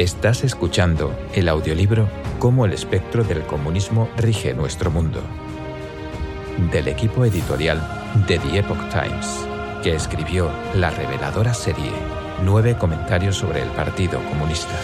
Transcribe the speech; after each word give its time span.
Estás 0.00 0.44
escuchando 0.44 1.14
el 1.34 1.46
audiolibro 1.46 2.08
Cómo 2.38 2.64
el 2.64 2.72
espectro 2.72 3.22
del 3.22 3.44
comunismo 3.44 4.08
rige 4.16 4.54
nuestro 4.54 4.90
mundo, 4.90 5.20
del 6.72 6.88
equipo 6.88 7.22
editorial 7.26 7.78
de 8.26 8.38
The 8.38 8.60
Epoch 8.60 8.80
Times, 8.88 9.46
que 9.82 9.94
escribió 9.94 10.50
la 10.74 10.88
reveladora 10.88 11.52
serie 11.52 11.92
Nueve 12.42 12.78
comentarios 12.78 13.36
sobre 13.36 13.60
el 13.60 13.68
Partido 13.72 14.24
Comunista. 14.24 14.74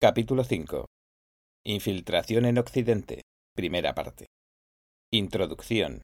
Capítulo 0.00 0.42
5. 0.42 0.86
Infiltración 1.64 2.44
en 2.44 2.58
Occidente. 2.58 3.22
Primera 3.54 3.94
parte. 3.94 4.26
Introducción. 5.12 6.02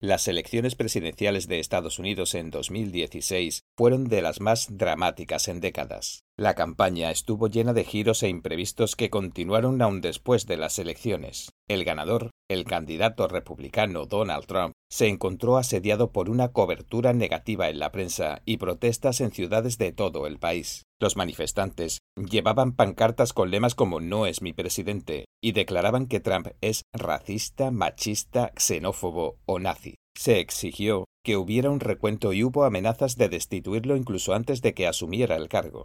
Las 0.00 0.28
elecciones 0.28 0.74
presidenciales 0.74 1.48
de 1.48 1.58
Estados 1.58 1.98
Unidos 1.98 2.34
en 2.34 2.50
2016 2.50 3.62
fueron 3.78 4.04
de 4.04 4.20
las 4.20 4.42
más 4.42 4.76
dramáticas 4.76 5.48
en 5.48 5.60
décadas. 5.60 6.26
La 6.36 6.54
campaña 6.54 7.10
estuvo 7.10 7.48
llena 7.48 7.72
de 7.72 7.84
giros 7.84 8.22
e 8.22 8.28
imprevistos 8.28 8.94
que 8.94 9.08
continuaron 9.08 9.80
aún 9.80 10.02
después 10.02 10.44
de 10.46 10.58
las 10.58 10.78
elecciones. 10.78 11.50
El 11.66 11.84
ganador, 11.84 12.30
el 12.46 12.64
candidato 12.64 13.26
republicano 13.26 14.04
Donald 14.04 14.44
Trump, 14.44 14.74
se 14.90 15.08
encontró 15.08 15.56
asediado 15.56 16.12
por 16.12 16.30
una 16.30 16.48
cobertura 16.48 17.12
negativa 17.12 17.68
en 17.68 17.78
la 17.78 17.92
prensa 17.92 18.42
y 18.44 18.56
protestas 18.56 19.20
en 19.20 19.32
ciudades 19.32 19.78
de 19.78 19.92
todo 19.92 20.26
el 20.26 20.38
país. 20.38 20.84
Los 21.00 21.16
manifestantes 21.16 21.98
llevaban 22.16 22.72
pancartas 22.72 23.32
con 23.32 23.50
lemas 23.50 23.74
como 23.74 24.00
No 24.00 24.26
es 24.26 24.42
mi 24.42 24.52
presidente 24.52 25.26
y 25.42 25.52
declaraban 25.52 26.06
que 26.06 26.20
Trump 26.20 26.48
es 26.60 26.82
racista, 26.94 27.70
machista, 27.70 28.52
xenófobo 28.56 29.38
o 29.44 29.58
nazi. 29.58 29.96
Se 30.16 30.40
exigió 30.40 31.04
que 31.24 31.36
hubiera 31.36 31.70
un 31.70 31.80
recuento 31.80 32.32
y 32.32 32.44
hubo 32.44 32.64
amenazas 32.64 33.16
de 33.16 33.28
destituirlo 33.28 33.96
incluso 33.96 34.32
antes 34.32 34.62
de 34.62 34.74
que 34.74 34.86
asumiera 34.86 35.36
el 35.36 35.48
cargo. 35.48 35.84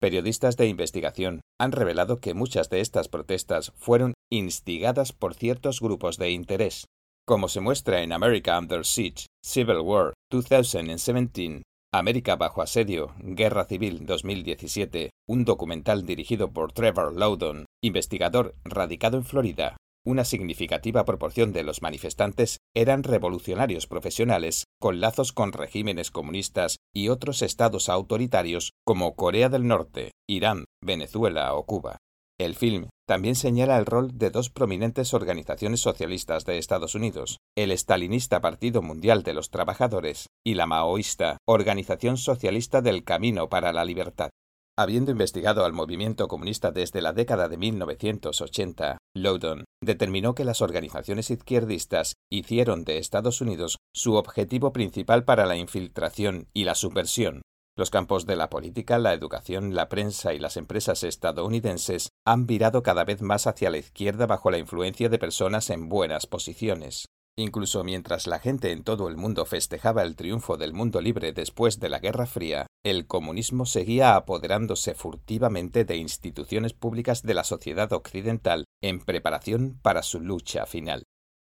Periodistas 0.00 0.56
de 0.56 0.66
investigación 0.66 1.40
han 1.60 1.72
revelado 1.72 2.18
que 2.18 2.34
muchas 2.34 2.68
de 2.70 2.80
estas 2.80 3.08
protestas 3.08 3.72
fueron 3.76 4.14
instigadas 4.30 5.12
por 5.12 5.34
ciertos 5.34 5.80
grupos 5.80 6.18
de 6.18 6.30
interés, 6.30 6.86
como 7.26 7.48
se 7.48 7.60
muestra 7.60 8.02
en 8.02 8.12
America 8.12 8.58
Under 8.58 8.84
Siege, 8.84 9.26
Civil 9.44 9.80
War 9.80 10.14
2017, 10.30 11.62
América 11.94 12.36
bajo 12.36 12.62
asedio, 12.62 13.14
Guerra 13.18 13.64
Civil 13.64 14.06
2017, 14.06 15.10
un 15.28 15.44
documental 15.44 16.06
dirigido 16.06 16.52
por 16.52 16.72
Trevor 16.72 17.14
Loudon, 17.14 17.66
investigador 17.82 18.54
radicado 18.64 19.18
en 19.18 19.24
Florida, 19.24 19.76
una 20.04 20.24
significativa 20.24 21.04
proporción 21.04 21.52
de 21.52 21.62
los 21.62 21.80
manifestantes 21.80 22.58
eran 22.74 23.04
revolucionarios 23.04 23.86
profesionales 23.86 24.64
con 24.80 25.00
lazos 25.00 25.32
con 25.32 25.52
regímenes 25.52 26.10
comunistas 26.10 26.78
y 26.92 27.08
otros 27.08 27.40
estados 27.42 27.88
autoritarios 27.88 28.72
como 28.84 29.14
Corea 29.14 29.48
del 29.48 29.68
Norte, 29.68 30.10
Irán, 30.28 30.64
Venezuela 30.82 31.54
o 31.54 31.64
Cuba. 31.66 31.98
El 32.42 32.56
film 32.56 32.88
también 33.06 33.36
señala 33.36 33.78
el 33.78 33.86
rol 33.86 34.18
de 34.18 34.30
dos 34.30 34.50
prominentes 34.50 35.14
organizaciones 35.14 35.78
socialistas 35.78 36.44
de 36.44 36.58
Estados 36.58 36.96
Unidos, 36.96 37.38
el 37.56 37.70
estalinista 37.70 38.40
Partido 38.40 38.82
Mundial 38.82 39.22
de 39.22 39.32
los 39.32 39.48
Trabajadores 39.50 40.26
y 40.44 40.54
la 40.54 40.66
maoísta 40.66 41.36
Organización 41.46 42.16
Socialista 42.16 42.82
del 42.82 43.04
Camino 43.04 43.48
para 43.48 43.72
la 43.72 43.84
Libertad. 43.84 44.30
Habiendo 44.76 45.12
investigado 45.12 45.64
al 45.64 45.72
movimiento 45.72 46.26
comunista 46.26 46.72
desde 46.72 47.00
la 47.00 47.12
década 47.12 47.48
de 47.48 47.58
1980, 47.58 48.98
Loudon 49.14 49.64
determinó 49.80 50.34
que 50.34 50.44
las 50.44 50.62
organizaciones 50.62 51.30
izquierdistas 51.30 52.14
hicieron 52.28 52.82
de 52.82 52.98
Estados 52.98 53.40
Unidos 53.40 53.76
su 53.94 54.14
objetivo 54.14 54.72
principal 54.72 55.22
para 55.22 55.46
la 55.46 55.56
infiltración 55.56 56.48
y 56.52 56.64
la 56.64 56.74
subversión. 56.74 57.42
Los 57.74 57.88
campos 57.88 58.26
de 58.26 58.36
la 58.36 58.50
política, 58.50 58.98
la 58.98 59.14
educación, 59.14 59.74
la 59.74 59.88
prensa 59.88 60.34
y 60.34 60.38
las 60.38 60.58
empresas 60.58 61.02
estadounidenses 61.04 62.10
han 62.26 62.46
virado 62.46 62.82
cada 62.82 63.04
vez 63.04 63.22
más 63.22 63.46
hacia 63.46 63.70
la 63.70 63.78
izquierda 63.78 64.26
bajo 64.26 64.50
la 64.50 64.58
influencia 64.58 65.08
de 65.08 65.18
personas 65.18 65.70
en 65.70 65.88
buenas 65.88 66.26
posiciones. 66.26 67.06
Incluso 67.34 67.82
mientras 67.82 68.26
la 68.26 68.38
gente 68.38 68.72
en 68.72 68.84
todo 68.84 69.08
el 69.08 69.16
mundo 69.16 69.46
festejaba 69.46 70.02
el 70.02 70.16
triunfo 70.16 70.58
del 70.58 70.74
mundo 70.74 71.00
libre 71.00 71.32
después 71.32 71.80
de 71.80 71.88
la 71.88 71.98
Guerra 71.98 72.26
Fría, 72.26 72.66
el 72.84 73.06
comunismo 73.06 73.64
seguía 73.64 74.16
apoderándose 74.16 74.94
furtivamente 74.94 75.86
de 75.86 75.96
instituciones 75.96 76.74
públicas 76.74 77.22
de 77.22 77.32
la 77.32 77.44
sociedad 77.44 77.90
occidental 77.94 78.66
en 78.82 79.00
preparación 79.00 79.78
para 79.80 80.02
su 80.02 80.20
lucha 80.20 80.66
final. 80.66 81.04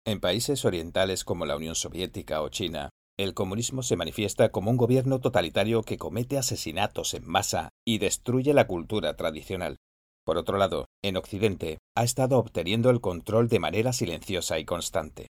En 0.05 0.21
países 0.21 0.63
orientales 0.63 1.25
como 1.25 1.45
la 1.45 1.57
Unión 1.57 1.75
Soviética 1.75 2.41
o 2.41 2.47
China, 2.47 2.89
el 3.17 3.33
comunismo 3.33 3.83
se 3.83 3.95
manifiesta 3.95 4.49
como 4.49 4.71
un 4.71 4.77
gobierno 4.77 5.19
totalitario 5.19 5.83
que 5.83 5.97
comete 5.97 6.37
asesinatos 6.37 7.13
en 7.13 7.27
masa 7.27 7.69
y 7.85 7.97
destruye 7.97 8.53
la 8.53 8.67
cultura 8.67 9.15
tradicional. 9.15 9.77
Por 10.25 10.37
otro 10.37 10.57
lado, 10.57 10.85
en 11.03 11.17
Occidente 11.17 11.79
ha 11.95 12.03
estado 12.03 12.37
obteniendo 12.37 12.89
el 12.89 13.01
control 13.01 13.49
de 13.49 13.59
manera 13.59 13.93
silenciosa 13.93 14.59
y 14.59 14.65
constante 14.65 15.27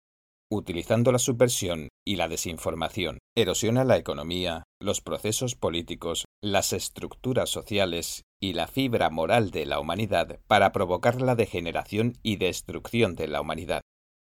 utilizando 0.52 1.12
la 1.12 1.20
subversión 1.20 1.90
y 2.06 2.16
la 2.16 2.28
desinformación. 2.28 3.20
Erosiona 3.38 3.84
la 3.84 3.98
economía, 3.98 4.64
los 4.82 5.02
procesos 5.02 5.56
políticos, 5.56 6.26
las 6.42 6.74
estructuras 6.74 7.50
sociales 7.50 8.24
y 8.42 8.54
la 8.54 8.68
fibra 8.68 9.10
moral 9.10 9.52
de 9.52 9.66
la 9.66 9.80
humanidad 9.80 10.40
para 10.48 10.72
provocar 10.72 11.22
la 11.22 11.36
degeneración 11.36 12.18
y 12.24 12.38
destrucción 12.38 13.16
de 13.16 13.28
la 13.28 13.42
humanidad. 13.42 13.82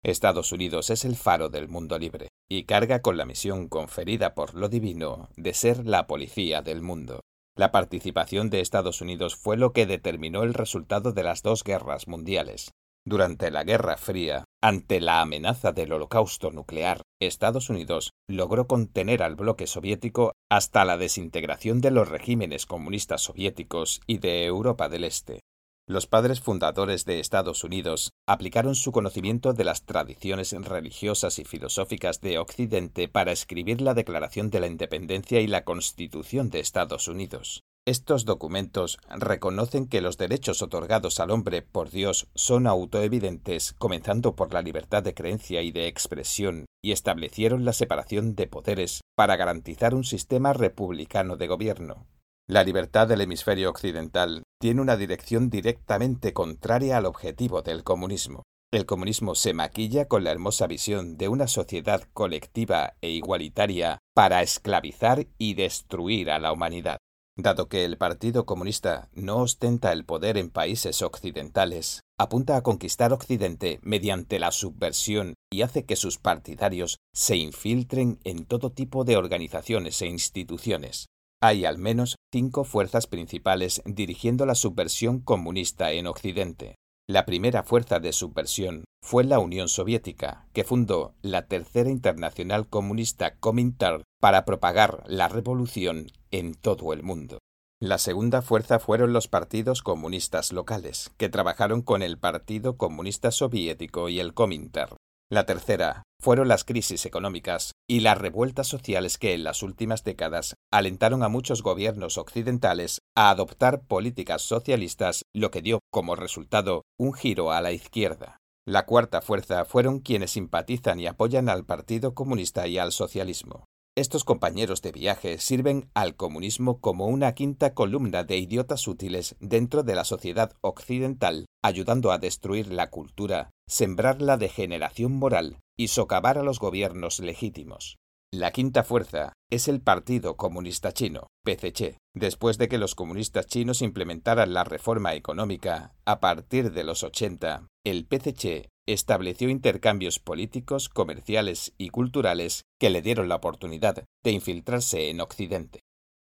Estados 0.04 0.52
Unidos 0.52 0.90
es 0.90 1.04
el 1.04 1.16
faro 1.16 1.48
del 1.48 1.68
mundo 1.68 1.98
libre 1.98 2.28
y 2.48 2.64
carga 2.64 3.02
con 3.02 3.16
la 3.16 3.26
misión 3.26 3.68
conferida 3.68 4.34
por 4.34 4.54
lo 4.54 4.68
divino 4.68 5.28
de 5.36 5.52
ser 5.54 5.86
la 5.86 6.06
policía 6.06 6.62
del 6.62 6.82
mundo. 6.82 7.20
La 7.56 7.72
participación 7.72 8.48
de 8.50 8.60
Estados 8.60 9.00
Unidos 9.00 9.34
fue 9.34 9.56
lo 9.56 9.72
que 9.72 9.86
determinó 9.86 10.44
el 10.44 10.54
resultado 10.54 11.12
de 11.12 11.24
las 11.24 11.42
dos 11.42 11.64
guerras 11.64 12.06
mundiales. 12.06 12.70
Durante 13.04 13.50
la 13.50 13.64
Guerra 13.64 13.96
Fría, 13.96 14.44
ante 14.62 15.00
la 15.00 15.20
amenaza 15.20 15.72
del 15.72 15.92
holocausto 15.92 16.52
nuclear, 16.52 17.02
Estados 17.20 17.68
Unidos 17.68 18.12
logró 18.28 18.68
contener 18.68 19.22
al 19.22 19.34
bloque 19.34 19.66
soviético 19.66 20.32
hasta 20.48 20.84
la 20.84 20.96
desintegración 20.96 21.80
de 21.80 21.90
los 21.90 22.08
regímenes 22.08 22.66
comunistas 22.66 23.22
soviéticos 23.22 24.00
y 24.06 24.18
de 24.18 24.44
Europa 24.44 24.88
del 24.88 25.04
Este. 25.04 25.40
Los 25.88 26.06
padres 26.06 26.42
fundadores 26.42 27.06
de 27.06 27.18
Estados 27.18 27.64
Unidos 27.64 28.12
aplicaron 28.26 28.74
su 28.74 28.92
conocimiento 28.92 29.54
de 29.54 29.64
las 29.64 29.86
tradiciones 29.86 30.52
religiosas 30.52 31.38
y 31.38 31.44
filosóficas 31.44 32.20
de 32.20 32.36
Occidente 32.36 33.08
para 33.08 33.32
escribir 33.32 33.80
la 33.80 33.94
Declaración 33.94 34.50
de 34.50 34.60
la 34.60 34.66
Independencia 34.66 35.40
y 35.40 35.46
la 35.46 35.64
Constitución 35.64 36.50
de 36.50 36.60
Estados 36.60 37.08
Unidos. 37.08 37.62
Estos 37.86 38.26
documentos 38.26 38.98
reconocen 39.08 39.88
que 39.88 40.02
los 40.02 40.18
derechos 40.18 40.60
otorgados 40.60 41.20
al 41.20 41.30
hombre 41.30 41.62
por 41.62 41.88
Dios 41.88 42.28
son 42.34 42.66
autoevidentes, 42.66 43.72
comenzando 43.72 44.36
por 44.36 44.52
la 44.52 44.60
libertad 44.60 45.02
de 45.02 45.14
creencia 45.14 45.62
y 45.62 45.72
de 45.72 45.86
expresión, 45.86 46.66
y 46.84 46.92
establecieron 46.92 47.64
la 47.64 47.72
separación 47.72 48.34
de 48.34 48.46
poderes 48.46 49.00
para 49.16 49.36
garantizar 49.36 49.94
un 49.94 50.04
sistema 50.04 50.52
republicano 50.52 51.38
de 51.38 51.46
gobierno. 51.46 52.06
La 52.50 52.64
libertad 52.64 53.06
del 53.06 53.20
hemisferio 53.20 53.68
occidental 53.68 54.42
tiene 54.58 54.80
una 54.80 54.96
dirección 54.96 55.50
directamente 55.50 56.32
contraria 56.32 56.96
al 56.96 57.04
objetivo 57.04 57.60
del 57.60 57.84
comunismo. 57.84 58.44
El 58.72 58.86
comunismo 58.86 59.34
se 59.34 59.52
maquilla 59.52 60.08
con 60.08 60.24
la 60.24 60.30
hermosa 60.30 60.66
visión 60.66 61.18
de 61.18 61.28
una 61.28 61.46
sociedad 61.46 62.04
colectiva 62.14 62.94
e 63.02 63.10
igualitaria 63.10 63.98
para 64.14 64.40
esclavizar 64.40 65.26
y 65.36 65.54
destruir 65.54 66.30
a 66.30 66.38
la 66.38 66.50
humanidad. 66.50 66.96
Dado 67.36 67.68
que 67.68 67.84
el 67.84 67.98
Partido 67.98 68.46
Comunista 68.46 69.10
no 69.12 69.36
ostenta 69.36 69.92
el 69.92 70.06
poder 70.06 70.38
en 70.38 70.48
países 70.48 71.02
occidentales, 71.02 72.00
apunta 72.18 72.56
a 72.56 72.62
conquistar 72.62 73.12
Occidente 73.12 73.78
mediante 73.82 74.38
la 74.38 74.52
subversión 74.52 75.34
y 75.52 75.60
hace 75.60 75.84
que 75.84 75.96
sus 75.96 76.16
partidarios 76.16 76.96
se 77.12 77.36
infiltren 77.36 78.20
en 78.24 78.46
todo 78.46 78.72
tipo 78.72 79.04
de 79.04 79.18
organizaciones 79.18 80.00
e 80.00 80.06
instituciones. 80.06 81.08
Hay 81.40 81.64
al 81.64 81.78
menos 81.78 82.16
cinco 82.32 82.64
fuerzas 82.64 83.06
principales 83.06 83.80
dirigiendo 83.84 84.44
la 84.44 84.56
subversión 84.56 85.20
comunista 85.20 85.92
en 85.92 86.08
Occidente. 86.08 86.74
La 87.08 87.26
primera 87.26 87.62
fuerza 87.62 88.00
de 88.00 88.12
subversión 88.12 88.84
fue 89.00 89.22
la 89.22 89.38
Unión 89.38 89.68
Soviética, 89.68 90.48
que 90.52 90.64
fundó 90.64 91.14
la 91.22 91.46
Tercera 91.46 91.90
Internacional 91.90 92.68
Comunista 92.68 93.36
Comintern 93.36 94.02
para 94.20 94.44
propagar 94.44 95.04
la 95.06 95.28
revolución 95.28 96.08
en 96.32 96.54
todo 96.54 96.92
el 96.92 97.04
mundo. 97.04 97.38
La 97.80 97.98
segunda 97.98 98.42
fuerza 98.42 98.80
fueron 98.80 99.12
los 99.12 99.28
partidos 99.28 99.82
comunistas 99.82 100.52
locales, 100.52 101.12
que 101.16 101.28
trabajaron 101.28 101.82
con 101.82 102.02
el 102.02 102.18
Partido 102.18 102.76
Comunista 102.76 103.30
Soviético 103.30 104.08
y 104.08 104.18
el 104.18 104.34
Comintern. 104.34 104.96
La 105.30 105.44
tercera 105.44 106.04
fueron 106.18 106.48
las 106.48 106.64
crisis 106.64 107.04
económicas 107.04 107.72
y 107.86 108.00
las 108.00 108.16
revueltas 108.16 108.66
sociales 108.66 109.18
que 109.18 109.34
en 109.34 109.44
las 109.44 109.62
últimas 109.62 110.02
décadas 110.02 110.54
alentaron 110.72 111.22
a 111.22 111.28
muchos 111.28 111.62
gobiernos 111.62 112.16
occidentales 112.16 113.02
a 113.14 113.28
adoptar 113.28 113.82
políticas 113.86 114.40
socialistas, 114.40 115.24
lo 115.34 115.50
que 115.50 115.60
dio 115.60 115.80
como 115.92 116.16
resultado 116.16 116.84
un 116.98 117.12
giro 117.12 117.52
a 117.52 117.60
la 117.60 117.72
izquierda. 117.72 118.38
La 118.66 118.86
cuarta 118.86 119.20
fuerza 119.20 119.66
fueron 119.66 120.00
quienes 120.00 120.30
simpatizan 120.30 120.98
y 120.98 121.06
apoyan 121.06 121.50
al 121.50 121.66
Partido 121.66 122.14
Comunista 122.14 122.66
y 122.66 122.78
al 122.78 122.92
socialismo. 122.92 123.66
Estos 123.98 124.24
compañeros 124.24 124.82
de 124.82 124.92
viaje 124.92 125.38
sirven 125.38 125.90
al 125.94 126.14
comunismo 126.14 126.80
como 126.80 127.06
una 127.06 127.34
quinta 127.34 127.74
columna 127.74 128.24
de 128.24 128.38
idiotas 128.38 128.86
útiles 128.86 129.36
dentro 129.40 129.82
de 129.82 129.94
la 129.94 130.04
sociedad 130.04 130.52
occidental, 130.60 131.46
ayudando 131.62 132.12
a 132.12 132.18
destruir 132.18 132.72
la 132.72 132.90
cultura, 132.90 133.50
sembrar 133.66 134.22
la 134.22 134.36
degeneración 134.36 135.12
moral 135.12 135.58
y 135.76 135.88
socavar 135.88 136.38
a 136.38 136.42
los 136.42 136.58
gobiernos 136.58 137.20
legítimos. 137.20 137.96
La 138.32 138.52
quinta 138.52 138.84
fuerza 138.84 139.32
es 139.50 139.68
el 139.68 139.80
Partido 139.80 140.36
Comunista 140.36 140.92
Chino, 140.92 141.28
PCC. 141.44 141.96
Después 142.14 142.58
de 142.58 142.68
que 142.68 142.76
los 142.76 142.94
comunistas 142.94 143.46
chinos 143.46 143.80
implementaran 143.80 144.52
la 144.52 144.64
reforma 144.64 145.14
económica 145.14 145.94
a 146.04 146.20
partir 146.20 146.72
de 146.72 146.84
los 146.84 147.02
80, 147.02 147.66
el 147.84 148.06
PCC 148.06 148.68
estableció 148.92 149.48
intercambios 149.48 150.18
políticos, 150.18 150.88
comerciales 150.88 151.72
y 151.78 151.90
culturales 151.90 152.64
que 152.80 152.90
le 152.90 153.02
dieron 153.02 153.28
la 153.28 153.36
oportunidad 153.36 154.04
de 154.24 154.30
infiltrarse 154.30 155.10
en 155.10 155.20
Occidente. 155.20 155.80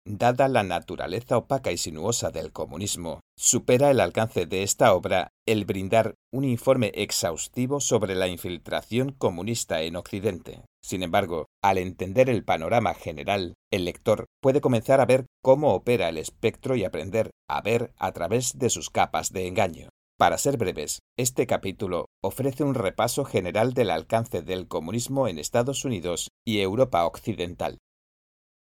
Dada 0.04 0.48
la 0.48 0.64
naturaleza 0.64 1.36
opaca 1.36 1.70
y 1.70 1.76
sinuosa 1.76 2.30
del 2.30 2.50
comunismo, 2.50 3.20
supera 3.38 3.90
el 3.90 4.00
alcance 4.00 4.46
de 4.46 4.64
esta 4.64 4.94
obra 4.94 5.28
el 5.46 5.64
brindar 5.64 6.14
un 6.32 6.44
informe 6.44 6.90
exhaustivo 6.94 7.78
sobre 7.78 8.16
la 8.16 8.26
infiltración 8.26 9.12
comunista 9.12 9.82
en 9.82 9.94
Occidente. 9.94 10.62
Sin 10.84 11.04
embargo, 11.04 11.46
al 11.62 11.78
entender 11.78 12.28
el 12.28 12.44
panorama 12.44 12.94
general, 12.94 13.54
el 13.70 13.84
lector 13.84 14.26
puede 14.40 14.60
comenzar 14.60 15.00
a 15.00 15.06
ver 15.06 15.26
cómo 15.40 15.72
opera 15.72 16.08
el 16.08 16.18
espectro 16.18 16.74
y 16.74 16.82
aprender 16.82 17.30
a 17.48 17.60
ver 17.62 17.92
a 17.96 18.10
través 18.10 18.58
de 18.58 18.70
sus 18.70 18.90
capas 18.90 19.32
de 19.32 19.46
engaño. 19.46 19.88
Para 20.22 20.38
ser 20.38 20.56
breves, 20.56 21.00
este 21.18 21.48
capítulo 21.48 22.06
ofrece 22.22 22.62
un 22.62 22.76
repaso 22.76 23.24
general 23.24 23.74
del 23.74 23.90
alcance 23.90 24.40
del 24.40 24.68
comunismo 24.68 25.26
en 25.26 25.40
Estados 25.40 25.84
Unidos 25.84 26.28
y 26.46 26.60
Europa 26.60 27.04
Occidental. 27.06 27.78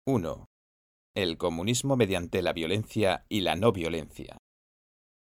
1 0.07 0.45
el 1.17 1.39
comunismo 1.39 1.97
mediante 1.97 2.43
la 2.43 2.53
violencia 2.53 3.27
y 3.29 3.41
la 3.41 3.57
no 3.57 3.73
violencia. 3.73 4.39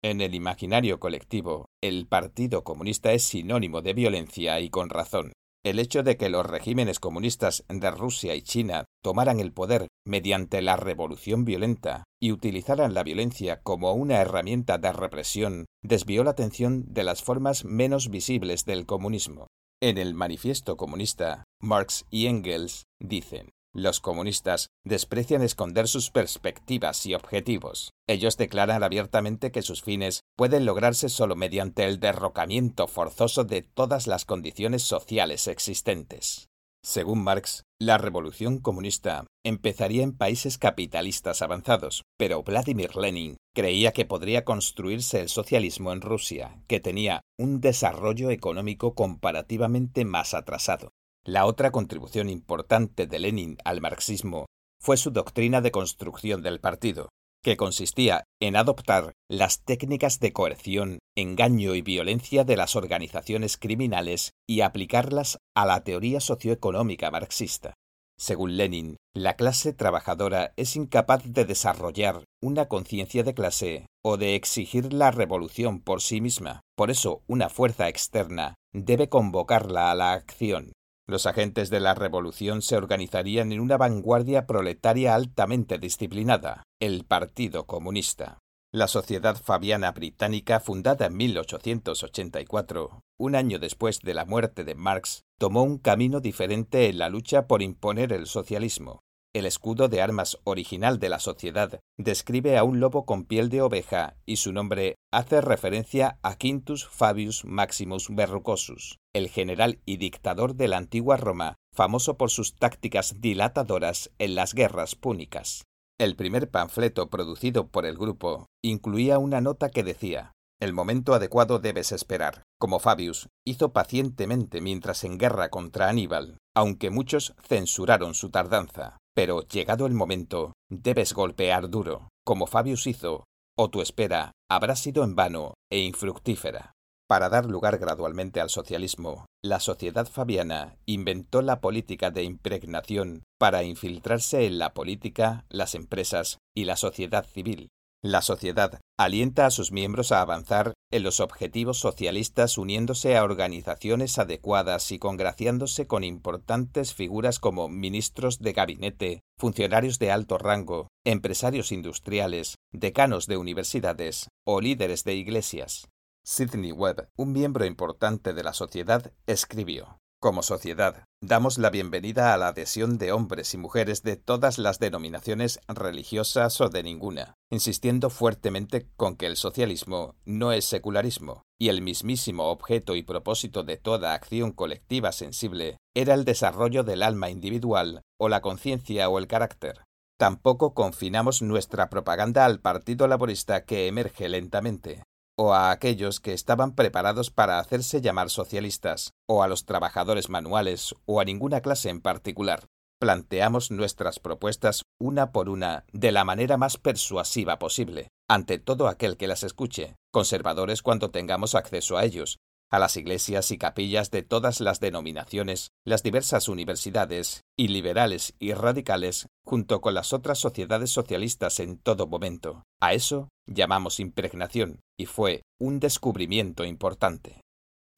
En 0.02 0.22
el 0.22 0.34
imaginario 0.34 1.00
colectivo, 1.00 1.66
el 1.82 2.06
Partido 2.06 2.64
Comunista 2.64 3.12
es 3.12 3.22
sinónimo 3.22 3.82
de 3.82 3.92
violencia 3.92 4.58
y 4.60 4.70
con 4.70 4.88
razón. 4.88 5.32
El 5.64 5.78
hecho 5.78 6.02
de 6.02 6.16
que 6.16 6.28
los 6.28 6.46
regímenes 6.46 7.00
comunistas 7.00 7.64
de 7.68 7.90
Rusia 7.90 8.34
y 8.34 8.42
China 8.42 8.84
tomaran 9.02 9.40
el 9.40 9.52
poder 9.52 9.88
mediante 10.06 10.62
la 10.62 10.76
revolución 10.76 11.44
violenta 11.44 12.04
y 12.20 12.32
utilizaran 12.32 12.94
la 12.94 13.02
violencia 13.02 13.60
como 13.62 13.92
una 13.94 14.20
herramienta 14.20 14.78
de 14.78 14.92
represión 14.92 15.66
desvió 15.82 16.22
la 16.24 16.30
atención 16.30 16.84
de 16.86 17.04
las 17.04 17.22
formas 17.22 17.64
menos 17.64 18.10
visibles 18.10 18.64
del 18.64 18.86
comunismo. 18.86 19.48
En 19.82 19.98
el 19.98 20.14
Manifiesto 20.14 20.76
Comunista, 20.76 21.44
Marx 21.60 22.06
y 22.10 22.26
Engels 22.26 22.84
dicen 22.98 23.50
los 23.76 24.00
comunistas 24.00 24.70
desprecian 24.84 25.42
esconder 25.42 25.88
sus 25.88 26.10
perspectivas 26.10 27.04
y 27.06 27.14
objetivos. 27.14 27.92
Ellos 28.08 28.36
declaran 28.36 28.82
abiertamente 28.82 29.52
que 29.52 29.62
sus 29.62 29.82
fines 29.82 30.22
pueden 30.36 30.64
lograrse 30.64 31.08
solo 31.08 31.36
mediante 31.36 31.84
el 31.84 32.00
derrocamiento 32.00 32.86
forzoso 32.86 33.44
de 33.44 33.62
todas 33.62 34.06
las 34.06 34.24
condiciones 34.24 34.82
sociales 34.82 35.46
existentes. 35.46 36.48
Según 36.82 37.24
Marx, 37.24 37.64
la 37.80 37.98
revolución 37.98 38.58
comunista 38.58 39.26
empezaría 39.44 40.04
en 40.04 40.16
países 40.16 40.56
capitalistas 40.56 41.42
avanzados, 41.42 42.04
pero 42.16 42.44
Vladimir 42.44 42.94
Lenin 42.94 43.36
creía 43.54 43.92
que 43.92 44.04
podría 44.04 44.44
construirse 44.44 45.20
el 45.20 45.28
socialismo 45.28 45.92
en 45.92 46.00
Rusia, 46.00 46.62
que 46.68 46.78
tenía 46.78 47.22
un 47.38 47.60
desarrollo 47.60 48.30
económico 48.30 48.94
comparativamente 48.94 50.04
más 50.04 50.32
atrasado. 50.32 50.92
La 51.26 51.44
otra 51.44 51.72
contribución 51.72 52.28
importante 52.28 53.08
de 53.08 53.18
Lenin 53.18 53.58
al 53.64 53.80
marxismo 53.80 54.46
fue 54.80 54.96
su 54.96 55.10
doctrina 55.10 55.60
de 55.60 55.72
construcción 55.72 56.40
del 56.40 56.60
partido, 56.60 57.08
que 57.42 57.56
consistía 57.56 58.22
en 58.40 58.54
adoptar 58.54 59.12
las 59.28 59.64
técnicas 59.64 60.20
de 60.20 60.32
coerción, 60.32 61.00
engaño 61.16 61.74
y 61.74 61.82
violencia 61.82 62.44
de 62.44 62.56
las 62.56 62.76
organizaciones 62.76 63.56
criminales 63.56 64.30
y 64.48 64.60
aplicarlas 64.60 65.38
a 65.56 65.66
la 65.66 65.82
teoría 65.82 66.20
socioeconómica 66.20 67.10
marxista. 67.10 67.74
Según 68.16 68.56
Lenin, 68.56 68.96
la 69.12 69.34
clase 69.34 69.72
trabajadora 69.72 70.52
es 70.56 70.76
incapaz 70.76 71.24
de 71.24 71.44
desarrollar 71.44 72.22
una 72.40 72.66
conciencia 72.66 73.24
de 73.24 73.34
clase 73.34 73.86
o 74.04 74.16
de 74.16 74.36
exigir 74.36 74.92
la 74.92 75.10
revolución 75.10 75.80
por 75.80 76.02
sí 76.02 76.20
misma. 76.20 76.60
Por 76.76 76.92
eso, 76.92 77.22
una 77.26 77.48
fuerza 77.48 77.88
externa 77.88 78.54
debe 78.72 79.08
convocarla 79.08 79.90
a 79.90 79.94
la 79.96 80.12
acción. 80.12 80.72
Los 81.08 81.26
agentes 81.26 81.70
de 81.70 81.78
la 81.78 81.94
revolución 81.94 82.62
se 82.62 82.76
organizarían 82.76 83.52
en 83.52 83.60
una 83.60 83.76
vanguardia 83.76 84.44
proletaria 84.46 85.14
altamente 85.14 85.78
disciplinada, 85.78 86.64
el 86.80 87.04
Partido 87.04 87.66
Comunista. 87.66 88.38
La 88.72 88.88
Sociedad 88.88 89.36
Fabiana 89.36 89.92
Británica, 89.92 90.58
fundada 90.58 91.06
en 91.06 91.16
1884, 91.16 93.02
un 93.18 93.34
año 93.36 93.60
después 93.60 94.00
de 94.00 94.14
la 94.14 94.24
muerte 94.24 94.64
de 94.64 94.74
Marx, 94.74 95.22
tomó 95.38 95.62
un 95.62 95.78
camino 95.78 96.18
diferente 96.18 96.88
en 96.88 96.98
la 96.98 97.08
lucha 97.08 97.46
por 97.46 97.62
imponer 97.62 98.12
el 98.12 98.26
socialismo. 98.26 99.02
El 99.36 99.44
escudo 99.44 99.88
de 99.88 100.00
armas 100.00 100.38
original 100.44 100.98
de 100.98 101.10
la 101.10 101.18
sociedad 101.18 101.80
describe 101.98 102.56
a 102.56 102.64
un 102.64 102.80
lobo 102.80 103.04
con 103.04 103.26
piel 103.26 103.50
de 103.50 103.60
oveja 103.60 104.16
y 104.24 104.36
su 104.36 104.50
nombre 104.50 104.96
hace 105.12 105.42
referencia 105.42 106.18
a 106.22 106.36
Quintus 106.36 106.88
Fabius 106.88 107.44
Maximus 107.44 108.08
Verrucosus, 108.08 108.96
el 109.14 109.28
general 109.28 109.78
y 109.84 109.98
dictador 109.98 110.54
de 110.54 110.68
la 110.68 110.78
antigua 110.78 111.18
Roma, 111.18 111.56
famoso 111.74 112.16
por 112.16 112.30
sus 112.30 112.56
tácticas 112.56 113.20
dilatadoras 113.20 114.10
en 114.18 114.36
las 114.36 114.54
guerras 114.54 114.94
púnicas. 114.94 115.64
El 115.98 116.16
primer 116.16 116.50
panfleto 116.50 117.10
producido 117.10 117.68
por 117.68 117.84
el 117.84 117.98
grupo 117.98 118.46
incluía 118.64 119.18
una 119.18 119.42
nota 119.42 119.68
que 119.68 119.84
decía 119.84 120.32
el 120.58 120.72
momento 120.72 121.12
adecuado 121.12 121.58
debes 121.58 121.92
esperar, 121.92 122.42
como 122.58 122.78
Fabius 122.78 123.28
hizo 123.44 123.74
pacientemente 123.74 124.62
mientras 124.62 125.04
en 125.04 125.18
guerra 125.18 125.50
contra 125.50 125.90
Aníbal, 125.90 126.38
aunque 126.54 126.88
muchos 126.88 127.34
censuraron 127.46 128.14
su 128.14 128.30
tardanza. 128.30 128.96
Pero 129.16 129.48
llegado 129.48 129.86
el 129.86 129.94
momento, 129.94 130.52
debes 130.68 131.14
golpear 131.14 131.70
duro, 131.70 132.10
como 132.22 132.46
Fabius 132.46 132.86
hizo, 132.86 133.24
o 133.56 133.70
tu 133.70 133.80
espera 133.80 134.32
habrá 134.50 134.76
sido 134.76 135.04
en 135.04 135.16
vano 135.16 135.54
e 135.72 135.78
infructífera. 135.78 136.74
Para 137.08 137.30
dar 137.30 137.46
lugar 137.46 137.78
gradualmente 137.78 138.40
al 138.42 138.50
socialismo, 138.50 139.24
la 139.42 139.58
sociedad 139.60 140.06
fabiana 140.06 140.76
inventó 140.84 141.40
la 141.40 141.62
política 141.62 142.10
de 142.10 142.24
impregnación 142.24 143.22
para 143.38 143.62
infiltrarse 143.62 144.44
en 144.44 144.58
la 144.58 144.74
política, 144.74 145.46
las 145.48 145.74
empresas 145.74 146.38
y 146.54 146.64
la 146.64 146.76
sociedad 146.76 147.24
civil, 147.24 147.68
la 148.12 148.22
sociedad 148.22 148.80
alienta 148.98 149.46
a 149.46 149.50
sus 149.50 149.72
miembros 149.72 150.12
a 150.12 150.20
avanzar 150.20 150.74
en 150.90 151.02
los 151.02 151.20
objetivos 151.20 151.78
socialistas 151.78 152.58
uniéndose 152.58 153.16
a 153.16 153.24
organizaciones 153.24 154.18
adecuadas 154.18 154.90
y 154.92 154.98
congraciándose 154.98 155.86
con 155.86 156.04
importantes 156.04 156.94
figuras 156.94 157.38
como 157.38 157.68
ministros 157.68 158.38
de 158.38 158.52
gabinete, 158.52 159.20
funcionarios 159.38 159.98
de 159.98 160.10
alto 160.10 160.38
rango, 160.38 160.88
empresarios 161.04 161.72
industriales, 161.72 162.56
decanos 162.72 163.26
de 163.26 163.36
universidades 163.36 164.28
o 164.44 164.60
líderes 164.60 165.04
de 165.04 165.14
iglesias. 165.14 165.88
Sidney 166.24 166.72
Webb, 166.72 167.08
un 167.16 167.32
miembro 167.32 167.64
importante 167.64 168.34
de 168.34 168.42
la 168.42 168.52
sociedad, 168.52 169.12
escribió 169.26 170.00
como 170.26 170.42
sociedad, 170.42 171.04
damos 171.22 171.56
la 171.56 171.70
bienvenida 171.70 172.34
a 172.34 172.36
la 172.36 172.48
adhesión 172.48 172.98
de 172.98 173.12
hombres 173.12 173.54
y 173.54 173.58
mujeres 173.58 174.02
de 174.02 174.16
todas 174.16 174.58
las 174.58 174.80
denominaciones 174.80 175.60
religiosas 175.68 176.60
o 176.60 176.68
de 176.68 176.82
ninguna, 176.82 177.34
insistiendo 177.48 178.10
fuertemente 178.10 178.88
con 178.96 179.14
que 179.14 179.26
el 179.26 179.36
socialismo 179.36 180.16
no 180.24 180.50
es 180.50 180.64
secularismo, 180.64 181.42
y 181.60 181.68
el 181.68 181.80
mismísimo 181.80 182.46
objeto 182.46 182.96
y 182.96 183.04
propósito 183.04 183.62
de 183.62 183.76
toda 183.76 184.14
acción 184.14 184.50
colectiva 184.50 185.12
sensible 185.12 185.76
era 185.94 186.14
el 186.14 186.24
desarrollo 186.24 186.82
del 186.82 187.04
alma 187.04 187.30
individual 187.30 188.02
o 188.18 188.28
la 188.28 188.40
conciencia 188.40 189.08
o 189.08 189.20
el 189.20 189.28
carácter. 189.28 189.84
Tampoco 190.18 190.74
confinamos 190.74 191.40
nuestra 191.40 191.88
propaganda 191.88 192.46
al 192.46 192.58
Partido 192.58 193.06
Laborista 193.06 193.64
que 193.64 193.86
emerge 193.86 194.28
lentamente, 194.28 195.04
o 195.38 195.52
a 195.52 195.70
aquellos 195.70 196.20
que 196.20 196.32
estaban 196.32 196.74
preparados 196.74 197.30
para 197.30 197.58
hacerse 197.58 198.00
llamar 198.00 198.30
socialistas, 198.30 199.12
o 199.28 199.42
a 199.42 199.48
los 199.48 199.66
trabajadores 199.66 200.30
manuales, 200.30 200.94
o 201.04 201.20
a 201.20 201.24
ninguna 201.24 201.60
clase 201.60 201.90
en 201.90 202.00
particular. 202.00 202.66
Planteamos 202.98 203.70
nuestras 203.70 204.18
propuestas 204.18 204.82
una 204.98 205.30
por 205.30 205.50
una 205.50 205.84
de 205.92 206.12
la 206.12 206.24
manera 206.24 206.56
más 206.56 206.78
persuasiva 206.78 207.58
posible, 207.58 208.08
ante 208.28 208.58
todo 208.58 208.88
aquel 208.88 209.18
que 209.18 209.26
las 209.26 209.42
escuche, 209.42 209.96
conservadores 210.10 210.80
cuando 210.82 211.10
tengamos 211.10 211.54
acceso 211.54 211.98
a 211.98 212.04
ellos, 212.04 212.38
a 212.70 212.78
las 212.78 212.96
iglesias 212.96 213.50
y 213.50 213.58
capillas 213.58 214.10
de 214.10 214.22
todas 214.22 214.60
las 214.60 214.80
denominaciones, 214.80 215.70
las 215.84 216.02
diversas 216.02 216.48
universidades, 216.48 217.42
y 217.56 217.68
liberales 217.68 218.34
y 218.38 218.54
radicales, 218.54 219.28
junto 219.44 219.80
con 219.80 219.94
las 219.94 220.12
otras 220.12 220.38
sociedades 220.38 220.90
socialistas 220.90 221.60
en 221.60 221.78
todo 221.78 222.06
momento. 222.06 222.64
A 222.80 222.94
eso 222.94 223.28
llamamos 223.46 224.00
impregnación, 224.00 224.80
y 224.98 225.06
fue 225.06 225.42
un 225.60 225.80
descubrimiento 225.80 226.64
importante. 226.64 227.40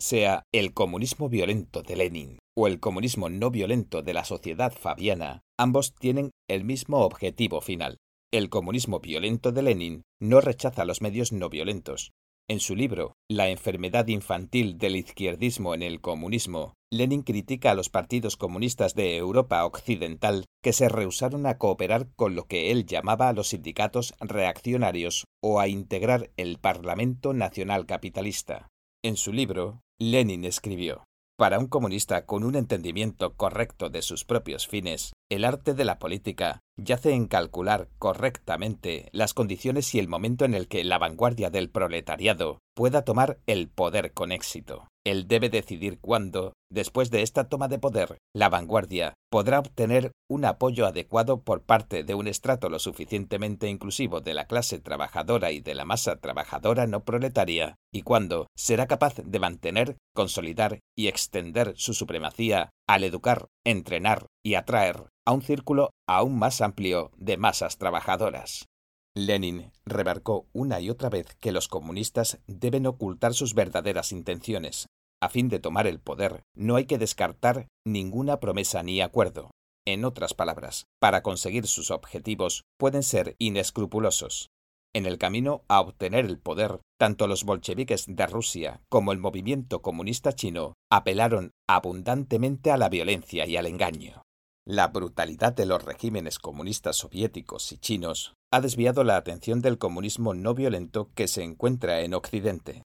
Sea 0.00 0.44
el 0.52 0.74
comunismo 0.74 1.28
violento 1.28 1.82
de 1.82 1.96
Lenin 1.96 2.38
o 2.56 2.66
el 2.66 2.78
comunismo 2.78 3.28
no 3.28 3.50
violento 3.50 4.02
de 4.02 4.14
la 4.14 4.24
sociedad 4.24 4.72
fabiana, 4.72 5.40
ambos 5.58 5.94
tienen 5.94 6.30
el 6.48 6.64
mismo 6.64 7.00
objetivo 7.00 7.60
final. 7.60 7.98
El 8.32 8.50
comunismo 8.50 9.00
violento 9.00 9.52
de 9.52 9.62
Lenin 9.62 10.02
no 10.20 10.40
rechaza 10.40 10.84
los 10.84 11.00
medios 11.00 11.32
no 11.32 11.48
violentos, 11.48 12.12
en 12.48 12.60
su 12.60 12.74
libro 12.74 13.14
La 13.30 13.50
enfermedad 13.50 14.06
infantil 14.08 14.78
del 14.78 14.96
izquierdismo 14.96 15.74
en 15.74 15.82
el 15.82 16.00
comunismo, 16.00 16.74
Lenin 16.90 17.22
critica 17.22 17.70
a 17.70 17.74
los 17.74 17.90
partidos 17.90 18.36
comunistas 18.36 18.94
de 18.94 19.18
Europa 19.18 19.64
Occidental 19.66 20.46
que 20.62 20.72
se 20.72 20.88
rehusaron 20.88 21.46
a 21.46 21.58
cooperar 21.58 22.08
con 22.16 22.34
lo 22.34 22.44
que 22.44 22.70
él 22.70 22.86
llamaba 22.86 23.28
a 23.28 23.34
los 23.34 23.48
sindicatos 23.48 24.14
reaccionarios 24.20 25.24
o 25.42 25.60
a 25.60 25.68
integrar 25.68 26.30
el 26.38 26.58
Parlamento 26.58 27.34
Nacional 27.34 27.84
Capitalista. 27.84 28.68
En 29.04 29.16
su 29.16 29.32
libro, 29.32 29.82
Lenin 29.98 30.44
escribió 30.44 31.04
para 31.38 31.60
un 31.60 31.68
comunista 31.68 32.26
con 32.26 32.42
un 32.42 32.56
entendimiento 32.56 33.34
correcto 33.36 33.90
de 33.90 34.02
sus 34.02 34.24
propios 34.24 34.66
fines, 34.66 35.12
el 35.30 35.44
arte 35.44 35.72
de 35.72 35.84
la 35.84 36.00
política 36.00 36.62
yace 36.76 37.12
en 37.12 37.28
calcular 37.28 37.88
correctamente 38.00 39.08
las 39.12 39.34
condiciones 39.34 39.94
y 39.94 40.00
el 40.00 40.08
momento 40.08 40.44
en 40.44 40.54
el 40.54 40.66
que 40.66 40.82
la 40.82 40.98
vanguardia 40.98 41.48
del 41.48 41.70
proletariado 41.70 42.58
pueda 42.74 43.02
tomar 43.02 43.38
el 43.46 43.68
poder 43.68 44.12
con 44.12 44.32
éxito. 44.32 44.88
Él 45.10 45.26
debe 45.26 45.48
decidir 45.48 46.00
cuándo, 46.00 46.52
después 46.70 47.10
de 47.10 47.22
esta 47.22 47.48
toma 47.48 47.68
de 47.68 47.78
poder, 47.78 48.18
la 48.34 48.50
vanguardia 48.50 49.14
podrá 49.30 49.58
obtener 49.58 50.12
un 50.28 50.44
apoyo 50.44 50.86
adecuado 50.86 51.40
por 51.40 51.62
parte 51.62 52.04
de 52.04 52.12
un 52.12 52.28
estrato 52.28 52.68
lo 52.68 52.78
suficientemente 52.78 53.70
inclusivo 53.70 54.20
de 54.20 54.34
la 54.34 54.46
clase 54.46 54.80
trabajadora 54.80 55.50
y 55.50 55.60
de 55.60 55.74
la 55.74 55.86
masa 55.86 56.16
trabajadora 56.16 56.86
no 56.86 57.04
proletaria, 57.04 57.76
y 57.90 58.02
cuándo 58.02 58.48
será 58.54 58.86
capaz 58.86 59.14
de 59.24 59.38
mantener, 59.38 59.96
consolidar 60.14 60.80
y 60.94 61.08
extender 61.08 61.72
su 61.76 61.94
supremacía 61.94 62.68
al 62.86 63.02
educar, 63.02 63.46
entrenar 63.64 64.26
y 64.44 64.56
atraer 64.56 65.06
a 65.26 65.32
un 65.32 65.40
círculo 65.40 65.88
aún 66.06 66.38
más 66.38 66.60
amplio 66.60 67.12
de 67.16 67.38
masas 67.38 67.78
trabajadoras. 67.78 68.66
Lenin 69.14 69.72
remarcó 69.86 70.46
una 70.52 70.80
y 70.80 70.90
otra 70.90 71.08
vez 71.08 71.34
que 71.40 71.50
los 71.50 71.66
comunistas 71.66 72.38
deben 72.46 72.86
ocultar 72.86 73.34
sus 73.34 73.54
verdaderas 73.54 74.12
intenciones, 74.12 74.86
a 75.20 75.28
fin 75.28 75.48
de 75.48 75.58
tomar 75.58 75.86
el 75.86 76.00
poder, 76.00 76.42
no 76.54 76.76
hay 76.76 76.86
que 76.86 76.98
descartar 76.98 77.68
ninguna 77.86 78.40
promesa 78.40 78.82
ni 78.82 79.00
acuerdo. 79.00 79.50
En 79.86 80.04
otras 80.04 80.34
palabras, 80.34 80.84
para 81.00 81.22
conseguir 81.22 81.66
sus 81.66 81.90
objetivos 81.90 82.64
pueden 82.78 83.02
ser 83.02 83.34
inescrupulosos. 83.38 84.48
En 84.94 85.06
el 85.06 85.18
camino 85.18 85.62
a 85.68 85.80
obtener 85.80 86.24
el 86.24 86.38
poder, 86.38 86.80
tanto 86.98 87.26
los 87.26 87.44
bolcheviques 87.44 88.06
de 88.08 88.26
Rusia 88.26 88.80
como 88.88 89.12
el 89.12 89.18
movimiento 89.18 89.82
comunista 89.82 90.32
chino 90.32 90.74
apelaron 90.90 91.52
abundantemente 91.68 92.70
a 92.70 92.76
la 92.76 92.88
violencia 92.88 93.46
y 93.46 93.56
al 93.56 93.66
engaño. 93.66 94.22
La 94.66 94.88
brutalidad 94.88 95.54
de 95.54 95.64
los 95.64 95.82
regímenes 95.82 96.38
comunistas 96.38 96.96
soviéticos 96.96 97.72
y 97.72 97.78
chinos 97.78 98.34
ha 98.52 98.60
desviado 98.60 99.04
la 99.04 99.16
atención 99.16 99.62
del 99.62 99.78
comunismo 99.78 100.34
no 100.34 100.54
violento 100.54 101.10
que 101.14 101.28
se 101.28 101.42
encuentra 101.42 102.00
en 102.02 102.12
Occidente. 102.12 102.82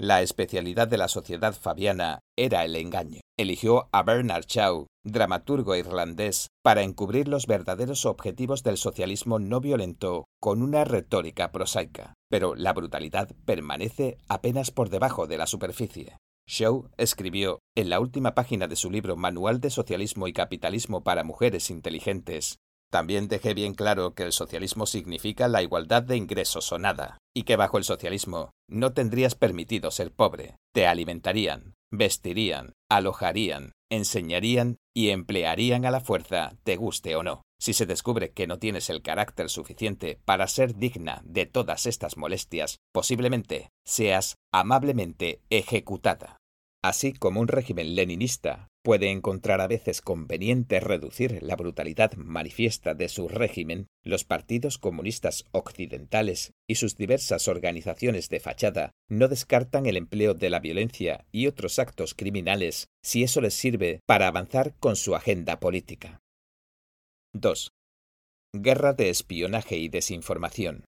La 0.00 0.22
especialidad 0.22 0.88
de 0.88 0.96
la 0.96 1.08
sociedad 1.08 1.52
fabiana 1.52 2.20
era 2.34 2.64
el 2.64 2.74
engaño. 2.74 3.20
Eligió 3.38 3.90
a 3.92 4.02
Bernard 4.02 4.46
Shaw, 4.46 4.86
dramaturgo 5.04 5.76
irlandés, 5.76 6.48
para 6.62 6.84
encubrir 6.84 7.28
los 7.28 7.46
verdaderos 7.46 8.06
objetivos 8.06 8.62
del 8.62 8.78
socialismo 8.78 9.38
no 9.38 9.60
violento 9.60 10.24
con 10.40 10.62
una 10.62 10.84
retórica 10.84 11.52
prosaica. 11.52 12.14
Pero 12.30 12.54
la 12.54 12.72
brutalidad 12.72 13.28
permanece 13.44 14.16
apenas 14.26 14.70
por 14.70 14.88
debajo 14.88 15.26
de 15.26 15.36
la 15.36 15.46
superficie. 15.46 16.16
Shaw 16.46 16.88
escribió, 16.96 17.58
en 17.76 17.90
la 17.90 18.00
última 18.00 18.34
página 18.34 18.68
de 18.68 18.76
su 18.76 18.90
libro 18.90 19.16
Manual 19.18 19.60
de 19.60 19.68
Socialismo 19.68 20.28
y 20.28 20.32
Capitalismo 20.32 21.04
para 21.04 21.24
Mujeres 21.24 21.68
Inteligentes, 21.68 22.56
también 22.90 23.28
dejé 23.28 23.54
bien 23.54 23.74
claro 23.74 24.14
que 24.14 24.24
el 24.24 24.32
socialismo 24.32 24.84
significa 24.84 25.48
la 25.48 25.62
igualdad 25.62 26.02
de 26.02 26.16
ingresos 26.16 26.70
o 26.72 26.78
nada, 26.78 27.18
y 27.34 27.44
que 27.44 27.56
bajo 27.56 27.78
el 27.78 27.84
socialismo 27.84 28.50
no 28.68 28.92
tendrías 28.92 29.34
permitido 29.34 29.90
ser 29.90 30.12
pobre. 30.12 30.56
Te 30.74 30.86
alimentarían, 30.86 31.74
vestirían, 31.92 32.72
alojarían, 32.90 33.72
enseñarían 33.90 34.78
y 34.94 35.10
emplearían 35.10 35.86
a 35.86 35.90
la 35.90 36.00
fuerza, 36.00 36.52
te 36.64 36.76
guste 36.76 37.14
o 37.14 37.22
no. 37.22 37.42
Si 37.60 37.74
se 37.74 37.86
descubre 37.86 38.32
que 38.32 38.46
no 38.46 38.58
tienes 38.58 38.90
el 38.90 39.02
carácter 39.02 39.50
suficiente 39.50 40.18
para 40.24 40.48
ser 40.48 40.76
digna 40.76 41.20
de 41.24 41.46
todas 41.46 41.86
estas 41.86 42.16
molestias, 42.16 42.78
posiblemente 42.92 43.68
seas 43.84 44.36
amablemente 44.52 45.42
ejecutada. 45.50 46.38
Así 46.82 47.12
como 47.12 47.40
un 47.40 47.48
régimen 47.48 47.94
leninista 47.94 48.69
puede 48.82 49.10
encontrar 49.10 49.60
a 49.60 49.66
veces 49.66 50.00
conveniente 50.00 50.80
reducir 50.80 51.42
la 51.42 51.56
brutalidad 51.56 52.14
manifiesta 52.14 52.94
de 52.94 53.08
su 53.08 53.28
régimen, 53.28 53.86
los 54.02 54.24
partidos 54.24 54.78
comunistas 54.78 55.44
occidentales 55.52 56.52
y 56.66 56.76
sus 56.76 56.96
diversas 56.96 57.48
organizaciones 57.48 58.28
de 58.28 58.40
fachada 58.40 58.92
no 59.08 59.28
descartan 59.28 59.86
el 59.86 59.96
empleo 59.96 60.34
de 60.34 60.50
la 60.50 60.60
violencia 60.60 61.26
y 61.30 61.46
otros 61.46 61.78
actos 61.78 62.14
criminales 62.14 62.88
si 63.02 63.22
eso 63.22 63.40
les 63.40 63.54
sirve 63.54 64.00
para 64.06 64.26
avanzar 64.26 64.74
con 64.78 64.96
su 64.96 65.14
agenda 65.14 65.60
política. 65.60 66.20
2. 67.34 67.70
Guerra 68.52 68.92
de 68.92 69.10
espionaje 69.10 69.76
y 69.76 69.88
desinformación. 69.88 70.84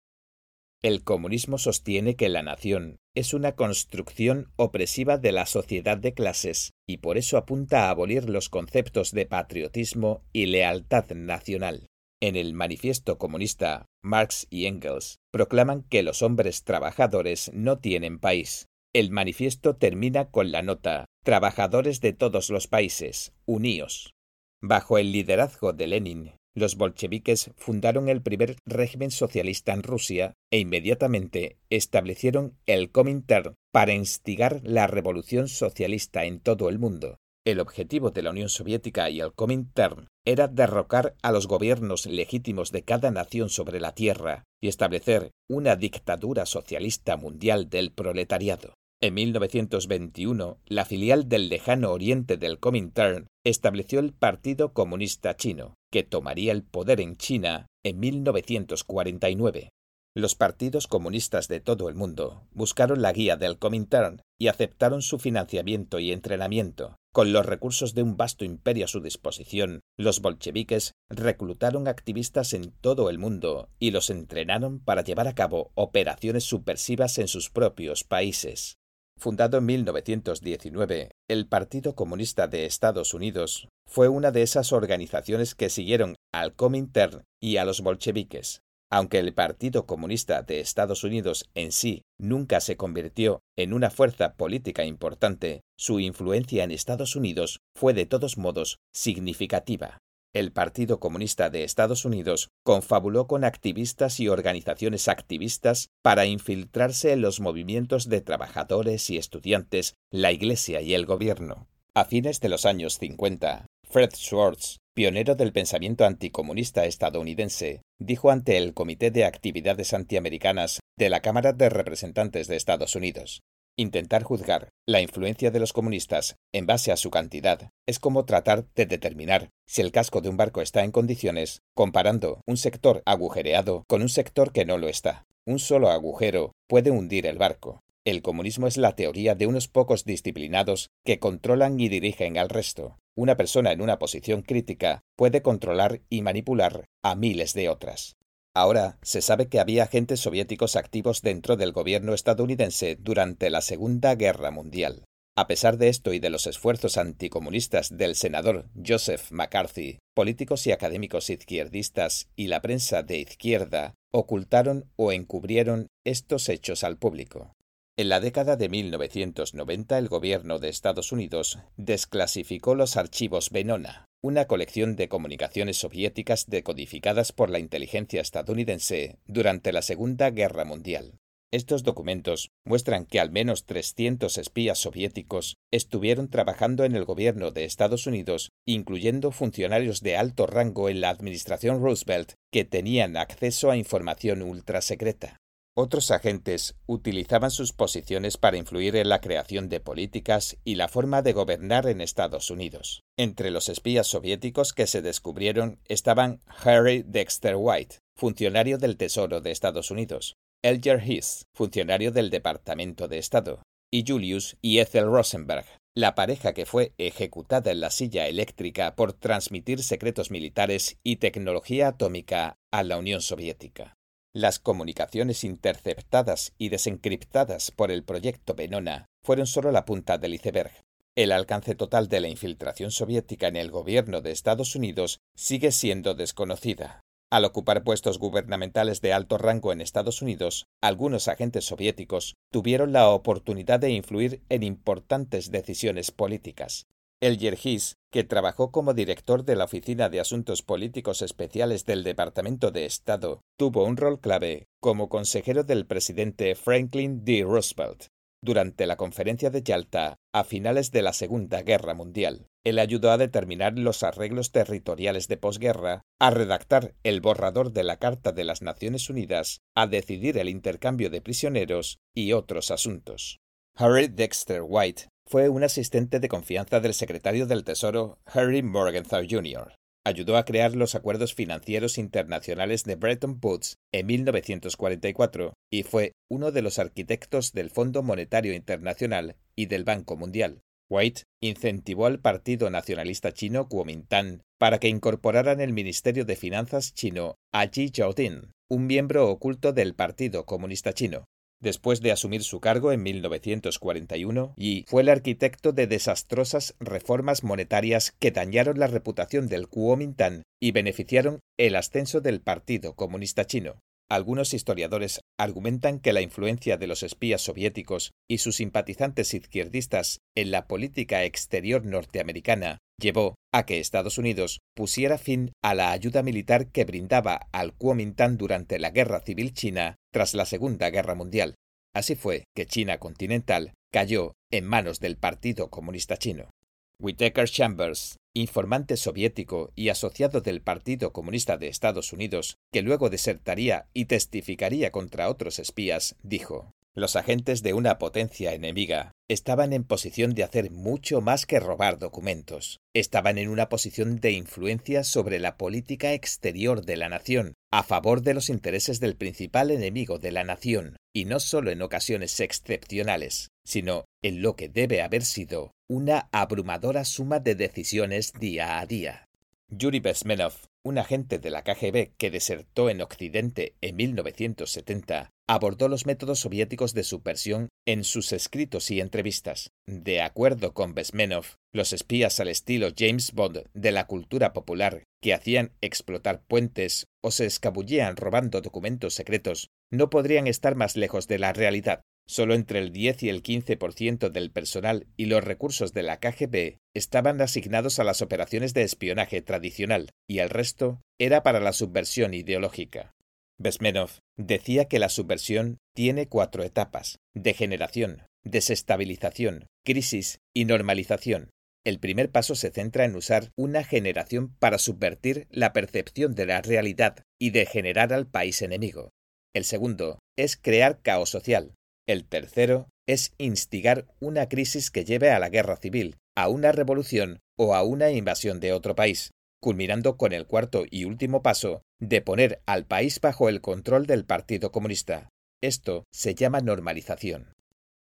El 0.83 1.03
comunismo 1.03 1.57
sostiene 1.57 2.15
que 2.15 2.29
la 2.29 2.43
nación 2.43 2.97
es 3.15 3.33
una 3.33 3.53
construcción 3.53 4.51
opresiva 4.57 5.17
de 5.17 5.31
la 5.31 5.47
sociedad 5.47 5.97
de 5.97 6.13
clases 6.13 6.71
y 6.87 6.97
por 6.97 7.17
eso 7.17 7.37
apunta 7.37 7.85
a 7.85 7.89
abolir 7.89 8.29
los 8.29 8.49
conceptos 8.49 9.11
de 9.11 9.25
patriotismo 9.25 10.21
y 10.33 10.45
lealtad 10.45 11.09
nacional. 11.11 11.87
En 12.21 12.35
el 12.35 12.53
Manifiesto 12.53 13.17
Comunista, 13.17 13.87
Marx 14.03 14.47
y 14.49 14.65
Engels 14.65 15.17
proclaman 15.31 15.83
que 15.83 16.03
los 16.03 16.21
hombres 16.21 16.63
trabajadores 16.63 17.51
no 17.53 17.79
tienen 17.79 18.19
país. 18.19 18.67
El 18.93 19.11
manifiesto 19.11 19.75
termina 19.75 20.29
con 20.29 20.51
la 20.51 20.61
nota 20.61 21.05
Trabajadores 21.27 21.99
de 21.99 22.13
todos 22.13 22.49
los 22.49 22.67
países, 22.67 23.33
uníos. 23.45 24.13
Bajo 24.61 24.97
el 24.97 25.11
liderazgo 25.11 25.73
de 25.73 25.87
Lenin, 25.87 26.31
los 26.57 26.75
bolcheviques 26.75 27.51
fundaron 27.55 28.09
el 28.09 28.23
primer 28.23 28.55
régimen 28.65 29.11
socialista 29.11 29.73
en 29.73 29.83
Rusia 29.83 30.33
e 30.51 30.57
inmediatamente 30.57 31.57
establecieron 31.69 32.57
el 32.65 32.89
Comintern 32.89 33.53
para 33.71 33.93
instigar 33.93 34.61
la 34.63 34.87
revolución 34.87 35.49
socialista 35.49 36.25
en 36.25 36.39
todo 36.39 36.69
el 36.69 36.79
mundo. 36.79 37.17
El 37.45 37.59
objetivo 37.59 38.09
de 38.09 38.23
la 38.23 38.31
Unión 38.31 38.49
Soviética 38.49 39.07
y 39.11 39.19
el 39.19 39.33
Comintern 39.33 40.07
era 40.25 40.47
derrocar 40.47 41.13
a 41.21 41.31
los 41.31 41.47
gobiernos 41.47 42.07
legítimos 42.07 42.71
de 42.71 42.81
cada 42.81 43.11
nación 43.11 43.49
sobre 43.49 43.79
la 43.79 43.93
tierra 43.93 44.43
y 44.59 44.67
establecer 44.67 45.29
una 45.47 45.75
dictadura 45.75 46.47
socialista 46.47 47.17
mundial 47.17 47.69
del 47.69 47.91
proletariado. 47.91 48.73
En 48.99 49.13
1921, 49.13 50.57
la 50.65 50.83
filial 50.83 51.29
del 51.29 51.49
lejano 51.49 51.91
oriente 51.91 52.35
del 52.35 52.57
Comintern 52.57 53.27
estableció 53.45 53.99
el 53.99 54.11
Partido 54.11 54.73
Comunista 54.73 55.35
Chino, 55.35 55.75
que 55.91 56.01
tomaría 56.01 56.51
el 56.51 56.63
poder 56.63 56.99
en 56.99 57.15
China 57.15 57.67
en 57.85 57.99
1949. 57.99 59.69
Los 60.15 60.33
partidos 60.33 60.87
comunistas 60.87 61.47
de 61.47 61.59
todo 61.59 61.89
el 61.89 61.93
mundo 61.93 62.47
buscaron 62.49 63.03
la 63.03 63.13
guía 63.13 63.37
del 63.37 63.59
Comintern 63.59 64.21
y 64.39 64.47
aceptaron 64.47 65.03
su 65.03 65.19
financiamiento 65.19 65.99
y 65.99 66.11
entrenamiento. 66.11 66.95
Con 67.13 67.33
los 67.33 67.45
recursos 67.45 67.93
de 67.93 68.01
un 68.01 68.17
vasto 68.17 68.45
imperio 68.45 68.85
a 68.85 68.87
su 68.87 68.99
disposición, 68.99 69.81
los 69.95 70.21
bolcheviques 70.21 70.93
reclutaron 71.11 71.87
activistas 71.87 72.53
en 72.53 72.71
todo 72.71 73.11
el 73.11 73.19
mundo 73.19 73.69
y 73.77 73.91
los 73.91 74.09
entrenaron 74.09 74.79
para 74.79 75.03
llevar 75.03 75.27
a 75.27 75.35
cabo 75.35 75.69
operaciones 75.75 76.45
subversivas 76.45 77.19
en 77.19 77.27
sus 77.27 77.51
propios 77.51 78.03
países. 78.03 78.77
Fundado 79.19 79.57
en 79.57 79.65
1919, 79.65 81.09
el 81.27 81.47
Partido 81.47 81.95
Comunista 81.95 82.47
de 82.47 82.65
Estados 82.65 83.15
Unidos 83.15 83.67
fue 83.87 84.09
una 84.09 84.29
de 84.29 84.43
esas 84.43 84.71
organizaciones 84.71 85.55
que 85.55 85.69
siguieron 85.69 86.15
al 86.31 86.53
Comintern 86.53 87.23
y 87.41 87.57
a 87.57 87.65
los 87.65 87.81
bolcheviques. 87.81 88.61
Aunque 88.91 89.17
el 89.17 89.33
Partido 89.33 89.87
Comunista 89.87 90.43
de 90.43 90.59
Estados 90.59 91.03
Unidos 91.03 91.49
en 91.55 91.71
sí 91.71 92.03
nunca 92.19 92.61
se 92.61 92.77
convirtió 92.77 93.41
en 93.57 93.73
una 93.73 93.89
fuerza 93.89 94.35
política 94.35 94.85
importante, 94.85 95.61
su 95.79 95.99
influencia 95.99 96.63
en 96.63 96.69
Estados 96.69 97.15
Unidos 97.15 97.59
fue 97.75 97.95
de 97.95 98.05
todos 98.05 98.37
modos 98.37 98.77
significativa 98.93 99.97
el 100.33 100.51
Partido 100.51 100.99
Comunista 100.99 101.49
de 101.49 101.63
Estados 101.63 102.05
Unidos 102.05 102.49
confabuló 102.63 103.27
con 103.27 103.43
activistas 103.43 104.19
y 104.19 104.27
organizaciones 104.27 105.07
activistas 105.07 105.89
para 106.01 106.25
infiltrarse 106.25 107.11
en 107.11 107.21
los 107.21 107.39
movimientos 107.39 108.09
de 108.09 108.21
trabajadores 108.21 109.09
y 109.09 109.17
estudiantes, 109.17 109.95
la 110.11 110.31
Iglesia 110.31 110.81
y 110.81 110.93
el 110.93 111.05
gobierno. 111.05 111.67
A 111.93 112.05
fines 112.05 112.39
de 112.39 112.49
los 112.49 112.65
años 112.65 112.97
50, 112.99 113.65
Fred 113.89 114.11
Schwartz, 114.15 114.77
pionero 114.93 115.35
del 115.35 115.53
pensamiento 115.53 116.05
anticomunista 116.05 116.85
estadounidense, 116.85 117.81
dijo 117.99 118.29
ante 118.29 118.57
el 118.57 118.73
Comité 118.73 119.11
de 119.11 119.25
Actividades 119.25 119.93
Antiamericanas 119.93 120.79
de 120.97 121.09
la 121.09 121.21
Cámara 121.21 121.53
de 121.53 121.69
Representantes 121.69 122.47
de 122.47 122.55
Estados 122.55 122.95
Unidos 122.95 123.41
Intentar 123.79 124.23
juzgar 124.23 124.69
la 124.87 125.01
influencia 125.01 125.51
de 125.51 125.59
los 125.59 125.71
comunistas 125.71 126.37
en 126.51 126.65
base 126.65 126.91
a 126.91 126.97
su 126.97 127.11
cantidad 127.11 127.69
es 127.85 127.99
como 127.99 128.25
tratar 128.25 128.65
de 128.73 128.87
determinar 128.87 129.51
si 129.67 129.81
el 129.81 129.91
casco 129.91 130.19
de 130.19 130.29
un 130.29 130.37
barco 130.37 130.63
está 130.63 130.83
en 130.83 130.91
condiciones 130.91 131.61
comparando 131.75 132.41
un 132.47 132.57
sector 132.57 133.03
agujereado 133.05 133.83
con 133.87 134.01
un 134.01 134.09
sector 134.09 134.51
que 134.51 134.65
no 134.65 134.79
lo 134.79 134.87
está. 134.89 135.27
Un 135.45 135.59
solo 135.59 135.91
agujero 135.91 136.53
puede 136.67 136.89
hundir 136.89 137.27
el 137.27 137.37
barco. 137.37 137.83
El 138.03 138.23
comunismo 138.23 138.65
es 138.65 138.77
la 138.77 138.95
teoría 138.95 139.35
de 139.35 139.45
unos 139.45 139.67
pocos 139.67 140.05
disciplinados 140.05 140.89
que 141.05 141.19
controlan 141.19 141.79
y 141.79 141.87
dirigen 141.87 142.39
al 142.39 142.49
resto. 142.49 142.97
Una 143.15 143.37
persona 143.37 143.71
en 143.71 143.81
una 143.81 143.99
posición 143.99 144.41
crítica 144.41 145.01
puede 145.15 145.43
controlar 145.43 146.01
y 146.09 146.23
manipular 146.23 146.85
a 147.03 147.13
miles 147.13 147.53
de 147.53 147.69
otras. 147.69 148.16
Ahora 148.57 148.97
se 149.03 149.21
sabe 149.21 149.49
que 149.49 149.59
había 149.59 149.83
agentes 149.83 150.19
soviéticos 150.19 150.77
activos 150.77 151.21
dentro 151.21 151.57
del 151.57 151.73
gobierno 151.73 152.15
estadounidense 152.15 152.95
durante 152.95 153.51
la 153.51 153.61
Segunda 153.61 154.15
Guerra 154.15 154.49
Mundial. 154.49 155.03
A 155.37 155.45
pesar 155.45 155.77
de 155.77 155.89
esto 155.89 156.11
y 156.11 156.17
de 156.17 156.31
los 156.31 156.47
esfuerzos 156.47 156.97
anticomunistas 156.97 157.95
del 157.95 158.15
senador 158.15 158.65
Joseph 158.83 159.29
McCarthy, 159.29 159.99
políticos 160.15 160.65
y 160.65 160.71
académicos 160.71 161.29
izquierdistas 161.29 162.29
y 162.35 162.47
la 162.47 162.63
prensa 162.63 163.03
de 163.03 163.19
izquierda 163.19 163.93
ocultaron 164.11 164.89
o 164.95 165.11
encubrieron 165.11 165.85
estos 166.03 166.49
hechos 166.49 166.83
al 166.83 166.97
público. 166.97 167.53
En 167.99 168.09
la 168.09 168.19
década 168.19 168.57
de 168.57 168.69
1990 168.69 169.97
el 169.97 170.07
gobierno 170.07 170.59
de 170.59 170.69
Estados 170.69 171.11
Unidos 171.11 171.57
desclasificó 171.77 172.75
los 172.75 172.95
archivos 172.95 173.49
Venona, 173.49 174.05
una 174.21 174.45
colección 174.45 174.95
de 174.95 175.09
comunicaciones 175.09 175.77
soviéticas 175.77 176.45
decodificadas 176.45 177.31
por 177.31 177.49
la 177.49 177.57
inteligencia 177.57 178.21
estadounidense 178.21 179.17
durante 179.25 179.71
la 179.71 179.81
Segunda 179.81 180.29
Guerra 180.29 180.63
Mundial. 180.63 181.15
Estos 181.51 181.81
documentos 181.81 182.51
muestran 182.67 183.07
que 183.07 183.19
al 183.19 183.31
menos 183.31 183.65
300 183.65 184.37
espías 184.37 184.77
soviéticos 184.77 185.55
estuvieron 185.71 186.29
trabajando 186.29 186.83
en 186.83 186.95
el 186.95 187.03
gobierno 187.03 187.49
de 187.49 187.65
Estados 187.65 188.05
Unidos, 188.05 188.51
incluyendo 188.67 189.31
funcionarios 189.31 190.01
de 190.01 190.17
alto 190.17 190.45
rango 190.45 190.89
en 190.89 191.01
la 191.01 191.09
administración 191.09 191.81
Roosevelt 191.81 192.33
que 192.51 192.63
tenían 192.63 193.17
acceso 193.17 193.71
a 193.71 193.77
información 193.77 194.43
ultrasecreta. 194.43 195.39
Otros 195.79 196.09
agentes 196.09 196.75
utilizaban 196.87 197.51
sus 197.51 197.71
posiciones 197.71 198.37
para 198.37 198.57
influir 198.57 198.95
en 198.95 199.09
la 199.09 199.21
creación 199.21 199.69
de 199.69 199.79
políticas 199.79 200.57
y 200.63 200.73
la 200.73 200.87
forma 200.87 201.21
de 201.21 201.33
gobernar 201.33 201.85
en 201.85 202.01
Estados 202.01 202.49
Unidos. 202.49 203.03
Entre 203.15 203.51
los 203.51 203.69
espías 203.69 204.07
soviéticos 204.07 204.73
que 204.73 204.87
se 204.87 205.03
descubrieron 205.03 205.79
estaban 205.85 206.41
Harry 206.47 207.03
Dexter 207.05 207.57
White, 207.59 207.99
funcionario 208.15 208.79
del 208.79 208.97
Tesoro 208.97 209.39
de 209.39 209.51
Estados 209.51 209.91
Unidos, 209.91 210.35
Elger 210.63 210.99
Hiss, 211.07 211.45
funcionario 211.53 212.11
del 212.11 212.31
Departamento 212.31 213.07
de 213.07 213.19
Estado, 213.19 213.61
y 213.93 214.03
Julius 214.03 214.57
y 214.63 214.79
Ethel 214.79 215.05
Rosenberg, 215.05 215.65
la 215.95 216.15
pareja 216.15 216.53
que 216.53 216.65
fue 216.65 216.93
ejecutada 216.97 217.69
en 217.69 217.81
la 217.81 217.91
silla 217.91 218.27
eléctrica 218.27 218.95
por 218.95 219.13
transmitir 219.13 219.83
secretos 219.83 220.31
militares 220.31 220.97
y 221.03 221.17
tecnología 221.17 221.89
atómica 221.89 222.57
a 222.71 222.81
la 222.81 222.97
Unión 222.97 223.21
Soviética. 223.21 223.96
Las 224.37 224.59
comunicaciones 224.59 225.43
interceptadas 225.43 226.53
y 226.59 226.69
desencriptadas 226.69 227.71
por 227.71 227.89
el 227.89 228.03
proyecto 228.03 228.53
Venona 228.53 229.07
fueron 229.23 229.47
solo 229.47 229.71
la 229.71 229.83
punta 229.83 230.19
del 230.19 230.35
iceberg. 230.35 230.69
El 231.15 231.31
alcance 231.31 231.73
total 231.73 232.07
de 232.07 232.19
la 232.19 232.27
infiltración 232.27 232.91
soviética 232.91 233.47
en 233.47 233.55
el 233.55 233.71
gobierno 233.71 234.21
de 234.21 234.29
Estados 234.29 234.75
Unidos 234.75 235.21
sigue 235.35 235.71
siendo 235.71 236.13
desconocida. 236.13 237.01
Al 237.31 237.45
ocupar 237.45 237.83
puestos 237.83 238.19
gubernamentales 238.19 239.01
de 239.01 239.11
alto 239.11 239.39
rango 239.39 239.71
en 239.71 239.81
Estados 239.81 240.21
Unidos, 240.21 240.67
algunos 240.83 241.27
agentes 241.27 241.65
soviéticos 241.65 242.35
tuvieron 242.51 242.93
la 242.93 243.09
oportunidad 243.09 243.79
de 243.79 243.89
influir 243.89 244.43
en 244.49 244.61
importantes 244.61 245.49
decisiones 245.49 246.11
políticas. 246.11 246.85
El 247.19 247.39
Yergis, 247.39 247.96
que 248.11 248.23
trabajó 248.23 248.71
como 248.71 248.93
director 248.93 249.43
de 249.43 249.55
la 249.55 249.65
Oficina 249.65 250.09
de 250.09 250.19
Asuntos 250.19 250.61
Políticos 250.61 251.21
Especiales 251.21 251.85
del 251.85 252.03
Departamento 252.03 252.71
de 252.71 252.85
Estado, 252.85 253.41
tuvo 253.57 253.83
un 253.83 253.97
rol 253.97 254.19
clave 254.19 254.67
como 254.79 255.09
consejero 255.09 255.63
del 255.63 255.85
presidente 255.85 256.55
Franklin 256.55 257.23
D. 257.23 257.43
Roosevelt 257.43 258.07
durante 258.41 258.85
la 258.85 258.97
conferencia 258.97 259.49
de 259.49 259.63
Yalta 259.63 260.17
a 260.33 260.43
finales 260.43 260.91
de 260.91 261.01
la 261.01 261.13
Segunda 261.13 261.63
Guerra 261.63 261.93
Mundial. 261.93 262.47
Él 262.63 262.79
ayudó 262.79 263.11
a 263.11 263.17
determinar 263.17 263.77
los 263.77 264.03
arreglos 264.03 264.51
territoriales 264.51 265.27
de 265.27 265.37
posguerra, 265.37 266.01
a 266.19 266.29
redactar 266.29 266.93
el 267.03 267.21
borrador 267.21 267.71
de 267.71 267.83
la 267.83 267.97
Carta 267.97 268.31
de 268.31 268.43
las 268.43 268.61
Naciones 268.61 269.09
Unidas, 269.09 269.61
a 269.75 269.87
decidir 269.87 270.37
el 270.37 270.49
intercambio 270.49 271.09
de 271.09 271.21
prisioneros 271.21 271.99
y 272.15 272.33
otros 272.33 272.71
asuntos. 272.71 273.39
Harry 273.75 274.07
Dexter 274.07 274.61
White 274.63 275.09
fue 275.27 275.49
un 275.49 275.63
asistente 275.63 276.21
de 276.21 276.29
confianza 276.29 276.79
del 276.79 276.93
secretario 276.93 277.47
del 277.47 277.65
Tesoro 277.65 278.17
Harry 278.25 278.63
Morgenthau 278.63 279.25
Jr. 279.29 279.75
Ayudó 280.05 280.37
a 280.37 280.45
crear 280.45 280.73
los 280.73 280.95
acuerdos 280.95 281.33
financieros 281.33 281.97
internacionales 281.97 282.85
de 282.85 282.95
Bretton 282.95 283.37
Woods 283.43 283.75
en 283.91 284.05
1944 284.05 285.53
y 285.69 285.83
fue 285.83 286.13
uno 286.31 286.53
de 286.53 286.61
los 286.61 286.79
arquitectos 286.79 287.51
del 287.51 287.69
Fondo 287.69 288.03
Monetario 288.03 288.53
Internacional 288.53 289.35
y 289.53 289.65
del 289.65 289.83
Banco 289.83 290.15
Mundial. 290.15 290.61
White 290.89 291.23
incentivó 291.41 292.05
al 292.05 292.21
Partido 292.21 292.69
Nacionalista 292.69 293.33
Chino 293.33 293.67
Kuomintang 293.67 294.43
para 294.57 294.79
que 294.79 294.87
incorporaran 294.87 295.59
el 295.59 295.73
Ministerio 295.73 296.23
de 296.23 296.37
Finanzas 296.37 296.93
chino 296.93 297.35
a 297.53 297.67
Ji 297.67 297.91
Jiaodin, 297.93 298.51
un 298.69 298.87
miembro 298.87 299.29
oculto 299.29 299.73
del 299.73 299.93
Partido 299.93 300.45
Comunista 300.45 300.93
Chino. 300.93 301.25
Después 301.59 302.01
de 302.01 302.11
asumir 302.11 302.43
su 302.43 302.59
cargo 302.59 302.91
en 302.91 303.01
1941, 303.01 304.53
Yi 304.57 304.85
fue 304.87 305.01
el 305.01 305.09
arquitecto 305.09 305.71
de 305.71 305.87
desastrosas 305.87 306.75
reformas 306.79 307.43
monetarias 307.43 308.13
que 308.19 308.31
dañaron 308.31 308.79
la 308.79 308.87
reputación 308.87 309.47
del 309.47 309.67
Kuomintang 309.67 310.43
y 310.59 310.71
beneficiaron 310.71 311.39
el 311.57 311.75
ascenso 311.75 312.21
del 312.21 312.41
Partido 312.41 312.95
Comunista 312.95 313.45
Chino. 313.45 313.81
Algunos 314.09 314.53
historiadores 314.53 315.19
argumentan 315.37 315.99
que 315.99 316.13
la 316.13 316.21
influencia 316.21 316.77
de 316.77 316.87
los 316.87 317.03
espías 317.03 317.41
soviéticos 317.41 318.11
y 318.29 318.37
sus 318.37 318.55
simpatizantes 318.55 319.33
izquierdistas 319.33 320.19
en 320.35 320.51
la 320.51 320.67
política 320.67 321.25
exterior 321.25 321.83
norteamericana 321.85 322.77
llevó 322.99 323.35
a 323.53 323.65
que 323.65 323.79
Estados 323.79 324.17
Unidos 324.17 324.59
pusiera 324.75 325.17
fin 325.17 325.51
a 325.61 325.75
la 325.75 325.91
ayuda 325.91 326.23
militar 326.23 326.71
que 326.71 326.85
brindaba 326.85 327.47
al 327.51 327.73
Kuomintang 327.73 328.37
durante 328.37 328.79
la 328.79 328.91
Guerra 328.91 329.19
Civil 329.19 329.53
China 329.53 329.97
tras 330.13 330.33
la 330.33 330.45
Segunda 330.45 330.89
Guerra 330.89 331.13
Mundial. 331.13 331.55
Así 331.93 332.15
fue 332.15 332.45
que 332.55 332.65
China 332.65 332.99
continental 332.99 333.73
cayó 333.91 334.33
en 334.51 334.65
manos 334.65 334.99
del 334.99 335.17
Partido 335.17 335.69
Comunista 335.69 336.15
Chino. 336.17 336.49
Whittaker 336.99 337.47
Chambers, 337.47 338.17
informante 338.33 338.97
soviético 338.97 339.71
y 339.75 339.89
asociado 339.89 340.41
del 340.41 340.61
Partido 340.63 341.13
Comunista 341.13 341.57
de 341.57 341.67
Estados 341.67 342.11
Unidos, 342.11 342.57
que 342.71 342.81
luego 342.81 343.11
desertaría 343.11 343.85
y 343.93 344.05
testificaría 344.05 344.91
contra 344.91 345.29
otros 345.29 345.59
espías, 345.59 346.15
dijo 346.23 346.71
Los 346.95 347.15
agentes 347.15 347.61
de 347.61 347.73
una 347.73 347.99
potencia 347.99 348.55
enemiga 348.55 349.11
estaban 349.29 349.73
en 349.73 349.83
posición 349.83 350.33
de 350.33 350.43
hacer 350.43 350.71
mucho 350.71 351.21
más 351.21 351.45
que 351.45 351.59
robar 351.59 351.99
documentos. 351.99 352.79
Estaban 352.95 353.37
en 353.37 353.49
una 353.49 353.69
posición 353.69 354.19
de 354.19 354.31
influencia 354.31 355.03
sobre 355.03 355.39
la 355.39 355.55
política 355.55 356.13
exterior 356.13 356.83
de 356.83 356.97
la 356.97 357.09
nación, 357.09 357.53
a 357.71 357.83
favor 357.83 358.23
de 358.23 358.33
los 358.33 358.49
intereses 358.49 358.99
del 358.99 359.15
principal 359.15 359.69
enemigo 359.69 360.17
de 360.17 360.31
la 360.31 360.43
nación, 360.43 360.97
y 361.13 361.25
no 361.25 361.39
solo 361.39 361.69
en 361.69 361.83
ocasiones 361.83 362.39
excepcionales, 362.39 363.49
sino 363.63 364.05
en 364.23 364.41
lo 364.41 364.55
que 364.55 364.69
debe 364.69 365.03
haber 365.03 365.23
sido 365.23 365.73
una 365.89 366.27
abrumadora 366.33 367.05
suma 367.05 367.39
de 367.39 367.55
decisiones 367.55 368.33
día 368.33 368.79
a 368.79 368.85
día. 368.85 369.29
Yuri 369.69 370.01
Besmenov, 370.01 370.53
un 370.83 370.97
agente 370.97 371.39
de 371.39 371.49
la 371.49 371.63
KGB 371.63 372.15
que 372.17 372.29
desertó 372.29 372.89
en 372.89 373.01
Occidente 373.01 373.75
en 373.81 373.95
1970, 373.95 375.29
abordó 375.47 375.87
los 375.87 376.05
métodos 376.05 376.39
soviéticos 376.39 376.93
de 376.93 377.03
subversión 377.03 377.69
en 377.85 378.03
sus 378.03 378.33
escritos 378.33 378.91
y 378.91 378.99
entrevistas. 378.99 379.71
De 379.85 380.21
acuerdo 380.21 380.73
con 380.73 380.93
Besmenov, 380.93 381.55
los 381.73 381.93
espías 381.93 382.39
al 382.41 382.49
estilo 382.49 382.89
James 382.97 383.31
Bond 383.31 383.63
de 383.73 383.91
la 383.91 384.07
cultura 384.07 384.51
popular, 384.51 385.03
que 385.21 385.33
hacían 385.33 385.71
explotar 385.79 386.41
puentes 386.45 387.07
o 387.23 387.31
se 387.31 387.45
escabullían 387.45 388.17
robando 388.17 388.61
documentos 388.61 389.13
secretos, 389.13 389.69
no 389.89 390.09
podrían 390.09 390.47
estar 390.47 390.75
más 390.75 390.97
lejos 390.97 391.27
de 391.27 391.39
la 391.39 391.53
realidad. 391.53 392.01
Solo 392.29 392.55
entre 392.55 392.79
el 392.79 392.91
10 392.91 393.23
y 393.23 393.29
el 393.29 393.41
15% 393.41 394.29
del 394.29 394.51
personal 394.51 395.07
y 395.15 395.25
los 395.27 395.43
recursos 395.43 395.93
de 395.93 396.03
la 396.03 396.19
KGB 396.19 396.77
estaban 396.93 397.39
asignados 397.41 397.99
a 397.99 398.03
las 398.03 398.21
operaciones 398.21 398.73
de 398.73 398.83
espionaje 398.83 399.41
tradicional, 399.41 400.11
y 400.27 400.39
el 400.39 400.49
resto 400.49 401.01
era 401.19 401.41
para 401.41 401.61
la 401.61 401.71
subversión 401.71 402.33
ideológica. 402.33 403.15
Besmenov 403.57 404.19
decía 404.37 404.85
que 404.85 404.99
la 404.99 405.09
subversión 405.09 405.77
tiene 405.95 406.27
cuatro 406.27 406.63
etapas 406.63 407.19
degeneración, 407.33 408.23
desestabilización, 408.43 409.67
crisis 409.85 410.39
y 410.53 410.65
normalización. 410.65 411.49
El 411.85 411.99
primer 411.99 412.29
paso 412.29 412.55
se 412.55 412.69
centra 412.69 413.05
en 413.05 413.15
usar 413.15 413.51
una 413.55 413.83
generación 413.85 414.53
para 414.59 414.77
subvertir 414.77 415.47
la 415.49 415.71
percepción 415.71 416.35
de 416.35 416.45
la 416.45 416.61
realidad 416.61 417.23
y 417.39 417.51
degenerar 417.51 418.11
al 418.11 418.27
país 418.27 418.61
enemigo. 418.61 419.11
El 419.55 419.63
segundo 419.63 420.19
es 420.37 420.57
crear 420.57 421.01
caos 421.01 421.29
social. 421.29 421.73
El 422.07 422.23
tercero 422.25 422.87
es 423.05 423.33
instigar 423.37 424.05
una 424.21 424.47
crisis 424.47 424.91
que 424.91 425.03
lleve 425.03 425.31
a 425.31 425.39
la 425.39 425.49
guerra 425.49 425.75
civil, 425.75 426.15
a 426.37 426.47
una 426.47 426.71
revolución 426.71 427.39
o 427.57 427.75
a 427.75 427.83
una 427.83 428.11
invasión 428.11 428.61
de 428.61 428.71
otro 428.71 428.95
país, 428.95 429.31
culminando 429.61 430.15
con 430.15 430.31
el 430.31 430.47
cuarto 430.47 430.85
y 430.89 431.03
último 431.03 431.41
paso 431.43 431.81
de 431.99 432.21
poner 432.21 432.61
al 432.65 432.85
país 432.85 433.19
bajo 433.19 433.49
el 433.49 433.59
control 433.59 434.05
del 434.05 434.23
Partido 434.23 434.71
Comunista. 434.71 435.27
Esto 435.61 436.05
se 436.13 436.33
llama 436.33 436.61
normalización. 436.61 437.53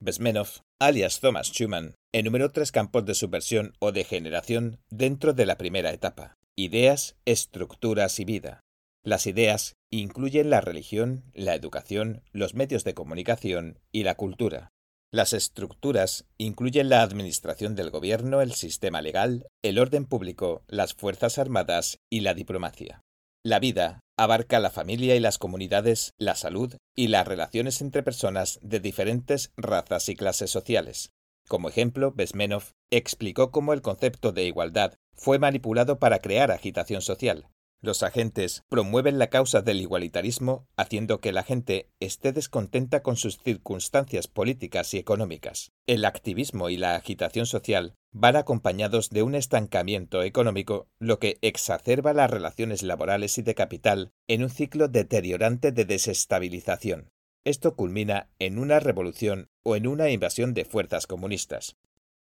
Besmenov, 0.01 0.49
alias 0.79 1.21
Thomas 1.21 1.49
Schumann, 1.49 1.95
enumeró 2.12 2.51
tres 2.51 2.73
campos 2.73 3.07
de 3.07 3.14
subversión 3.14 3.73
o 3.79 3.90
degeneración 3.93 4.81
dentro 4.90 5.33
de 5.33 5.47
la 5.47 5.57
primera 5.57 5.93
etapa: 5.93 6.35
ideas, 6.57 7.17
estructuras 7.25 8.21
y 8.21 8.27
vida. 8.27 8.61
Las 9.05 9.27
ideas 9.27 9.77
incluyen 9.90 10.49
la 10.49 10.62
religión, 10.62 11.25
la 11.35 11.55
educación, 11.55 12.23
los 12.33 12.55
medios 12.55 12.85
de 12.85 12.95
comunicación 12.95 13.79
y 13.93 14.03
la 14.03 14.14
cultura. 14.14 14.71
Las 15.12 15.35
estructuras 15.35 16.25
incluyen 16.38 16.88
la 16.88 17.03
administración 17.03 17.75
del 17.77 17.90
gobierno, 17.90 18.40
el 18.40 18.53
sistema 18.53 19.03
legal, 19.03 19.47
el 19.62 19.79
orden 19.79 20.07
público, 20.07 20.62
las 20.69 20.95
fuerzas 20.95 21.38
armadas 21.38 21.99
y 22.11 22.21
la 22.21 22.33
diplomacia. 22.33 23.03
La 23.45 23.61
vida 23.61 24.01
abarca 24.17 24.59
la 24.59 24.71
familia 24.71 25.14
y 25.14 25.21
las 25.21 25.37
comunidades, 25.37 26.12
la 26.19 26.35
salud 26.35 26.75
y 26.97 27.09
las 27.09 27.29
relaciones 27.29 27.83
entre 27.83 28.03
personas 28.03 28.59
de 28.62 28.81
diferentes 28.81 29.53
razas 29.59 30.09
y 30.09 30.17
clases 30.17 30.51
sociales. 30.51 31.11
Como 31.47 31.69
ejemplo, 31.69 32.11
Besmenov 32.11 32.71
explicó 32.90 33.51
cómo 33.51 33.75
el 33.75 33.83
concepto 33.83 34.33
de 34.33 34.45
igualdad 34.45 34.95
fue 35.14 35.38
manipulado 35.38 35.99
para 35.99 36.21
crear 36.21 36.51
agitación 36.51 37.03
social, 37.03 37.49
los 37.85 38.03
agentes 38.03 38.64
promueven 38.68 39.18
la 39.18 39.29
causa 39.29 39.62
del 39.62 39.81
igualitarismo 39.81 40.66
haciendo 40.77 41.20
que 41.20 41.33
la 41.33 41.42
gente 41.42 41.90
esté 42.01 42.33
descontenta 42.33 43.03
con 43.03 43.16
sus 43.16 43.38
circunstancias 43.38 44.27
políticas 44.27 44.92
y 44.94 44.99
económicas. 44.99 45.73
El 45.87 46.05
activismo 46.05 46.70
y 46.70 46.77
la 46.77 46.97
agitación 46.97 47.47
social 47.47 47.94
van 48.11 48.37
acompañados 48.37 49.11
de 49.11 49.23
un 49.23 49.35
estancamiento 49.35 50.23
económico, 50.23 50.88
lo 50.99 51.18
que 51.18 51.38
exacerba 51.42 52.12
las 52.12 52.31
relaciones 52.31 52.83
laborales 52.83 53.37
y 53.38 53.42
de 53.42 53.55
capital 53.55 54.12
en 54.29 54.42
un 54.42 54.51
ciclo 54.51 54.88
deteriorante 54.88 55.73
de 55.73 55.85
desestabilización. 55.85 57.11
Esto 57.44 57.77
culmina 57.77 58.31
en 58.38 58.59
una 58.59 58.81
revolución 58.81 59.51
o 59.62 59.77
en 59.77 59.87
una 59.87 60.09
invasión 60.09 60.55
de 60.55 60.64
fuerzas 60.64 61.07
comunistas. 61.07 61.77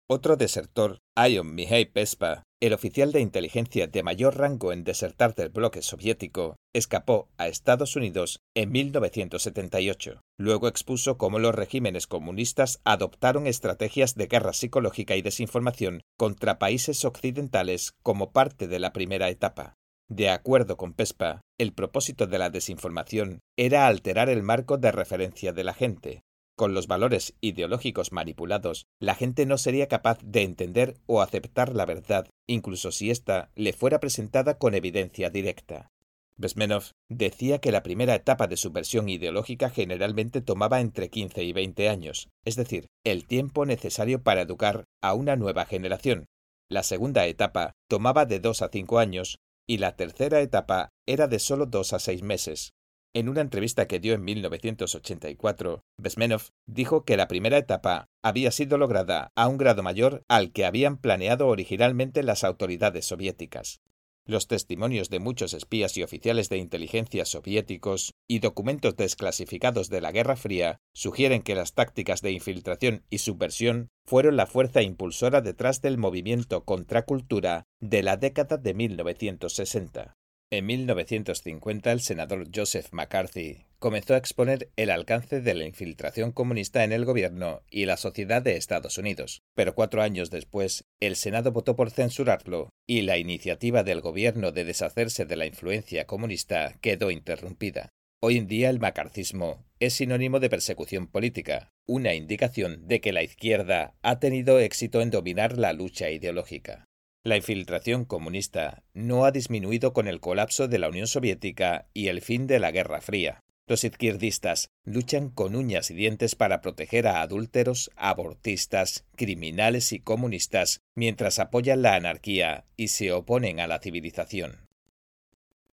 Otro 0.06 0.36
desertor, 0.36 0.98
Ion 1.16 1.54
Mihai 1.54 1.86
Pespa, 1.86 2.42
el 2.60 2.74
oficial 2.74 3.10
de 3.10 3.20
inteligencia 3.20 3.86
de 3.86 4.02
mayor 4.02 4.36
rango 4.36 4.70
en 4.70 4.84
desertar 4.84 5.34
del 5.34 5.48
bloque 5.48 5.80
soviético, 5.80 6.56
escapó 6.74 7.30
a 7.38 7.48
Estados 7.48 7.96
Unidos 7.96 8.40
en 8.54 8.70
1978. 8.70 10.20
Luego 10.38 10.68
expuso 10.68 11.16
cómo 11.16 11.38
los 11.38 11.54
regímenes 11.54 12.06
comunistas 12.06 12.82
adoptaron 12.84 13.46
estrategias 13.46 14.14
de 14.14 14.26
guerra 14.26 14.52
psicológica 14.52 15.16
y 15.16 15.22
desinformación 15.22 16.02
contra 16.18 16.58
países 16.58 17.06
occidentales 17.06 17.92
como 18.02 18.30
parte 18.30 18.68
de 18.68 18.80
la 18.80 18.92
primera 18.92 19.30
etapa. 19.30 19.74
De 20.10 20.28
acuerdo 20.28 20.76
con 20.76 20.92
Pespa, 20.92 21.40
el 21.58 21.72
propósito 21.72 22.26
de 22.26 22.38
la 22.38 22.50
desinformación 22.50 23.38
era 23.56 23.86
alterar 23.86 24.28
el 24.28 24.42
marco 24.42 24.76
de 24.76 24.92
referencia 24.92 25.54
de 25.54 25.64
la 25.64 25.72
gente, 25.72 26.23
con 26.56 26.74
los 26.74 26.86
valores 26.86 27.34
ideológicos 27.40 28.12
manipulados, 28.12 28.86
la 29.00 29.14
gente 29.14 29.46
no 29.46 29.58
sería 29.58 29.88
capaz 29.88 30.18
de 30.22 30.42
entender 30.42 30.96
o 31.06 31.22
aceptar 31.22 31.74
la 31.74 31.86
verdad, 31.86 32.28
incluso 32.46 32.92
si 32.92 33.10
ésta 33.10 33.50
le 33.54 33.72
fuera 33.72 34.00
presentada 34.00 34.58
con 34.58 34.74
evidencia 34.74 35.30
directa. 35.30 35.90
Besmenov 36.36 36.90
decía 37.08 37.60
que 37.60 37.70
la 37.70 37.82
primera 37.82 38.14
etapa 38.14 38.46
de 38.48 38.56
subversión 38.56 39.08
ideológica 39.08 39.70
generalmente 39.70 40.40
tomaba 40.40 40.80
entre 40.80 41.08
15 41.08 41.44
y 41.44 41.52
20 41.52 41.88
años, 41.88 42.28
es 42.44 42.56
decir, 42.56 42.88
el 43.04 43.26
tiempo 43.26 43.66
necesario 43.66 44.22
para 44.22 44.42
educar 44.42 44.84
a 45.00 45.14
una 45.14 45.36
nueva 45.36 45.64
generación. 45.64 46.26
La 46.68 46.82
segunda 46.82 47.26
etapa 47.26 47.74
tomaba 47.88 48.26
de 48.26 48.40
2 48.40 48.62
a 48.62 48.68
5 48.68 48.98
años 48.98 49.38
y 49.66 49.78
la 49.78 49.96
tercera 49.96 50.40
etapa 50.40 50.90
era 51.06 51.28
de 51.28 51.38
solo 51.38 51.66
2 51.66 51.92
a 51.92 51.98
6 51.98 52.22
meses. 52.22 52.73
En 53.16 53.28
una 53.28 53.42
entrevista 53.42 53.86
que 53.86 54.00
dio 54.00 54.14
en 54.14 54.24
1984, 54.24 55.84
Besmenov 55.98 56.48
dijo 56.66 57.04
que 57.04 57.16
la 57.16 57.28
primera 57.28 57.58
etapa 57.58 58.08
había 58.24 58.50
sido 58.50 58.76
lograda 58.76 59.30
a 59.36 59.46
un 59.46 59.56
grado 59.56 59.84
mayor 59.84 60.24
al 60.28 60.50
que 60.50 60.64
habían 60.64 60.96
planeado 60.96 61.46
originalmente 61.46 62.24
las 62.24 62.42
autoridades 62.42 63.04
soviéticas. 63.04 63.80
Los 64.26 64.48
testimonios 64.48 65.10
de 65.10 65.20
muchos 65.20 65.54
espías 65.54 65.96
y 65.96 66.02
oficiales 66.02 66.48
de 66.48 66.56
inteligencia 66.56 67.24
soviéticos 67.24 68.14
y 68.26 68.40
documentos 68.40 68.96
desclasificados 68.96 69.90
de 69.90 70.00
la 70.00 70.10
Guerra 70.10 70.34
Fría 70.34 70.78
sugieren 70.92 71.42
que 71.42 71.54
las 71.54 71.74
tácticas 71.74 72.20
de 72.20 72.32
infiltración 72.32 73.04
y 73.10 73.18
subversión 73.18 73.90
fueron 74.04 74.36
la 74.36 74.46
fuerza 74.46 74.82
impulsora 74.82 75.40
detrás 75.40 75.82
del 75.82 75.98
movimiento 75.98 76.64
contracultura 76.64 77.62
de 77.80 78.02
la 78.02 78.16
década 78.16 78.56
de 78.56 78.74
1960. 78.74 80.14
En 80.56 80.66
1950 80.66 81.90
el 81.90 82.00
senador 82.00 82.46
Joseph 82.54 82.86
McCarthy 82.92 83.64
comenzó 83.80 84.14
a 84.14 84.18
exponer 84.18 84.70
el 84.76 84.90
alcance 84.90 85.40
de 85.40 85.52
la 85.52 85.64
infiltración 85.64 86.30
comunista 86.30 86.84
en 86.84 86.92
el 86.92 87.04
gobierno 87.04 87.62
y 87.72 87.86
la 87.86 87.96
sociedad 87.96 88.40
de 88.40 88.56
Estados 88.56 88.96
Unidos, 88.96 89.42
pero 89.56 89.74
cuatro 89.74 90.00
años 90.00 90.30
después 90.30 90.84
el 91.00 91.16
Senado 91.16 91.50
votó 91.50 91.74
por 91.74 91.90
censurarlo 91.90 92.70
y 92.86 93.02
la 93.02 93.18
iniciativa 93.18 93.82
del 93.82 94.00
gobierno 94.00 94.52
de 94.52 94.64
deshacerse 94.64 95.24
de 95.24 95.34
la 95.34 95.46
influencia 95.46 96.06
comunista 96.06 96.78
quedó 96.80 97.10
interrumpida. 97.10 97.88
Hoy 98.22 98.36
en 98.36 98.46
día 98.46 98.70
el 98.70 98.78
macarcismo 98.78 99.66
es 99.80 99.94
sinónimo 99.94 100.38
de 100.38 100.50
persecución 100.50 101.08
política, 101.08 101.72
una 101.84 102.14
indicación 102.14 102.86
de 102.86 103.00
que 103.00 103.12
la 103.12 103.24
izquierda 103.24 103.96
ha 104.02 104.20
tenido 104.20 104.60
éxito 104.60 105.02
en 105.02 105.10
dominar 105.10 105.58
la 105.58 105.72
lucha 105.72 106.10
ideológica. 106.10 106.84
La 107.24 107.38
infiltración 107.38 108.04
comunista 108.04 108.82
no 108.92 109.24
ha 109.24 109.30
disminuido 109.30 109.94
con 109.94 110.08
el 110.08 110.20
colapso 110.20 110.68
de 110.68 110.78
la 110.78 110.90
Unión 110.90 111.06
Soviética 111.06 111.88
y 111.94 112.08
el 112.08 112.20
fin 112.20 112.46
de 112.46 112.58
la 112.58 112.70
Guerra 112.70 113.00
Fría. 113.00 113.40
Los 113.66 113.82
izquierdistas 113.82 114.68
luchan 114.84 115.30
con 115.30 115.56
uñas 115.56 115.90
y 115.90 115.94
dientes 115.94 116.34
para 116.34 116.60
proteger 116.60 117.06
a 117.06 117.22
adúlteros, 117.22 117.90
abortistas, 117.96 119.06
criminales 119.16 119.94
y 119.94 120.00
comunistas, 120.00 120.82
mientras 120.94 121.38
apoyan 121.38 121.80
la 121.80 121.94
anarquía 121.94 122.66
y 122.76 122.88
se 122.88 123.10
oponen 123.10 123.58
a 123.58 123.66
la 123.66 123.78
civilización. 123.78 124.68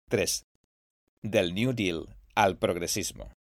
3. 0.09 0.47
Del 1.23 1.53
New 1.53 1.73
Deal 1.73 2.15
al 2.37 2.59
progresismo. 2.59 3.33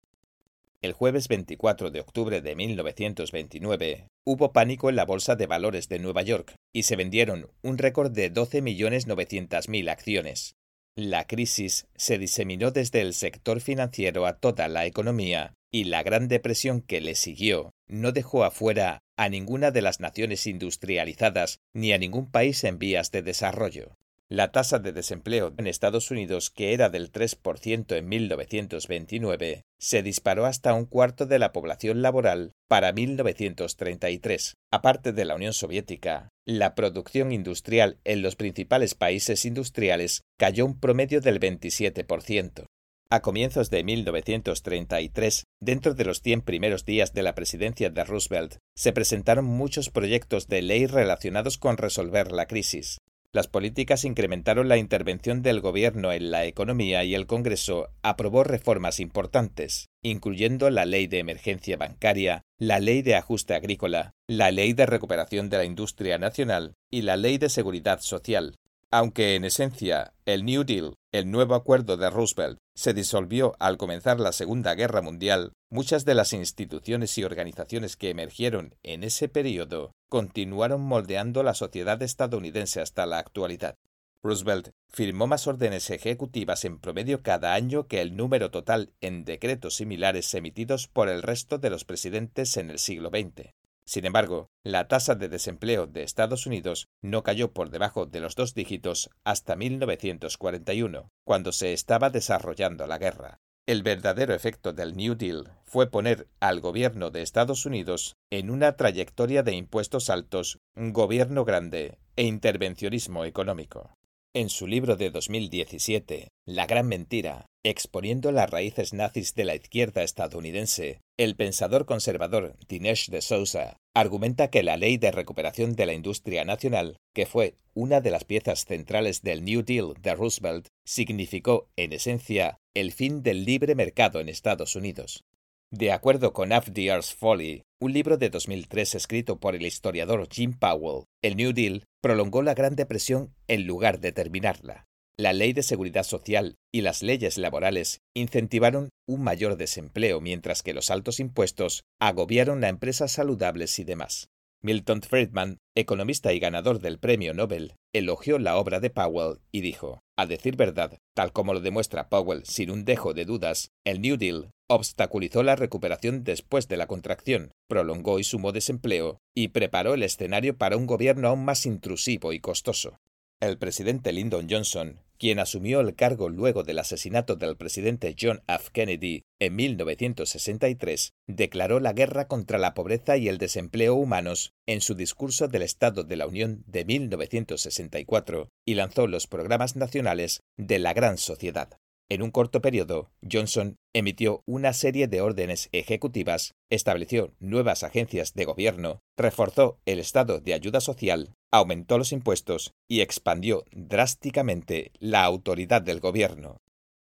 El 0.81 0.93
jueves 0.93 1.27
24 1.27 1.91
de 1.91 1.99
octubre 1.99 2.39
de 2.39 2.55
1929 2.55 4.07
hubo 4.25 4.53
pánico 4.53 4.89
en 4.89 4.95
la 4.95 5.03
Bolsa 5.03 5.35
de 5.35 5.45
Valores 5.45 5.89
de 5.89 5.99
Nueva 5.99 6.21
York 6.21 6.55
y 6.73 6.83
se 6.83 6.95
vendieron 6.95 7.51
un 7.61 7.77
récord 7.77 8.13
de 8.13 8.33
12.900.000 8.33 9.89
acciones. 9.89 10.55
La 10.95 11.27
crisis 11.27 11.87
se 11.97 12.17
diseminó 12.17 12.71
desde 12.71 13.01
el 13.01 13.13
sector 13.13 13.59
financiero 13.59 14.25
a 14.25 14.37
toda 14.37 14.69
la 14.69 14.85
economía 14.85 15.53
y 15.69 15.83
la 15.83 16.01
Gran 16.01 16.29
Depresión 16.29 16.79
que 16.79 17.01
le 17.01 17.15
siguió 17.15 17.71
no 17.89 18.13
dejó 18.13 18.45
afuera 18.45 18.99
a 19.17 19.27
ninguna 19.27 19.71
de 19.71 19.81
las 19.81 19.99
naciones 19.99 20.47
industrializadas 20.47 21.59
ni 21.75 21.91
a 21.91 21.97
ningún 21.97 22.31
país 22.31 22.63
en 22.63 22.79
vías 22.79 23.11
de 23.11 23.21
desarrollo. 23.21 23.97
La 24.31 24.51
tasa 24.51 24.77
de 24.77 24.91
desempleo 24.91 25.55
en 25.57 25.65
Estados 25.65 26.11
Unidos, 26.11 26.51
que 26.51 26.75
era 26.75 26.89
del 26.89 27.11
3% 27.11 27.97
en 27.97 28.07
1929, 28.07 29.63
se 29.79 30.03
disparó 30.03 30.45
hasta 30.45 30.75
un 30.75 30.85
cuarto 30.85 31.25
de 31.25 31.39
la 31.39 31.51
población 31.51 32.03
laboral 32.03 32.51
para 32.67 32.93
1933. 32.93 34.53
Aparte 34.71 35.13
de 35.13 35.25
la 35.25 35.33
Unión 35.33 35.53
Soviética, 35.53 36.29
la 36.45 36.75
producción 36.75 37.31
industrial 37.31 37.97
en 38.03 38.21
los 38.21 38.35
principales 38.35 38.93
países 38.93 39.45
industriales 39.45 40.21
cayó 40.37 40.67
un 40.67 40.79
promedio 40.79 41.21
del 41.21 41.39
27%. 41.39 42.65
A 43.09 43.21
comienzos 43.21 43.71
de 43.71 43.83
1933, 43.83 45.45
dentro 45.59 45.95
de 45.95 46.05
los 46.05 46.21
100 46.21 46.41
primeros 46.41 46.85
días 46.85 47.13
de 47.13 47.23
la 47.23 47.33
presidencia 47.33 47.89
de 47.89 48.03
Roosevelt, 48.03 48.57
se 48.75 48.93
presentaron 48.93 49.45
muchos 49.45 49.89
proyectos 49.89 50.47
de 50.47 50.61
ley 50.61 50.85
relacionados 50.85 51.57
con 51.57 51.77
resolver 51.77 52.31
la 52.31 52.45
crisis. 52.45 52.99
Las 53.31 53.47
políticas 53.47 54.05
incrementaron 54.05 54.69
la 54.69 54.77
intervención 54.77 55.43
del 55.43 55.61
gobierno 55.61 56.11
en 56.11 56.31
la 56.31 56.45
economía 56.45 57.03
y 57.03 57.13
el 57.13 57.27
Congreso 57.27 57.89
aprobó 58.01 58.43
reformas 58.43 58.99
importantes, 58.99 59.85
incluyendo 60.01 60.71
la 60.71 60.85
ley 60.85 61.05
de 61.05 61.19
emergencia 61.19 61.77
bancaria, 61.77 62.41
la 62.57 62.79
ley 62.79 63.03
de 63.03 63.15
ajuste 63.15 63.53
agrícola, 63.53 64.15
la 64.27 64.49
ley 64.49 64.73
de 64.73 64.87
recuperación 64.87 65.49
de 65.49 65.57
la 65.57 65.65
industria 65.65 66.17
nacional 66.17 66.73
y 66.89 67.03
la 67.03 67.17
ley 67.17 67.37
de 67.37 67.49
seguridad 67.49 67.99
social, 68.01 68.55
aunque 68.89 69.35
en 69.35 69.45
esencia 69.45 70.13
el 70.25 70.43
New 70.43 70.63
Deal, 70.63 70.95
el 71.11 71.31
nuevo 71.31 71.55
acuerdo 71.55 71.97
de 71.97 72.09
Roosevelt, 72.09 72.59
se 72.75 72.93
disolvió 72.93 73.55
al 73.59 73.77
comenzar 73.77 74.19
la 74.19 74.31
Segunda 74.31 74.75
Guerra 74.75 75.01
Mundial, 75.01 75.53
muchas 75.71 76.05
de 76.05 76.13
las 76.13 76.33
instituciones 76.33 77.17
y 77.17 77.23
organizaciones 77.23 77.95
que 77.95 78.09
emergieron 78.09 78.75
en 78.83 79.03
ese 79.03 79.27
periodo 79.27 79.91
continuaron 80.07 80.81
moldeando 80.81 81.41
la 81.43 81.55
sociedad 81.55 82.01
estadounidense 82.01 82.81
hasta 82.81 83.05
la 83.05 83.17
actualidad. 83.17 83.75
Roosevelt 84.21 84.69
firmó 84.87 85.27
más 85.27 85.47
órdenes 85.47 85.89
ejecutivas 85.89 86.65
en 86.65 86.79
promedio 86.79 87.23
cada 87.23 87.53
año 87.53 87.87
que 87.87 88.01
el 88.01 88.15
número 88.15 88.51
total 88.51 88.93
en 89.01 89.23
decretos 89.23 89.75
similares 89.75 90.33
emitidos 90.33 90.87
por 90.87 91.09
el 91.09 91.21
resto 91.21 91.57
de 91.57 91.69
los 91.69 91.85
presidentes 91.85 92.57
en 92.57 92.69
el 92.69 92.79
siglo 92.79 93.09
XX. 93.09 93.51
Sin 93.89 94.05
embargo, 94.05 94.51
la 94.63 94.87
tasa 94.87 95.15
de 95.15 95.29
desempleo 95.29 95.87
de 95.87 96.03
Estados 96.03 96.45
Unidos 96.45 96.89
no 97.01 97.23
cayó 97.23 97.53
por 97.53 97.71
debajo 97.71 98.05
de 98.05 98.19
los 98.19 98.35
dos 98.35 98.53
dígitos 98.53 99.09
hasta 99.23 99.55
1941, 99.55 101.09
cuando 101.25 101.51
se 101.51 101.73
estaba 101.73 102.11
desarrollando 102.11 102.85
la 102.85 102.99
guerra. 102.99 103.39
El 103.65 103.81
verdadero 103.81 104.35
efecto 104.35 104.73
del 104.73 104.95
New 104.95 105.15
Deal 105.15 105.53
fue 105.65 105.89
poner 105.89 106.27
al 106.39 106.59
gobierno 106.59 107.09
de 107.09 107.23
Estados 107.23 107.65
Unidos 107.65 108.15
en 108.29 108.51
una 108.51 108.75
trayectoria 108.75 109.41
de 109.41 109.55
impuestos 109.55 110.11
altos, 110.11 110.59
gobierno 110.75 111.43
grande 111.43 111.97
e 112.15 112.25
intervencionismo 112.25 113.25
económico. 113.25 113.95
En 114.35 114.51
su 114.51 114.67
libro 114.67 114.95
de 114.95 115.09
2017, 115.09 116.27
La 116.45 116.67
gran 116.67 116.87
mentira, 116.87 117.47
exponiendo 117.65 118.31
las 118.31 118.47
raíces 118.47 118.93
nazis 118.93 119.33
de 119.33 119.43
la 119.43 119.55
izquierda 119.55 120.03
estadounidense, 120.03 121.01
el 121.17 121.35
pensador 121.35 121.87
conservador 121.87 122.55
Dinesh 122.67 123.09
de 123.09 123.21
Souza 123.21 123.77
argumenta 123.95 124.51
que 124.51 124.61
la 124.61 124.77
Ley 124.77 124.97
de 124.97 125.09
Recuperación 125.09 125.75
de 125.75 125.87
la 125.87 125.93
Industria 125.93 126.45
Nacional, 126.45 126.97
que 127.15 127.25
fue 127.25 127.55
una 127.73 128.01
de 128.01 128.11
las 128.11 128.23
piezas 128.23 128.65
centrales 128.65 129.23
del 129.23 129.43
New 129.43 129.63
Deal 129.63 129.95
de 129.99 130.13
Roosevelt, 130.13 130.67
significó, 130.85 131.67
en 131.75 131.91
esencia, 131.91 132.59
el 132.75 132.91
fin 132.91 133.23
del 133.23 133.45
libre 133.45 133.73
mercado 133.73 134.19
en 134.19 134.29
Estados 134.29 134.75
Unidos. 134.75 135.23
De 135.71 135.91
acuerdo 135.91 136.33
con 136.33 136.49
FDR's 136.49 137.13
Folly, 137.13 137.61
un 137.79 137.93
libro 137.93 138.17
de 138.17 138.31
2003 138.31 138.95
escrito 138.95 139.39
por 139.39 139.55
el 139.55 139.63
historiador 139.67 140.27
Jim 140.31 140.57
Powell, 140.57 141.03
el 141.21 141.35
New 141.35 141.53
Deal 141.53 141.83
prolongó 142.01 142.41
la 142.41 142.55
Gran 142.55 142.75
Depresión 142.75 143.35
en 143.47 143.67
lugar 143.67 143.99
de 143.99 144.11
terminarla. 144.11 144.87
La 145.15 145.31
ley 145.31 145.53
de 145.53 145.61
seguridad 145.61 146.03
social 146.03 146.55
y 146.73 146.81
las 146.81 147.03
leyes 147.03 147.37
laborales 147.37 147.99
incentivaron 148.15 148.89
un 149.07 149.21
mayor 149.21 149.57
desempleo 149.57 150.21
mientras 150.21 150.63
que 150.63 150.73
los 150.73 150.89
altos 150.89 151.19
impuestos 151.19 151.83
agobiaron 151.99 152.63
a 152.63 152.69
empresas 152.69 153.11
saludables 153.11 153.77
y 153.77 153.83
demás. 153.83 154.29
Milton 154.61 155.01
Friedman, 155.01 155.59
economista 155.73 156.33
y 156.33 156.39
ganador 156.39 156.79
del 156.79 156.99
Premio 156.99 157.33
Nobel, 157.33 157.75
elogió 157.93 158.39
la 158.39 158.57
obra 158.57 158.81
de 158.81 158.89
Powell 158.89 159.39
y 159.53 159.61
dijo, 159.61 160.01
a 160.17 160.25
decir 160.25 160.57
verdad, 160.57 160.97
tal 161.15 161.31
como 161.31 161.53
lo 161.53 161.61
demuestra 161.61 162.09
Powell 162.09 162.43
sin 162.45 162.69
un 162.69 162.83
dejo 162.83 163.13
de 163.13 163.23
dudas, 163.23 163.71
el 163.85 164.01
New 164.01 164.17
Deal 164.17 164.51
obstaculizó 164.67 165.43
la 165.43 165.55
recuperación 165.55 166.25
después 166.25 166.67
de 166.67 166.75
la 166.75 166.87
contracción, 166.87 167.53
prolongó 167.69 168.19
y 168.19 168.25
sumó 168.25 168.51
desempleo, 168.51 169.19
y 169.33 169.47
preparó 169.47 169.93
el 169.93 170.03
escenario 170.03 170.57
para 170.57 170.75
un 170.75 170.85
gobierno 170.85 171.29
aún 171.29 171.45
más 171.45 171.65
intrusivo 171.65 172.33
y 172.33 172.39
costoso. 172.41 172.99
El 173.39 173.57
presidente 173.57 174.11
Lyndon 174.11 174.47
Johnson, 174.49 174.99
quien 175.19 175.37
asumió 175.37 175.81
el 175.81 175.95
cargo 175.95 176.29
luego 176.29 176.63
del 176.63 176.79
asesinato 176.79 177.35
del 177.35 177.57
presidente 177.57 178.15
John 178.19 178.41
F. 178.47 178.69
Kennedy 178.71 179.23
en 179.39 179.55
1963, 179.55 181.13
declaró 181.27 181.79
la 181.79 181.93
guerra 181.93 182.27
contra 182.27 182.57
la 182.57 182.73
pobreza 182.73 183.17
y 183.17 183.27
el 183.27 183.37
desempleo 183.37 183.95
humanos 183.95 184.53
en 184.65 184.81
su 184.81 184.95
discurso 184.95 185.47
del 185.47 185.61
Estado 185.61 186.03
de 186.03 186.15
la 186.15 186.25
Unión 186.25 186.63
de 186.65 186.85
1964 186.85 188.49
y 188.65 188.75
lanzó 188.75 189.07
los 189.07 189.27
programas 189.27 189.75
nacionales 189.75 190.41
de 190.57 190.79
la 190.79 190.93
Gran 190.93 191.17
Sociedad. 191.17 191.79
En 192.11 192.23
un 192.23 192.31
corto 192.31 192.59
periodo, 192.59 193.11
Johnson 193.21 193.77
emitió 193.93 194.41
una 194.47 194.73
serie 194.73 195.07
de 195.07 195.21
órdenes 195.21 195.69
ejecutivas, 195.73 196.55
estableció 196.71 197.35
nuevas 197.39 197.83
agencias 197.83 198.33
de 198.33 198.45
gobierno, 198.45 198.99
reforzó 199.15 199.77
el 199.85 199.99
estado 199.99 200.39
de 200.39 200.55
ayuda 200.55 200.81
social, 200.81 201.35
aumentó 201.51 201.99
los 201.99 202.11
impuestos 202.11 202.73
y 202.87 203.01
expandió 203.01 203.63
drásticamente 203.71 204.91
la 204.97 205.23
autoridad 205.23 205.83
del 205.83 205.99
gobierno. 205.99 206.57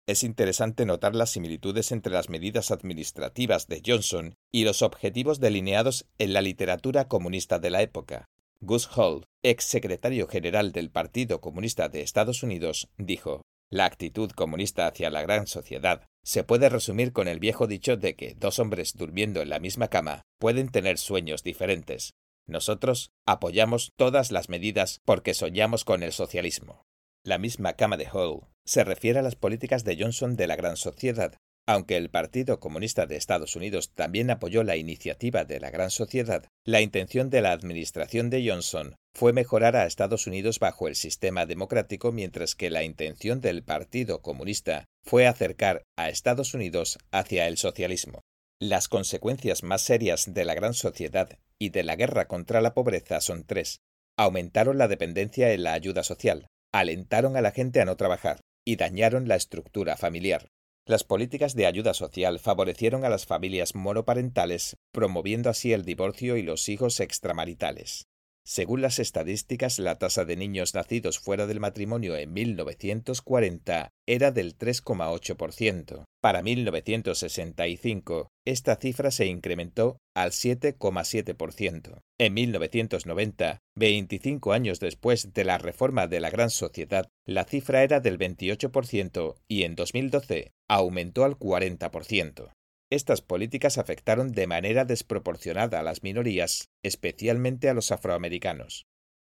Es 0.07 0.23
interesante 0.23 0.85
notar 0.85 1.15
las 1.15 1.29
similitudes 1.29 1.93
entre 1.93 2.11
las 2.11 2.29
medidas 2.29 2.71
administrativas 2.71 3.67
de 3.67 3.81
Johnson 3.85 4.35
y 4.51 4.65
los 4.65 4.81
objetivos 4.81 5.39
delineados 5.39 6.05
en 6.17 6.33
la 6.33 6.41
literatura 6.41 7.07
comunista 7.07 7.59
de 7.59 7.69
la 7.69 7.81
época. 7.81 8.25
Gus 8.59 8.89
Hall, 8.97 9.25
ex 9.41 9.63
secretario 9.63 10.27
general 10.27 10.73
del 10.73 10.89
Partido 10.89 11.39
Comunista 11.39 11.87
de 11.87 12.01
Estados 12.01 12.43
Unidos, 12.43 12.89
dijo 12.97 13.41
la 13.69 13.85
actitud 13.85 14.31
comunista 14.31 14.87
hacia 14.87 15.09
la 15.09 15.21
gran 15.21 15.47
sociedad 15.47 16.07
se 16.23 16.43
puede 16.43 16.69
resumir 16.69 17.13
con 17.13 17.27
el 17.27 17.39
viejo 17.39 17.67
dicho 17.67 17.97
de 17.97 18.15
que 18.15 18.35
dos 18.35 18.59
hombres 18.59 18.93
durmiendo 18.95 19.41
en 19.41 19.49
la 19.49 19.59
misma 19.59 19.87
cama 19.87 20.23
pueden 20.39 20.69
tener 20.69 20.97
sueños 20.97 21.43
diferentes. 21.43 22.13
Nosotros 22.45 23.11
apoyamos 23.25 23.91
todas 23.97 24.31
las 24.31 24.49
medidas 24.49 25.01
porque 25.05 25.33
soñamos 25.33 25.83
con 25.83 26.03
el 26.03 26.13
socialismo. 26.13 26.85
La 27.23 27.37
misma 27.37 27.73
cama 27.73 27.97
de 27.97 28.07
Hall 28.07 28.47
se 28.65 28.83
refiere 28.83 29.19
a 29.19 29.21
las 29.21 29.35
políticas 29.35 29.83
de 29.83 29.97
Johnson 29.99 30.35
de 30.35 30.47
la 30.47 30.55
gran 30.55 30.77
sociedad, 30.77 31.37
aunque 31.67 31.97
el 31.97 32.09
Partido 32.09 32.61
Comunista 32.61 33.05
de 33.05 33.17
Estados 33.17 33.57
Unidos 33.57 33.91
también 33.93 34.31
apoyó 34.31 34.63
la 34.63 34.77
iniciativa 34.77 35.43
de 35.43 35.59
la 35.59 35.69
Gran 35.69 35.91
Sociedad, 35.91 36.45
la 36.65 36.79
intención 36.79 37.29
de 37.29 37.41
la 37.41 37.51
administración 37.51 38.29
de 38.29 38.47
Johnson 38.49 38.95
fue 39.13 39.33
mejorar 39.33 39.75
a 39.75 39.85
Estados 39.85 40.27
Unidos 40.27 40.59
bajo 40.59 40.87
el 40.87 40.95
sistema 40.95 41.45
democrático, 41.45 42.13
mientras 42.13 42.55
que 42.55 42.69
la 42.69 42.83
intención 42.83 43.41
del 43.41 43.63
Partido 43.63 44.21
Comunista 44.21 44.85
fue 45.03 45.27
acercar 45.27 45.83
a 45.97 46.09
Estados 46.09 46.53
Unidos 46.53 46.99
hacia 47.11 47.47
el 47.47 47.57
socialismo. 47.57 48.21
Las 48.61 48.87
consecuencias 48.87 49.61
más 49.61 49.81
serias 49.81 50.33
de 50.33 50.45
la 50.45 50.55
Gran 50.55 50.73
Sociedad 50.73 51.37
y 51.59 51.69
de 51.69 51.83
la 51.83 51.95
guerra 51.95 52.27
contra 52.27 52.61
la 52.61 52.73
pobreza 52.73 53.19
son 53.19 53.43
tres. 53.43 53.81
Aumentaron 54.17 54.77
la 54.77 54.87
dependencia 54.87 55.51
en 55.51 55.63
la 55.63 55.73
ayuda 55.73 56.03
social, 56.03 56.47
alentaron 56.73 57.35
a 57.35 57.41
la 57.41 57.51
gente 57.51 57.81
a 57.81 57.85
no 57.85 57.97
trabajar 57.97 58.39
y 58.65 58.77
dañaron 58.77 59.27
la 59.27 59.35
estructura 59.35 59.97
familiar. 59.97 60.47
Las 60.87 61.03
políticas 61.03 61.53
de 61.53 61.65
ayuda 61.65 61.93
social 61.93 62.39
favorecieron 62.39 63.03
a 63.03 63.09
las 63.09 63.25
familias 63.25 63.75
monoparentales, 63.75 64.77
promoviendo 64.93 65.49
así 65.49 65.73
el 65.73 65.83
divorcio 65.83 66.37
y 66.37 66.43
los 66.43 66.69
hijos 66.69 67.01
extramaritales. 67.01 68.07
Según 68.47 68.81
las 68.81 68.97
estadísticas, 68.99 69.77
la 69.77 69.95
tasa 69.95 70.23
de 70.23 70.37
niños 70.37 70.73
nacidos 70.73 71.19
fuera 71.19 71.47
del 71.47 71.59
matrimonio 71.59 72.15
en 72.15 72.31
1940 72.31 73.89
era 74.07 74.31
del 74.31 74.57
3,8%. 74.57 76.05
Para 76.21 76.41
1965, 76.41 78.29
esta 78.45 78.77
cifra 78.77 79.11
se 79.11 79.25
incrementó 79.25 79.97
al 80.15 80.31
7,7%. 80.31 81.99
En 82.17 82.33
1990, 82.33 83.59
25 83.75 84.53
años 84.53 84.79
después 84.79 85.33
de 85.33 85.43
la 85.43 85.57
reforma 85.57 86.07
de 86.07 86.21
la 86.21 86.29
Gran 86.29 86.49
Sociedad, 86.49 87.09
la 87.25 87.43
cifra 87.43 87.83
era 87.83 87.99
del 87.99 88.17
28% 88.17 89.35
y 89.49 89.63
en 89.63 89.75
2012 89.75 90.53
aumentó 90.69 91.25
al 91.25 91.37
40%. 91.37 92.53
Estas 92.89 93.21
políticas 93.21 93.77
afectaron 93.77 94.31
de 94.31 94.47
manera 94.47 94.85
desproporcionada 94.85 95.79
a 95.79 95.83
las 95.83 96.03
minorías, 96.03 96.69
especialmente 96.83 97.67
a 97.69 97.73
los 97.73 97.91
afroamericanos. 97.91 98.85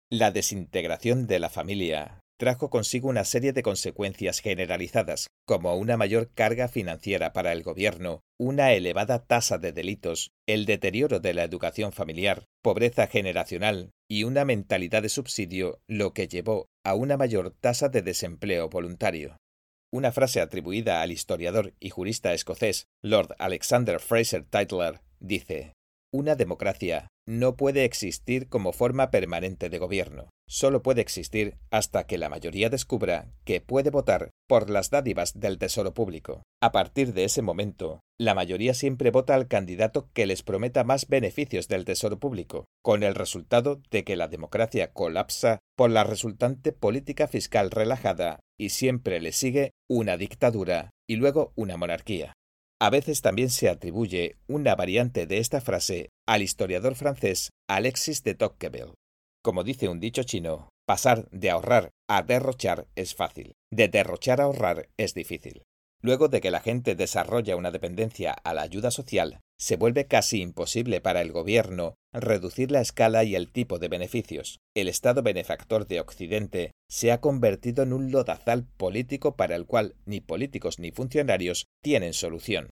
La 0.10 0.32
desintegración 0.32 1.28
de 1.28 1.40
la 1.40 1.50
familia 1.50 2.22
trajo 2.42 2.72
consigo 2.72 3.08
una 3.08 3.24
serie 3.24 3.54
de 3.54 3.62
consecuencias 3.62 4.40
generalizadas, 4.40 5.28
como 5.46 5.76
una 5.76 5.96
mayor 5.96 6.32
carga 6.34 6.68
financiera 6.68 7.34
para 7.34 7.52
el 7.52 7.62
gobierno, 7.62 8.22
una 8.40 8.74
elevada 8.74 9.28
tasa 9.28 9.60
de 9.60 9.74
delitos, 9.74 10.32
el 10.48 10.66
deterioro 10.66 11.20
de 11.20 11.36
la 11.36 11.44
educación 11.44 11.92
familiar, 11.92 12.46
pobreza 12.64 13.06
generacional 13.06 13.92
y 14.10 14.24
una 14.24 14.44
mentalidad 14.44 15.04
de 15.04 15.10
subsidio, 15.10 15.82
lo 15.88 16.16
que 16.16 16.28
llevó 16.28 16.66
a 16.84 16.96
una 16.96 17.16
mayor 17.16 17.52
tasa 17.52 17.90
de 17.90 18.02
desempleo 18.02 18.70
voluntario. 18.70 19.38
Una 19.94 20.14
frase 20.14 20.40
atribuida 20.40 21.02
al 21.02 21.12
historiador 21.12 21.74
y 21.82 21.90
jurista 21.90 22.34
escocés 22.34 22.86
Lord 23.04 23.36
Alexander 23.40 24.00
Fraser 24.00 24.46
Tytler 24.46 25.02
dice 25.20 25.74
Una 26.14 26.36
democracia 26.36 27.10
no 27.28 27.58
puede 27.58 27.84
existir 27.84 28.48
como 28.48 28.72
forma 28.72 29.12
permanente 29.12 29.70
de 29.70 29.78
gobierno. 29.80 30.30
Solo 30.48 30.82
puede 30.82 31.02
existir 31.02 31.58
hasta 31.72 32.06
que 32.06 32.18
la 32.18 32.30
mayoría 32.30 32.70
descubra 32.70 33.34
que 33.44 33.60
puede 33.60 33.90
votar 33.90 34.30
por 34.52 34.70
las 34.70 34.90
dádivas 34.90 35.40
del 35.40 35.58
tesoro 35.58 35.94
público. 35.94 36.44
A 36.62 36.74
partir 36.74 37.14
de 37.14 37.24
ese 37.24 37.42
momento, 37.42 38.02
la 38.20 38.36
mayoría 38.36 38.74
siempre 38.74 39.10
vota 39.10 39.34
al 39.34 39.48
candidato 39.48 40.10
que 40.12 40.26
les 40.26 40.44
prometa 40.44 40.84
más 40.84 41.08
beneficios 41.08 41.70
del 41.70 41.86
tesoro 41.86 42.20
público, 42.20 42.66
con 42.84 43.04
el 43.04 43.16
resultado 43.16 43.82
de 43.92 44.04
que 44.04 44.18
la 44.18 44.28
democracia 44.28 44.92
colapsa 44.92 45.60
por 45.78 45.90
la 45.90 46.04
resultante 46.04 46.74
política 46.74 47.30
fiscal 47.30 47.72
relajada 47.72 48.42
y 48.60 48.72
siempre 48.72 49.22
le 49.22 49.32
sigue 49.32 49.72
una 49.90 50.18
dictadura 50.18 50.90
y 51.08 51.16
luego 51.16 51.54
una 51.56 51.78
monarquía. 51.78 52.34
A 52.82 52.90
veces 52.90 53.22
también 53.22 53.52
se 53.52 53.70
atribuye 53.70 54.36
una 54.50 54.76
variante 54.76 55.28
de 55.28 55.38
esta 55.38 55.62
frase 55.62 56.10
al 56.28 56.42
historiador 56.42 56.96
francés 56.96 57.52
Alexis 57.70 58.22
de 58.24 58.36
Tocqueville. 58.36 58.96
Como 59.42 59.64
dice 59.64 59.88
un 59.88 60.02
dicho 60.02 60.24
chino, 60.24 60.71
pasar 60.92 61.30
de 61.32 61.50
ahorrar 61.50 61.94
a 62.10 62.22
derrochar 62.22 62.86
es 62.98 63.16
fácil, 63.16 63.56
de 63.72 63.88
derrochar 63.88 64.42
a 64.42 64.44
ahorrar 64.44 64.90
es 64.98 65.14
difícil. 65.14 65.64
Luego 66.02 66.28
de 66.28 66.42
que 66.42 66.52
la 66.52 66.60
gente 66.60 66.96
desarrolla 66.96 67.56
una 67.56 67.72
dependencia 67.72 68.34
a 68.34 68.54
la 68.54 68.64
ayuda 68.64 68.92
social, 68.92 69.40
se 69.58 69.78
vuelve 69.78 70.08
casi 70.08 70.42
imposible 70.42 71.00
para 71.00 71.22
el 71.22 71.32
gobierno 71.32 71.96
reducir 72.12 72.72
la 72.72 72.82
escala 72.82 73.24
y 73.24 73.36
el 73.36 73.54
tipo 73.54 73.80
de 73.80 73.88
beneficios. 73.88 74.60
El 74.76 74.90
Estado 74.90 75.24
benefactor 75.24 75.88
de 75.88 76.02
Occidente 76.02 76.72
se 76.90 77.14
ha 77.14 77.22
convertido 77.22 77.84
en 77.84 77.94
un 77.94 78.12
lodazal 78.12 78.66
político 78.66 79.38
para 79.38 79.56
el 79.56 79.68
cual 79.68 79.96
ni 80.04 80.20
políticos 80.20 80.78
ni 80.78 80.92
funcionarios 80.92 81.68
tienen 81.82 82.12
solución. 82.12 82.70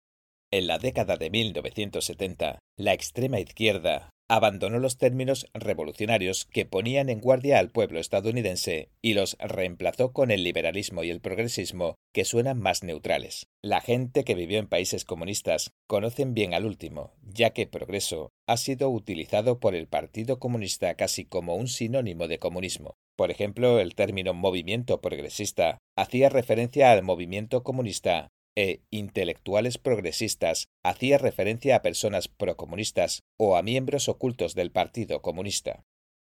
En 0.54 0.68
la 0.68 0.78
década 0.78 1.18
de 1.18 1.30
1970, 1.30 2.60
la 2.78 2.94
extrema 2.94 3.42
izquierda 3.42 4.10
abandonó 4.28 4.80
los 4.80 4.98
términos 4.98 5.48
revolucionarios 5.54 6.46
que 6.46 6.66
ponían 6.66 7.10
en 7.10 7.20
guardia 7.20 7.60
al 7.60 7.70
pueblo 7.70 8.00
estadounidense 8.00 8.90
y 9.02 9.14
los 9.14 9.38
reemplazó 9.40 10.14
con 10.14 10.32
el 10.32 10.44
liberalismo 10.44 11.04
y 11.04 11.10
el 11.10 11.22
progresismo, 11.22 11.96
que 12.14 12.26
suenan 12.26 12.60
más 12.60 12.84
neutrales. 12.84 13.48
La 13.62 13.82
gente 13.82 14.24
que 14.24 14.36
vivió 14.36 14.60
en 14.60 14.68
países 14.68 15.06
comunistas 15.06 15.72
conocen 15.88 16.34
bien 16.34 16.54
al 16.54 16.66
último, 16.66 17.14
ya 17.22 17.52
que 17.52 17.68
progreso 17.68 18.32
ha 18.48 18.58
sido 18.58 18.90
utilizado 18.90 19.60
por 19.60 19.76
el 19.76 19.88
Partido 19.88 20.40
Comunista 20.40 20.96
casi 20.96 21.26
como 21.26 21.56
un 21.56 21.68
sinónimo 21.68 22.28
de 22.28 22.40
comunismo. 22.40 22.96
Por 23.16 23.32
ejemplo, 23.32 23.80
el 23.80 23.96
término 23.96 24.34
movimiento 24.34 25.00
progresista 25.00 25.78
hacía 25.96 26.30
referencia 26.30 26.92
al 26.92 27.04
movimiento 27.04 27.64
comunista 27.64 28.30
e 28.56 28.82
intelectuales 28.90 29.78
progresistas 29.78 30.68
hacía 30.84 31.18
referencia 31.18 31.76
a 31.76 31.82
personas 31.82 32.28
procomunistas 32.28 33.22
o 33.38 33.56
a 33.58 33.62
miembros 33.62 34.10
ocultos 34.10 34.56
del 34.56 34.72
Partido 34.72 35.22
Comunista. 35.22 35.84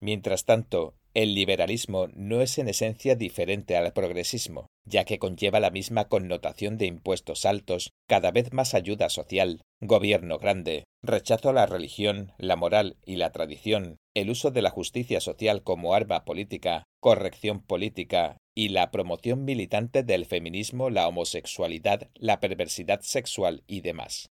Mientras 0.00 0.44
tanto, 0.44 0.94
el 1.14 1.34
liberalismo 1.34 2.08
no 2.14 2.42
es 2.42 2.58
en 2.58 2.68
esencia 2.68 3.14
diferente 3.14 3.76
al 3.76 3.92
progresismo, 3.94 4.66
ya 4.84 5.04
que 5.04 5.18
conlleva 5.18 5.60
la 5.60 5.70
misma 5.70 6.08
connotación 6.08 6.76
de 6.76 6.86
impuestos 6.86 7.46
altos, 7.46 7.90
cada 8.06 8.30
vez 8.30 8.52
más 8.52 8.74
ayuda 8.74 9.08
social, 9.08 9.62
gobierno 9.80 10.38
grande, 10.38 10.84
rechazo 11.02 11.48
a 11.48 11.52
la 11.54 11.64
religión, 11.64 12.32
la 12.36 12.56
moral 12.56 12.98
y 13.06 13.16
la 13.16 13.32
tradición, 13.32 13.96
el 14.16 14.30
uso 14.30 14.50
de 14.50 14.62
la 14.62 14.70
justicia 14.70 15.20
social 15.20 15.62
como 15.62 15.92
arma 15.92 16.24
política, 16.24 16.84
corrección 17.00 17.60
política 17.60 18.38
y 18.54 18.70
la 18.70 18.90
promoción 18.90 19.44
militante 19.44 20.02
del 20.02 20.24
feminismo, 20.24 20.88
la 20.88 21.06
homosexualidad, 21.06 22.08
la 22.14 22.40
perversidad 22.40 23.02
sexual 23.02 23.62
y 23.66 23.82
demás. 23.82 24.30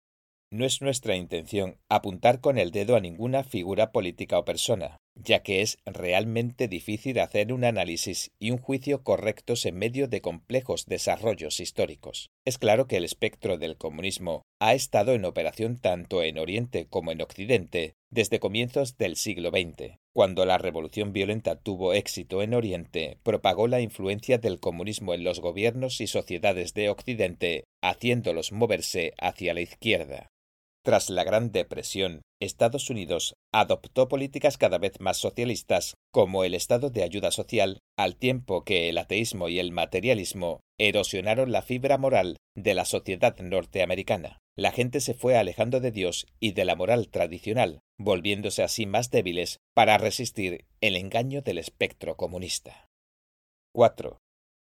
No 0.53 0.65
es 0.65 0.83
nuestra 0.83 1.17
intención 1.17 1.79
apuntar 1.89 2.41
con 2.41 2.59
el 2.59 2.71
dedo 2.71 2.95
a 2.95 3.01
ninguna 3.01 3.43
figura 3.43 3.91
política 3.91 4.39
o 4.39 4.45
persona, 4.45 4.99
ya 5.15 5.43
que 5.43 5.63
es 5.63 5.79
realmente 5.85 6.69
difícil 6.69 7.19
hacer 7.19 7.53
un 7.53 7.65
análisis 7.65 8.31
y 8.39 8.51
un 8.51 8.59
juicio 8.59 9.03
correctos 9.03 9.67
en 9.67 9.77
medio 9.77 10.09
de 10.09 10.21
complejos 10.21 10.87
desarrollos 10.87 11.61
históricos. 11.61 12.31
Es 12.45 12.59
claro 12.59 12.87
que 12.87 12.97
el 12.97 13.05
espectro 13.05 13.59
del 13.59 13.77
comunismo 13.77 14.43
ha 14.61 14.75
estado 14.75 15.13
en 15.13 15.25
operación 15.25 15.79
tanto 15.79 16.23
en 16.23 16.39
Oriente 16.39 16.87
como 16.89 17.13
en 17.13 17.21
Occidente 17.21 17.95
desde 18.11 18.41
comienzos 18.41 18.99
del 18.99 19.17
siglo 19.17 19.51
XX. 19.51 19.97
Cuando 20.15 20.45
la 20.45 20.59
revolución 20.59 21.13
violenta 21.13 21.57
tuvo 21.57 21.95
éxito 21.95 22.43
en 22.43 22.55
Oriente, 22.55 23.19
propagó 23.23 23.69
la 23.69 23.81
influencia 23.81 24.39
del 24.39 24.61
comunismo 24.61 25.15
en 25.15 25.25
los 25.25 25.41
gobiernos 25.41 26.01
y 26.01 26.07
sociedades 26.07 26.75
de 26.75 26.91
Occidente, 26.91 27.65
haciéndolos 27.83 28.53
moverse 28.53 29.15
hacia 29.19 29.55
la 29.55 29.63
izquierda. 29.63 30.29
Tras 30.85 31.11
la 31.11 31.23
Gran 31.23 31.53
Depresión, 31.53 32.23
Estados 32.43 32.91
Unidos 32.91 33.35
adoptó 33.53 34.09
políticas 34.09 34.59
cada 34.59 34.79
vez 34.79 35.01
más 35.01 35.17
socialistas, 35.17 35.95
como 36.11 36.45
el 36.45 36.55
estado 36.55 36.91
de 36.91 37.03
ayuda 37.03 37.31
social, 37.31 37.79
al 37.97 38.17
tiempo 38.17 38.65
que 38.65 38.89
el 38.89 38.99
ateísmo 38.99 39.49
y 39.49 39.59
el 39.59 39.73
materialismo 39.73 40.61
erosionaron 40.79 41.53
la 41.53 41.63
fibra 41.63 41.99
moral 41.99 42.37
de 42.57 42.75
la 42.75 42.85
sociedad 42.85 43.37
norteamericana. 43.39 44.41
La 44.57 44.73
gente 44.73 45.01
se 45.01 45.15
fue 45.15 45.37
alejando 45.37 45.81
de 45.81 45.93
Dios 45.93 46.27
y 46.41 46.53
de 46.53 46.65
la 46.65 46.77
moral 46.77 47.09
tradicional, 47.09 47.81
volviéndose 47.99 48.63
así 48.63 48.87
más 48.87 49.11
débiles 49.11 49.59
para 49.75 49.97
resistir 49.97 50.67
el 50.81 50.97
engaño 50.97 51.43
del 51.43 51.59
espectro 51.59 52.17
comunista. 52.17 52.87
4. 53.75 54.19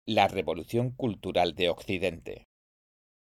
La 0.07 0.27
revolución 0.27 0.91
cultural 0.91 1.53
de 1.55 1.69
Occidente. 1.69 2.45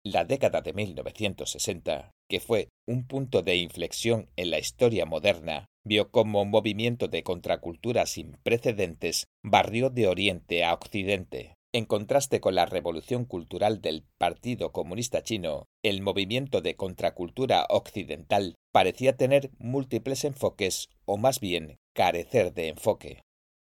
La 0.05 0.25
década 0.25 0.59
de 0.59 0.73
1960, 0.73 2.11
que 2.29 2.41
fue 2.41 2.67
un 2.85 3.07
punto 3.07 3.41
de 3.41 3.55
inflexión 3.55 4.29
en 4.35 4.51
la 4.51 4.59
historia 4.59 5.05
moderna, 5.05 5.67
vio 5.85 6.11
como 6.11 6.41
un 6.41 6.49
movimiento 6.49 7.07
de 7.07 7.23
contracultura 7.23 8.05
sin 8.05 8.33
precedentes 8.43 9.27
barrió 9.43 9.89
de 9.89 10.07
Oriente 10.07 10.65
a 10.65 10.73
Occidente. 10.73 11.53
En 11.73 11.85
contraste 11.85 12.41
con 12.41 12.53
la 12.53 12.65
revolución 12.65 13.23
cultural 13.23 13.81
del 13.81 14.03
Partido 14.17 14.73
Comunista 14.73 15.23
Chino, 15.23 15.67
el 15.83 16.01
movimiento 16.01 16.59
de 16.59 16.75
contracultura 16.75 17.65
occidental 17.69 18.55
parecía 18.73 19.15
tener 19.15 19.51
múltiples 19.57 20.25
enfoques 20.25 20.89
o 21.05 21.15
más 21.15 21.39
bien 21.39 21.77
carecer 21.95 22.53
de 22.53 22.67
enfoque. 22.67 23.21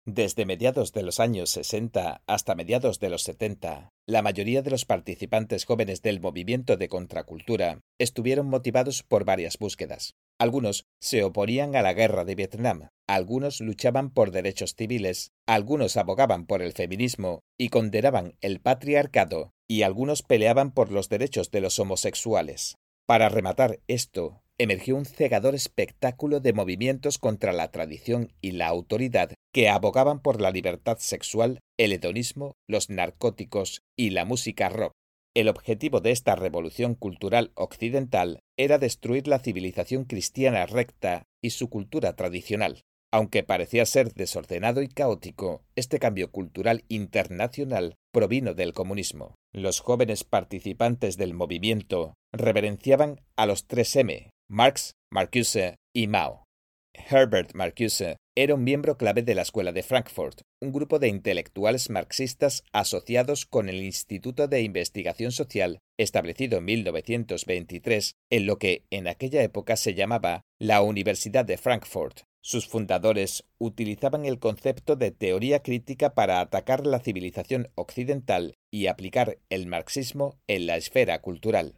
Desde 0.09 0.45
mediados 0.45 0.93
de 0.93 1.03
los 1.03 1.19
años 1.19 1.49
60 1.49 2.21
hasta 2.25 2.55
mediados 2.55 3.01
de 3.01 3.09
los 3.09 3.23
70, 3.23 3.89
la 4.05 4.21
mayoría 4.21 4.61
de 4.61 4.71
los 4.71 4.85
participantes 4.85 5.65
jóvenes 5.65 6.01
del 6.01 6.21
movimiento 6.21 6.77
de 6.77 6.87
contracultura 6.87 7.81
estuvieron 7.99 8.47
motivados 8.47 9.03
por 9.03 9.25
varias 9.25 9.57
búsquedas. 9.57 10.15
Algunos 10.39 10.85
se 11.01 11.25
oponían 11.25 11.75
a 11.75 11.81
la 11.81 11.91
guerra 11.91 12.23
de 12.23 12.35
Vietnam, 12.35 12.87
algunos 13.05 13.59
luchaban 13.59 14.09
por 14.09 14.31
derechos 14.31 14.75
civiles, 14.75 15.33
algunos 15.45 15.97
abogaban 15.97 16.45
por 16.45 16.61
el 16.61 16.71
feminismo 16.71 17.41
y 17.57 17.67
condenaban 17.67 18.37
el 18.39 18.61
patriarcado, 18.61 19.51
y 19.67 19.81
algunos 19.81 20.23
peleaban 20.23 20.71
por 20.71 20.89
los 20.89 21.09
derechos 21.09 21.51
de 21.51 21.59
los 21.59 21.79
homosexuales. 21.79 22.77
Para 23.05 23.27
rematar 23.27 23.81
esto, 23.87 24.41
emergió 24.59 24.95
un 24.95 25.05
cegador 25.05 25.53
espectáculo 25.55 26.39
de 26.39 26.53
movimientos 26.53 27.19
contra 27.19 27.53
la 27.53 27.71
tradición 27.71 28.33
y 28.41 28.51
la 28.51 28.67
autoridad 28.67 29.33
que 29.53 29.69
abogaban 29.69 30.19
por 30.19 30.41
la 30.41 30.51
libertad 30.51 30.97
sexual, 30.99 31.59
el 31.77 31.93
hedonismo, 31.93 32.53
los 32.67 32.89
narcóticos 32.89 33.81
y 33.95 34.09
la 34.11 34.25
música 34.25 34.69
rock. 34.69 34.93
El 35.35 35.49
objetivo 35.49 36.01
de 36.01 36.11
esta 36.11 36.35
revolución 36.35 36.95
cultural 36.95 37.51
occidental 37.53 38.39
era 38.57 38.79
destruir 38.79 39.27
la 39.27 39.37
civilización 39.37 40.05
cristiana 40.05 40.65
recta 40.65 41.23
y 41.43 41.51
su 41.51 41.69
cultura 41.69 42.15
tradicional. 42.15 42.81
Aunque 43.13 43.43
parecía 43.43 43.85
ser 43.85 44.13
desordenado 44.13 44.81
y 44.81 44.89
caótico, 44.89 45.61
este 45.75 45.99
cambio 45.99 46.31
cultural 46.31 46.83
internacional 46.89 47.95
provino 48.11 48.53
del 48.53 48.73
comunismo. 48.73 49.35
Los 49.53 49.79
jóvenes 49.79 50.23
participantes 50.23 51.17
del 51.17 51.33
movimiento 51.33 52.15
reverenciaban 52.33 53.21
a 53.37 53.45
los 53.45 53.67
tres 53.67 53.95
M, 53.95 54.29
Marx, 54.49 54.93
Marcuse 55.11 55.75
y 55.93 56.07
Mao. 56.07 56.45
Herbert 56.93 57.53
Marcuse 57.53 58.15
era 58.33 58.55
un 58.55 58.63
miembro 58.63 58.97
clave 58.97 59.21
de 59.21 59.35
la 59.35 59.41
Escuela 59.41 59.73
de 59.73 59.83
Frankfurt, 59.83 60.39
un 60.61 60.71
grupo 60.71 60.99
de 60.99 61.09
intelectuales 61.09 61.89
marxistas 61.89 62.63
asociados 62.71 63.45
con 63.45 63.67
el 63.67 63.83
Instituto 63.83 64.47
de 64.47 64.61
Investigación 64.61 65.33
Social, 65.33 65.79
establecido 65.99 66.59
en 66.59 66.65
1923, 66.65 68.13
en 68.31 68.45
lo 68.45 68.57
que 68.57 68.85
en 68.89 69.09
aquella 69.09 69.43
época 69.43 69.75
se 69.75 69.95
llamaba 69.95 70.43
la 70.59 70.81
Universidad 70.81 71.43
de 71.43 71.57
Frankfurt. 71.57 72.21
Sus 72.41 72.69
fundadores 72.69 73.43
utilizaban 73.59 74.23
el 74.23 74.39
concepto 74.39 74.95
de 74.95 75.11
teoría 75.11 75.61
crítica 75.61 76.13
para 76.13 76.39
atacar 76.39 76.87
la 76.87 76.99
civilización 76.99 77.67
occidental 77.75 78.53
y 78.71 78.87
aplicar 78.87 79.39
el 79.49 79.67
marxismo 79.67 80.39
en 80.47 80.67
la 80.67 80.77
esfera 80.77 81.19
cultural. 81.19 81.75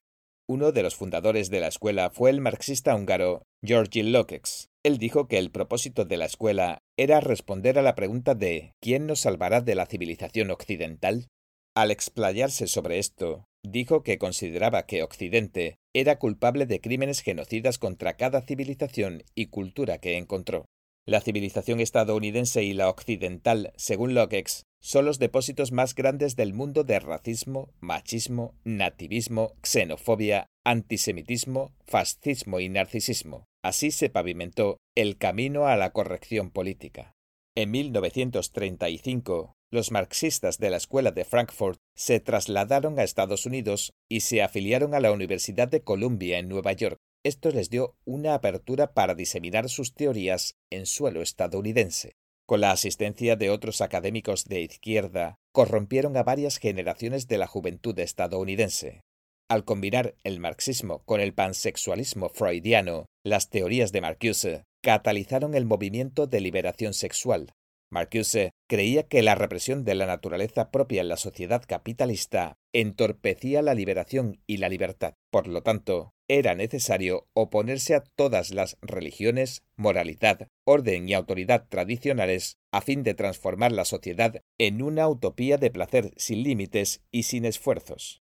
Uno 0.50 0.72
de 0.72 0.82
los 0.82 0.96
fundadores 0.96 1.52
de 1.52 1.60
la 1.60 1.68
escuela 1.68 2.10
fue 2.10 2.32
el 2.32 2.42
marxista 2.42 2.96
húngaro 2.96 3.44
Georgi 3.64 4.02
Lukács. 4.02 4.70
Él 4.84 4.98
dijo 4.98 5.28
que 5.28 5.38
el 5.38 5.52
propósito 5.52 6.06
de 6.06 6.18
la 6.18 6.26
escuela 6.26 6.80
era 6.98 7.20
responder 7.20 7.78
a 7.78 7.84
la 7.84 7.94
pregunta 7.94 8.34
de 8.34 8.74
¿quién 8.82 9.06
nos 9.06 9.20
salvará 9.20 9.62
de 9.62 9.76
la 9.76 9.86
civilización 9.86 10.50
occidental? 10.50 11.28
Al 11.76 11.92
explayarse 11.92 12.66
sobre 12.66 12.98
esto, 12.98 13.46
dijo 13.64 14.02
que 14.02 14.18
consideraba 14.18 14.88
que 14.88 15.04
Occidente 15.04 15.78
era 15.94 16.18
culpable 16.18 16.66
de 16.66 16.82
crímenes 16.82 17.22
genocidas 17.22 17.78
contra 17.78 18.18
cada 18.18 18.42
civilización 18.42 19.22
y 19.36 19.50
cultura 19.50 20.00
que 20.00 20.18
encontró. 20.18 20.66
La 21.10 21.22
civilización 21.22 21.80
estadounidense 21.80 22.62
y 22.62 22.74
la 22.74 22.88
occidental, 22.88 23.74
según 23.78 24.13
Lukács, 24.13 24.67
son 24.80 25.06
los 25.06 25.17
depósitos 25.17 25.72
más 25.72 25.95
grandes 25.95 26.36
del 26.36 26.54
mundo 26.54 26.84
de 26.84 27.00
racismo, 27.00 27.74
machismo, 27.80 28.54
nativismo, 28.63 29.56
xenofobia, 29.63 30.45
antisemitismo, 30.63 31.74
fascismo 31.84 32.60
y 32.60 32.69
narcisismo. 32.69 33.45
Así 33.63 33.89
se 33.89 34.12
pavimentó 34.12 34.78
el 34.95 35.17
camino 35.17 35.65
a 35.65 35.78
la 35.78 35.93
corrección 35.93 36.52
política. 36.52 37.15
En 37.56 37.71
1935, 37.71 39.56
los 39.71 39.90
marxistas 39.90 40.60
de 40.60 40.69
la 40.69 40.77
Escuela 40.77 41.10
de 41.10 41.25
Frankfurt 41.25 41.79
se 41.96 42.19
trasladaron 42.19 43.00
a 43.00 43.04
Estados 43.04 43.48
Unidos 43.48 43.94
y 44.08 44.19
se 44.19 44.44
afiliaron 44.44 44.94
a 44.94 45.00
la 45.00 45.12
Universidad 45.12 45.69
de 45.69 45.81
Columbia 45.81 46.38
en 46.38 46.50
Nueva 46.50 46.73
York. 46.73 47.00
Esto 47.24 47.52
les 47.52 47.70
dio 47.70 47.98
una 48.06 48.34
apertura 48.34 48.94
para 48.94 49.13
diseminar 49.13 49.67
sus 49.67 49.94
teorías 49.94 50.56
en 50.70 50.86
suelo 50.86 51.22
estadounidense. 51.22 52.13
Con 52.46 52.62
la 52.62 52.72
asistencia 52.72 53.36
de 53.36 53.50
otros 53.50 53.82
académicos 53.82 54.46
de 54.46 54.62
izquierda, 54.62 55.36
corrompieron 55.52 56.15
a 56.15 56.24
varias 56.24 56.58
generaciones 56.58 57.28
de 57.28 57.38
la 57.38 57.46
juventud 57.46 57.98
estadounidense. 58.00 59.02
Al 59.50 59.65
combinar 59.65 60.15
el 60.24 60.40
marxismo 60.40 61.04
con 61.06 61.20
el 61.20 61.34
pansexualismo 61.34 62.30
freudiano, 62.30 63.06
las 63.26 63.50
teorías 63.50 63.92
de 63.92 64.02
Marcuse 64.02 64.63
catalizaron 64.82 65.56
el 65.56 65.65
movimiento 65.65 66.26
de 66.26 66.40
liberación 66.40 66.94
sexual. 66.94 67.52
Marcuse 67.92 68.52
creía 68.67 69.04
que 69.04 69.23
la 69.23 69.35
represión 69.35 69.83
de 69.83 69.96
la 69.96 70.06
naturaleza 70.06 70.69
propia 70.69 71.02
en 71.02 71.10
la 71.10 71.17
sociedad 71.17 71.63
capitalista 71.67 72.58
entorpecía 72.71 73.62
la 73.62 73.73
liberación 73.73 74.42
y 74.46 74.58
la 74.58 74.69
libertad. 74.69 75.15
Por 75.31 75.48
lo 75.48 75.63
tanto, 75.63 76.13
era 76.27 76.54
necesario 76.54 77.27
oponerse 77.33 77.96
a 77.96 78.04
todas 78.04 78.52
las 78.52 78.77
religiones, 78.81 79.63
moralidad, 79.75 80.48
orden 80.65 81.10
y 81.10 81.15
autoridad 81.15 81.67
tradicionales 81.67 82.58
a 82.71 82.81
fin 82.81 83.02
de 83.02 83.15
transformar 83.15 83.71
la 83.71 83.85
sociedad 83.85 84.42
en 84.60 84.83
una 84.83 85.08
utopía 85.08 85.58
de 85.58 85.71
placer 85.71 86.13
sin 86.17 86.44
límites 86.44 87.02
y 87.12 87.23
sin 87.23 87.46
esfuerzos. 87.46 88.21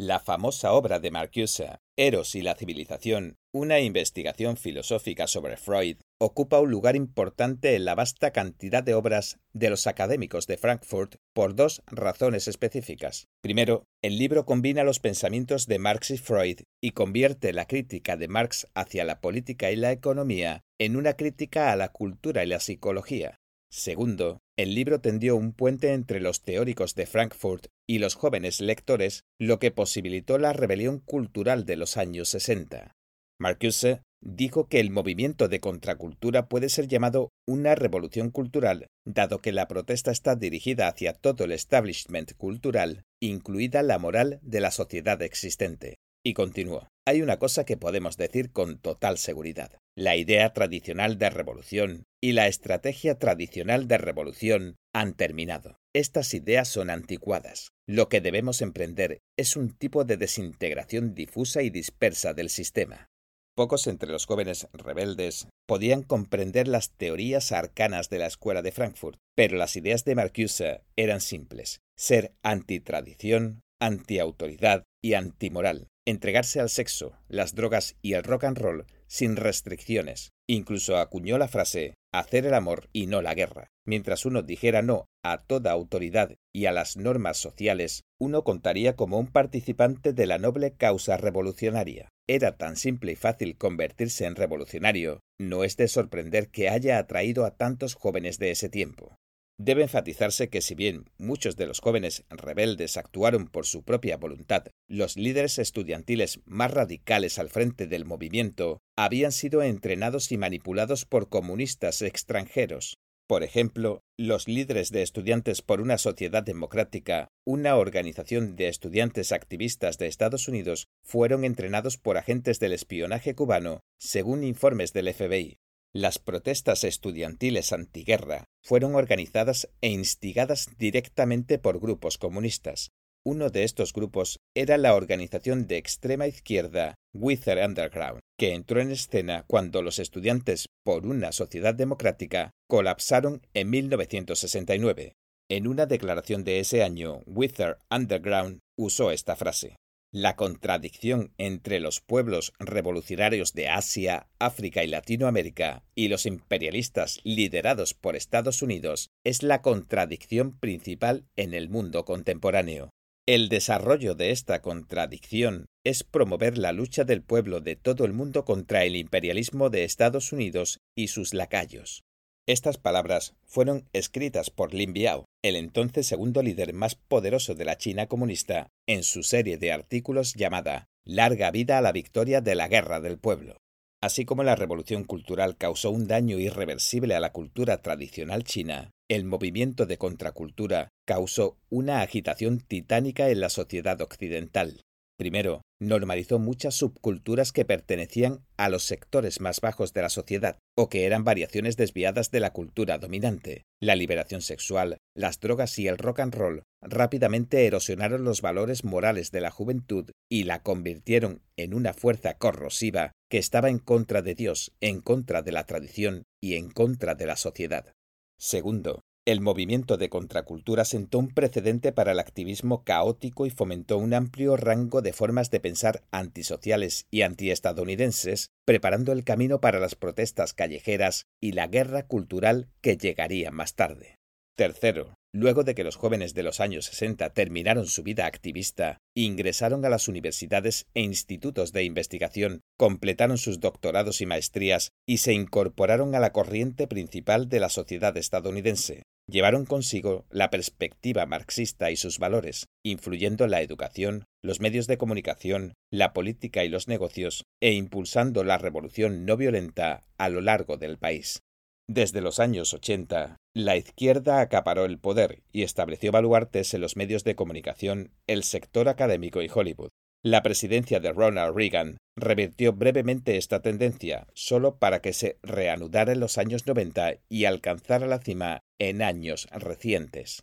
La 0.00 0.20
famosa 0.20 0.74
obra 0.74 1.00
de 1.00 1.10
Marcuse, 1.10 1.80
Eros 1.96 2.36
y 2.36 2.42
la 2.42 2.54
civilización, 2.54 3.34
una 3.52 3.80
investigación 3.80 4.56
filosófica 4.56 5.26
sobre 5.26 5.56
Freud, 5.56 5.96
ocupa 6.20 6.60
un 6.60 6.70
lugar 6.70 6.94
importante 6.94 7.74
en 7.74 7.84
la 7.84 7.96
vasta 7.96 8.30
cantidad 8.30 8.84
de 8.84 8.94
obras 8.94 9.40
de 9.52 9.70
los 9.70 9.88
académicos 9.88 10.46
de 10.46 10.56
Frankfurt 10.56 11.16
por 11.34 11.56
dos 11.56 11.82
razones 11.88 12.46
específicas. 12.46 13.26
Primero, 13.42 13.86
el 14.00 14.18
libro 14.18 14.46
combina 14.46 14.84
los 14.84 15.00
pensamientos 15.00 15.66
de 15.66 15.80
Marx 15.80 16.12
y 16.12 16.18
Freud 16.18 16.60
y 16.80 16.92
convierte 16.92 17.52
la 17.52 17.66
crítica 17.66 18.16
de 18.16 18.28
Marx 18.28 18.68
hacia 18.74 19.04
la 19.04 19.20
política 19.20 19.72
y 19.72 19.74
la 19.74 19.90
economía 19.90 20.60
en 20.78 20.94
una 20.94 21.14
crítica 21.14 21.72
a 21.72 21.76
la 21.76 21.88
cultura 21.88 22.44
y 22.44 22.46
la 22.46 22.60
psicología. 22.60 23.40
Segundo, 23.70 24.40
el 24.56 24.74
libro 24.74 25.00
tendió 25.00 25.36
un 25.36 25.52
puente 25.52 25.92
entre 25.92 26.20
los 26.20 26.42
teóricos 26.42 26.94
de 26.94 27.06
Frankfurt 27.06 27.66
y 27.86 27.98
los 27.98 28.14
jóvenes 28.14 28.60
lectores, 28.60 29.24
lo 29.38 29.58
que 29.58 29.70
posibilitó 29.70 30.38
la 30.38 30.52
rebelión 30.52 31.00
cultural 31.00 31.66
de 31.66 31.76
los 31.76 31.96
años 31.96 32.28
60. 32.30 32.94
Marcuse 33.38 34.02
dijo 34.20 34.68
que 34.68 34.80
el 34.80 34.90
movimiento 34.90 35.48
de 35.48 35.60
contracultura 35.60 36.48
puede 36.48 36.70
ser 36.70 36.88
llamado 36.88 37.30
una 37.46 37.74
revolución 37.74 38.30
cultural, 38.30 38.88
dado 39.04 39.38
que 39.38 39.52
la 39.52 39.68
protesta 39.68 40.10
está 40.10 40.34
dirigida 40.34 40.88
hacia 40.88 41.12
todo 41.12 41.44
el 41.44 41.52
establishment 41.52 42.32
cultural, 42.36 43.02
incluida 43.20 43.82
la 43.82 43.98
moral 43.98 44.40
de 44.42 44.60
la 44.60 44.70
sociedad 44.70 45.22
existente. 45.22 45.96
Y 46.24 46.34
continuó. 46.34 46.88
Hay 47.06 47.22
una 47.22 47.38
cosa 47.38 47.64
que 47.64 47.76
podemos 47.76 48.16
decir 48.16 48.50
con 48.50 48.78
total 48.78 49.18
seguridad. 49.18 49.78
La 49.98 50.14
idea 50.14 50.52
tradicional 50.52 51.18
de 51.18 51.28
revolución 51.28 52.04
y 52.22 52.30
la 52.30 52.46
estrategia 52.46 53.18
tradicional 53.18 53.88
de 53.88 53.98
revolución 53.98 54.76
han 54.94 55.14
terminado. 55.14 55.80
Estas 55.92 56.34
ideas 56.34 56.68
son 56.68 56.88
anticuadas. 56.88 57.70
Lo 57.84 58.08
que 58.08 58.20
debemos 58.20 58.62
emprender 58.62 59.18
es 59.36 59.56
un 59.56 59.76
tipo 59.76 60.04
de 60.04 60.16
desintegración 60.16 61.16
difusa 61.16 61.62
y 61.62 61.70
dispersa 61.70 62.32
del 62.32 62.48
sistema. 62.48 63.08
Pocos 63.56 63.88
entre 63.88 64.12
los 64.12 64.26
jóvenes 64.26 64.68
rebeldes 64.72 65.48
podían 65.66 66.04
comprender 66.04 66.68
las 66.68 66.92
teorías 66.92 67.50
arcanas 67.50 68.08
de 68.08 68.20
la 68.20 68.28
escuela 68.28 68.62
de 68.62 68.70
Frankfurt, 68.70 69.18
pero 69.34 69.56
las 69.56 69.74
ideas 69.74 70.04
de 70.04 70.14
Marcuse 70.14 70.82
eran 70.94 71.20
simples: 71.20 71.80
ser 71.96 72.34
antitradición, 72.44 73.62
antiautoridad 73.80 74.84
y 75.02 75.14
antimoral, 75.14 75.88
entregarse 76.06 76.60
al 76.60 76.70
sexo, 76.70 77.18
las 77.26 77.56
drogas 77.56 77.96
y 78.00 78.12
el 78.12 78.22
rock 78.22 78.44
and 78.44 78.58
roll 78.58 78.86
sin 79.08 79.36
restricciones. 79.36 80.30
Incluso 80.46 80.98
acuñó 80.98 81.38
la 81.38 81.48
frase 81.48 81.94
hacer 82.12 82.46
el 82.46 82.54
amor 82.54 82.88
y 82.92 83.06
no 83.06 83.20
la 83.22 83.34
guerra. 83.34 83.68
Mientras 83.84 84.24
uno 84.24 84.42
dijera 84.42 84.82
no 84.82 85.06
a 85.22 85.42
toda 85.42 85.72
autoridad 85.72 86.36
y 86.54 86.66
a 86.66 86.72
las 86.72 86.96
normas 86.96 87.36
sociales, 87.36 88.02
uno 88.18 88.44
contaría 88.44 88.96
como 88.96 89.18
un 89.18 89.26
participante 89.26 90.12
de 90.12 90.26
la 90.26 90.38
noble 90.38 90.72
causa 90.72 91.16
revolucionaria. 91.16 92.08
Era 92.26 92.56
tan 92.56 92.76
simple 92.76 93.12
y 93.12 93.16
fácil 93.16 93.56
convertirse 93.56 94.26
en 94.26 94.36
revolucionario, 94.36 95.20
no 95.38 95.64
es 95.64 95.76
de 95.76 95.88
sorprender 95.88 96.48
que 96.48 96.68
haya 96.68 96.98
atraído 96.98 97.44
a 97.44 97.56
tantos 97.56 97.94
jóvenes 97.94 98.38
de 98.38 98.50
ese 98.50 98.68
tiempo. 98.68 99.16
Debe 99.60 99.82
enfatizarse 99.82 100.48
que 100.50 100.60
si 100.60 100.76
bien 100.76 101.10
muchos 101.18 101.56
de 101.56 101.66
los 101.66 101.80
jóvenes 101.80 102.24
rebeldes 102.30 102.96
actuaron 102.96 103.48
por 103.48 103.66
su 103.66 103.82
propia 103.82 104.16
voluntad, 104.16 104.68
los 104.86 105.16
líderes 105.16 105.58
estudiantiles 105.58 106.40
más 106.44 106.70
radicales 106.70 107.40
al 107.40 107.50
frente 107.50 107.88
del 107.88 108.04
movimiento 108.04 108.78
habían 108.96 109.32
sido 109.32 109.62
entrenados 109.62 110.30
y 110.30 110.38
manipulados 110.38 111.04
por 111.06 111.28
comunistas 111.28 112.02
extranjeros. 112.02 112.98
Por 113.26 113.42
ejemplo, 113.42 114.04
los 114.16 114.46
líderes 114.46 114.90
de 114.90 115.02
Estudiantes 115.02 115.60
por 115.60 115.82
una 115.82 115.98
Sociedad 115.98 116.42
Democrática, 116.42 117.28
una 117.44 117.76
organización 117.76 118.56
de 118.56 118.68
estudiantes 118.68 119.32
activistas 119.32 119.98
de 119.98 120.06
Estados 120.06 120.48
Unidos, 120.48 120.86
fueron 121.04 121.44
entrenados 121.44 121.98
por 121.98 122.16
agentes 122.16 122.58
del 122.58 122.72
espionaje 122.72 123.34
cubano, 123.34 123.80
según 123.98 124.44
informes 124.44 124.94
del 124.94 125.12
FBI. 125.12 125.58
Las 125.94 126.18
protestas 126.18 126.84
estudiantiles 126.84 127.72
antiguerra 127.72 128.44
fueron 128.62 128.94
organizadas 128.94 129.70
e 129.80 129.88
instigadas 129.88 130.68
directamente 130.76 131.58
por 131.58 131.80
grupos 131.80 132.18
comunistas. 132.18 132.90
Uno 133.24 133.48
de 133.48 133.64
estos 133.64 133.92
grupos 133.92 134.38
era 134.54 134.76
la 134.76 134.94
organización 134.94 135.66
de 135.66 135.78
extrema 135.78 136.26
izquierda 136.26 136.94
Wither 137.14 137.66
Underground, 137.66 138.20
que 138.38 138.52
entró 138.52 138.80
en 138.80 138.90
escena 138.90 139.44
cuando 139.46 139.82
los 139.82 139.98
estudiantes 139.98 140.66
por 140.84 141.06
una 141.06 141.32
sociedad 141.32 141.74
democrática 141.74 142.50
colapsaron 142.68 143.46
en 143.54 143.70
1969. 143.70 145.14
En 145.50 145.66
una 145.66 145.86
declaración 145.86 146.44
de 146.44 146.60
ese 146.60 146.82
año, 146.82 147.22
Wither 147.26 147.78
Underground 147.90 148.58
usó 148.76 149.10
esta 149.10 149.36
frase. 149.36 149.76
La 150.10 150.36
contradicción 150.36 151.34
entre 151.36 151.80
los 151.80 152.00
pueblos 152.00 152.54
revolucionarios 152.58 153.52
de 153.52 153.68
Asia, 153.68 154.26
África 154.38 154.82
y 154.82 154.86
Latinoamérica 154.86 155.84
y 155.94 156.08
los 156.08 156.24
imperialistas 156.24 157.20
liderados 157.24 157.92
por 157.92 158.16
Estados 158.16 158.62
Unidos 158.62 159.10
es 159.22 159.42
la 159.42 159.60
contradicción 159.60 160.58
principal 160.58 161.26
en 161.36 161.52
el 161.52 161.68
mundo 161.68 162.06
contemporáneo. 162.06 162.88
El 163.26 163.50
desarrollo 163.50 164.14
de 164.14 164.30
esta 164.30 164.62
contradicción 164.62 165.66
es 165.84 166.04
promover 166.04 166.56
la 166.56 166.72
lucha 166.72 167.04
del 167.04 167.20
pueblo 167.20 167.60
de 167.60 167.76
todo 167.76 168.06
el 168.06 168.14
mundo 168.14 168.46
contra 168.46 168.86
el 168.86 168.96
imperialismo 168.96 169.68
de 169.68 169.84
Estados 169.84 170.32
Unidos 170.32 170.78
y 170.96 171.08
sus 171.08 171.34
lacayos. 171.34 172.02
Estas 172.46 172.78
palabras 172.78 173.34
fueron 173.44 173.86
escritas 173.92 174.48
por 174.48 174.72
Lin 174.72 174.94
Biao, 174.94 175.26
el 175.42 175.56
entonces 175.56 176.06
segundo 176.06 176.42
líder 176.42 176.72
más 176.72 176.94
poderoso 176.94 177.54
de 177.54 177.64
la 177.64 177.78
China 177.78 178.06
comunista, 178.06 178.68
en 178.86 179.02
su 179.02 179.22
serie 179.22 179.56
de 179.58 179.72
artículos 179.72 180.34
llamada 180.34 180.86
Larga 181.04 181.50
vida 181.50 181.78
a 181.78 181.80
la 181.80 181.92
victoria 181.92 182.40
de 182.40 182.54
la 182.54 182.68
guerra 182.68 183.00
del 183.00 183.18
pueblo. 183.18 183.56
Así 184.00 184.24
como 184.24 184.44
la 184.44 184.56
revolución 184.56 185.04
cultural 185.04 185.56
causó 185.56 185.90
un 185.90 186.06
daño 186.06 186.38
irreversible 186.38 187.14
a 187.14 187.20
la 187.20 187.32
cultura 187.32 187.82
tradicional 187.82 188.44
china, 188.44 188.90
el 189.08 189.24
movimiento 189.24 189.86
de 189.86 189.96
contracultura 189.96 190.90
causó 191.06 191.56
una 191.70 192.02
agitación 192.02 192.60
titánica 192.60 193.30
en 193.30 193.40
la 193.40 193.48
sociedad 193.48 194.00
occidental. 194.02 194.82
Primero, 195.18 195.62
normalizó 195.80 196.38
muchas 196.38 196.76
subculturas 196.76 197.50
que 197.50 197.64
pertenecían 197.64 198.46
a 198.56 198.68
los 198.68 198.84
sectores 198.84 199.40
más 199.40 199.60
bajos 199.60 199.92
de 199.92 200.02
la 200.02 200.10
sociedad 200.10 200.58
o 200.76 200.88
que 200.88 201.06
eran 201.06 201.24
variaciones 201.24 201.76
desviadas 201.76 202.30
de 202.30 202.38
la 202.38 202.52
cultura 202.52 202.98
dominante. 202.98 203.64
La 203.80 203.96
liberación 203.96 204.42
sexual, 204.42 204.98
las 205.16 205.40
drogas 205.40 205.76
y 205.80 205.88
el 205.88 205.98
rock 205.98 206.20
and 206.20 206.34
roll 206.36 206.62
rápidamente 206.80 207.66
erosionaron 207.66 208.22
los 208.22 208.42
valores 208.42 208.84
morales 208.84 209.32
de 209.32 209.40
la 209.40 209.50
juventud 209.50 210.08
y 210.30 210.44
la 210.44 210.62
convirtieron 210.62 211.42
en 211.56 211.74
una 211.74 211.94
fuerza 211.94 212.34
corrosiva 212.34 213.10
que 213.28 213.38
estaba 213.38 213.70
en 213.70 213.80
contra 213.80 214.22
de 214.22 214.36
Dios, 214.36 214.70
en 214.80 215.00
contra 215.00 215.42
de 215.42 215.50
la 215.50 215.64
tradición 215.64 216.22
y 216.40 216.54
en 216.54 216.70
contra 216.70 217.16
de 217.16 217.26
la 217.26 217.36
sociedad. 217.36 217.92
Segundo, 218.38 219.00
el 219.28 219.42
movimiento 219.42 219.98
de 219.98 220.08
contracultura 220.08 220.86
sentó 220.86 221.18
un 221.18 221.28
precedente 221.28 221.92
para 221.92 222.12
el 222.12 222.18
activismo 222.18 222.82
caótico 222.82 223.44
y 223.44 223.50
fomentó 223.50 223.98
un 223.98 224.14
amplio 224.14 224.56
rango 224.56 225.02
de 225.02 225.12
formas 225.12 225.50
de 225.50 225.60
pensar 225.60 226.02
antisociales 226.10 227.04
y 227.10 227.20
antiestadounidenses, 227.20 228.48
preparando 228.64 229.12
el 229.12 229.24
camino 229.24 229.60
para 229.60 229.80
las 229.80 229.96
protestas 229.96 230.54
callejeras 230.54 231.26
y 231.42 231.52
la 231.52 231.66
guerra 231.66 232.06
cultural 232.06 232.68
que 232.80 232.96
llegaría 232.96 233.50
más 233.50 233.74
tarde. 233.74 234.14
Tercero, 234.56 235.14
luego 235.34 235.62
de 235.62 235.74
que 235.74 235.84
los 235.84 235.96
jóvenes 235.96 236.32
de 236.32 236.42
los 236.42 236.58
años 236.58 236.86
60 236.86 237.28
terminaron 237.34 237.86
su 237.86 238.02
vida 238.02 238.24
activista, 238.24 238.96
ingresaron 239.14 239.84
a 239.84 239.90
las 239.90 240.08
universidades 240.08 240.86
e 240.94 241.02
institutos 241.02 241.72
de 241.72 241.84
investigación, 241.84 242.62
completaron 242.78 243.36
sus 243.36 243.60
doctorados 243.60 244.22
y 244.22 244.26
maestrías 244.26 244.90
y 245.06 245.18
se 245.18 245.34
incorporaron 245.34 246.14
a 246.14 246.18
la 246.18 246.32
corriente 246.32 246.88
principal 246.88 247.50
de 247.50 247.60
la 247.60 247.68
sociedad 247.68 248.16
estadounidense, 248.16 249.02
llevaron 249.28 249.66
consigo 249.66 250.24
la 250.30 250.50
perspectiva 250.50 251.26
marxista 251.26 251.90
y 251.90 251.96
sus 251.96 252.18
valores, 252.18 252.66
influyendo 252.82 253.44
en 253.44 253.50
la 253.52 253.60
educación, 253.60 254.24
los 254.42 254.60
medios 254.60 254.86
de 254.86 254.98
comunicación, 254.98 255.74
la 255.90 256.12
política 256.12 256.64
y 256.64 256.68
los 256.68 256.88
negocios, 256.88 257.44
e 257.60 257.72
impulsando 257.72 258.42
la 258.42 258.58
revolución 258.58 259.26
no 259.26 259.36
violenta 259.36 260.02
a 260.16 260.28
lo 260.28 260.40
largo 260.40 260.76
del 260.76 260.98
país. 260.98 261.42
Desde 261.86 262.20
los 262.20 262.38
años 262.38 262.74
80, 262.74 263.36
la 263.54 263.76
izquierda 263.76 264.40
acaparó 264.40 264.84
el 264.84 264.98
poder 264.98 265.42
y 265.52 265.62
estableció 265.62 266.12
baluartes 266.12 266.74
en 266.74 266.80
los 266.80 266.96
medios 266.96 267.24
de 267.24 267.34
comunicación, 267.34 268.12
el 268.26 268.42
sector 268.42 268.88
académico 268.88 269.40
y 269.42 269.50
Hollywood. 269.52 269.90
La 270.22 270.42
presidencia 270.42 270.98
de 270.98 271.12
Ronald 271.12 271.54
Reagan 271.56 271.98
revirtió 272.16 272.72
brevemente 272.72 273.36
esta 273.36 273.62
tendencia, 273.62 274.26
solo 274.34 274.78
para 274.78 275.00
que 275.00 275.12
se 275.12 275.38
reanudara 275.42 276.12
en 276.12 276.20
los 276.20 276.38
años 276.38 276.66
90 276.66 277.18
y 277.28 277.44
alcanzara 277.44 278.06
la 278.06 278.18
cima 278.18 278.60
en 278.78 279.02
años 279.02 279.46
recientes. 279.52 280.42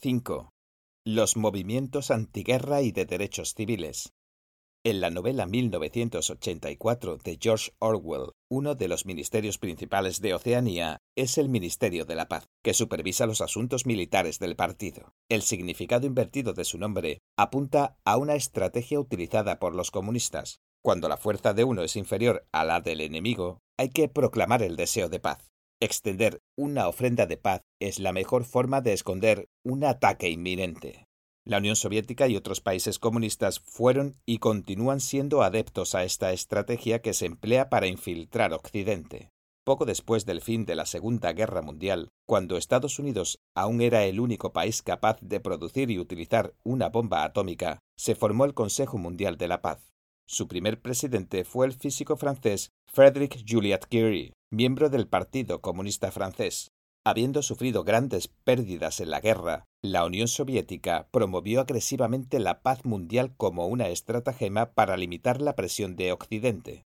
5. 0.00 0.50
Los 1.04 1.36
movimientos 1.36 2.12
antiguerra 2.12 2.82
y 2.82 2.92
de 2.92 3.04
derechos 3.04 3.54
civiles. 3.54 4.12
En 4.88 5.02
la 5.02 5.10
novela 5.10 5.44
1984 5.44 7.18
de 7.18 7.38
George 7.38 7.72
Orwell, 7.78 8.32
uno 8.50 8.74
de 8.74 8.88
los 8.88 9.04
ministerios 9.04 9.58
principales 9.58 10.22
de 10.22 10.32
Oceanía 10.32 10.96
es 11.14 11.36
el 11.36 11.50
Ministerio 11.50 12.06
de 12.06 12.14
la 12.14 12.26
Paz, 12.26 12.46
que 12.64 12.72
supervisa 12.72 13.26
los 13.26 13.42
asuntos 13.42 13.84
militares 13.84 14.38
del 14.38 14.56
partido. 14.56 15.12
El 15.28 15.42
significado 15.42 16.06
invertido 16.06 16.54
de 16.54 16.64
su 16.64 16.78
nombre 16.78 17.18
apunta 17.36 17.98
a 18.06 18.16
una 18.16 18.34
estrategia 18.34 18.98
utilizada 18.98 19.58
por 19.58 19.74
los 19.74 19.90
comunistas. 19.90 20.62
Cuando 20.82 21.10
la 21.10 21.18
fuerza 21.18 21.52
de 21.52 21.64
uno 21.64 21.82
es 21.82 21.94
inferior 21.94 22.46
a 22.50 22.64
la 22.64 22.80
del 22.80 23.02
enemigo, 23.02 23.58
hay 23.78 23.90
que 23.90 24.08
proclamar 24.08 24.62
el 24.62 24.76
deseo 24.76 25.10
de 25.10 25.20
paz. 25.20 25.50
Extender 25.82 26.40
una 26.56 26.88
ofrenda 26.88 27.26
de 27.26 27.36
paz 27.36 27.60
es 27.78 27.98
la 27.98 28.14
mejor 28.14 28.44
forma 28.44 28.80
de 28.80 28.94
esconder 28.94 29.50
un 29.66 29.84
ataque 29.84 30.30
inminente. 30.30 31.07
La 31.48 31.56
Unión 31.56 31.76
Soviética 31.76 32.28
y 32.28 32.36
otros 32.36 32.60
países 32.60 32.98
comunistas 32.98 33.58
fueron 33.58 34.16
y 34.26 34.36
continúan 34.36 35.00
siendo 35.00 35.40
adeptos 35.40 35.94
a 35.94 36.04
esta 36.04 36.30
estrategia 36.34 37.00
que 37.00 37.14
se 37.14 37.24
emplea 37.24 37.70
para 37.70 37.86
infiltrar 37.86 38.52
Occidente. 38.52 39.30
Poco 39.64 39.86
después 39.86 40.26
del 40.26 40.42
fin 40.42 40.66
de 40.66 40.74
la 40.74 40.84
Segunda 40.84 41.32
Guerra 41.32 41.62
Mundial, 41.62 42.10
cuando 42.26 42.58
Estados 42.58 42.98
Unidos 42.98 43.38
aún 43.54 43.80
era 43.80 44.04
el 44.04 44.20
único 44.20 44.52
país 44.52 44.82
capaz 44.82 45.22
de 45.22 45.40
producir 45.40 45.90
y 45.90 45.98
utilizar 45.98 46.52
una 46.64 46.90
bomba 46.90 47.24
atómica, 47.24 47.78
se 47.96 48.14
formó 48.14 48.44
el 48.44 48.52
Consejo 48.52 48.98
Mundial 48.98 49.38
de 49.38 49.48
la 49.48 49.62
Paz. 49.62 49.78
Su 50.26 50.48
primer 50.48 50.82
presidente 50.82 51.44
fue 51.44 51.64
el 51.64 51.72
físico 51.72 52.18
francés 52.18 52.72
Frédéric 52.92 53.42
Joliot-Curie, 53.48 54.34
miembro 54.50 54.90
del 54.90 55.08
Partido 55.08 55.62
Comunista 55.62 56.10
Francés. 56.10 56.68
Habiendo 57.04 57.42
sufrido 57.42 57.84
grandes 57.84 58.28
pérdidas 58.28 59.00
en 59.00 59.10
la 59.10 59.20
guerra, 59.20 59.64
la 59.82 60.04
Unión 60.04 60.28
Soviética 60.28 61.08
promovió 61.10 61.60
agresivamente 61.60 62.38
la 62.38 62.60
paz 62.60 62.84
mundial 62.84 63.34
como 63.36 63.66
una 63.66 63.88
estratagema 63.88 64.72
para 64.72 64.96
limitar 64.96 65.40
la 65.40 65.54
presión 65.54 65.96
de 65.96 66.12
Occidente. 66.12 66.84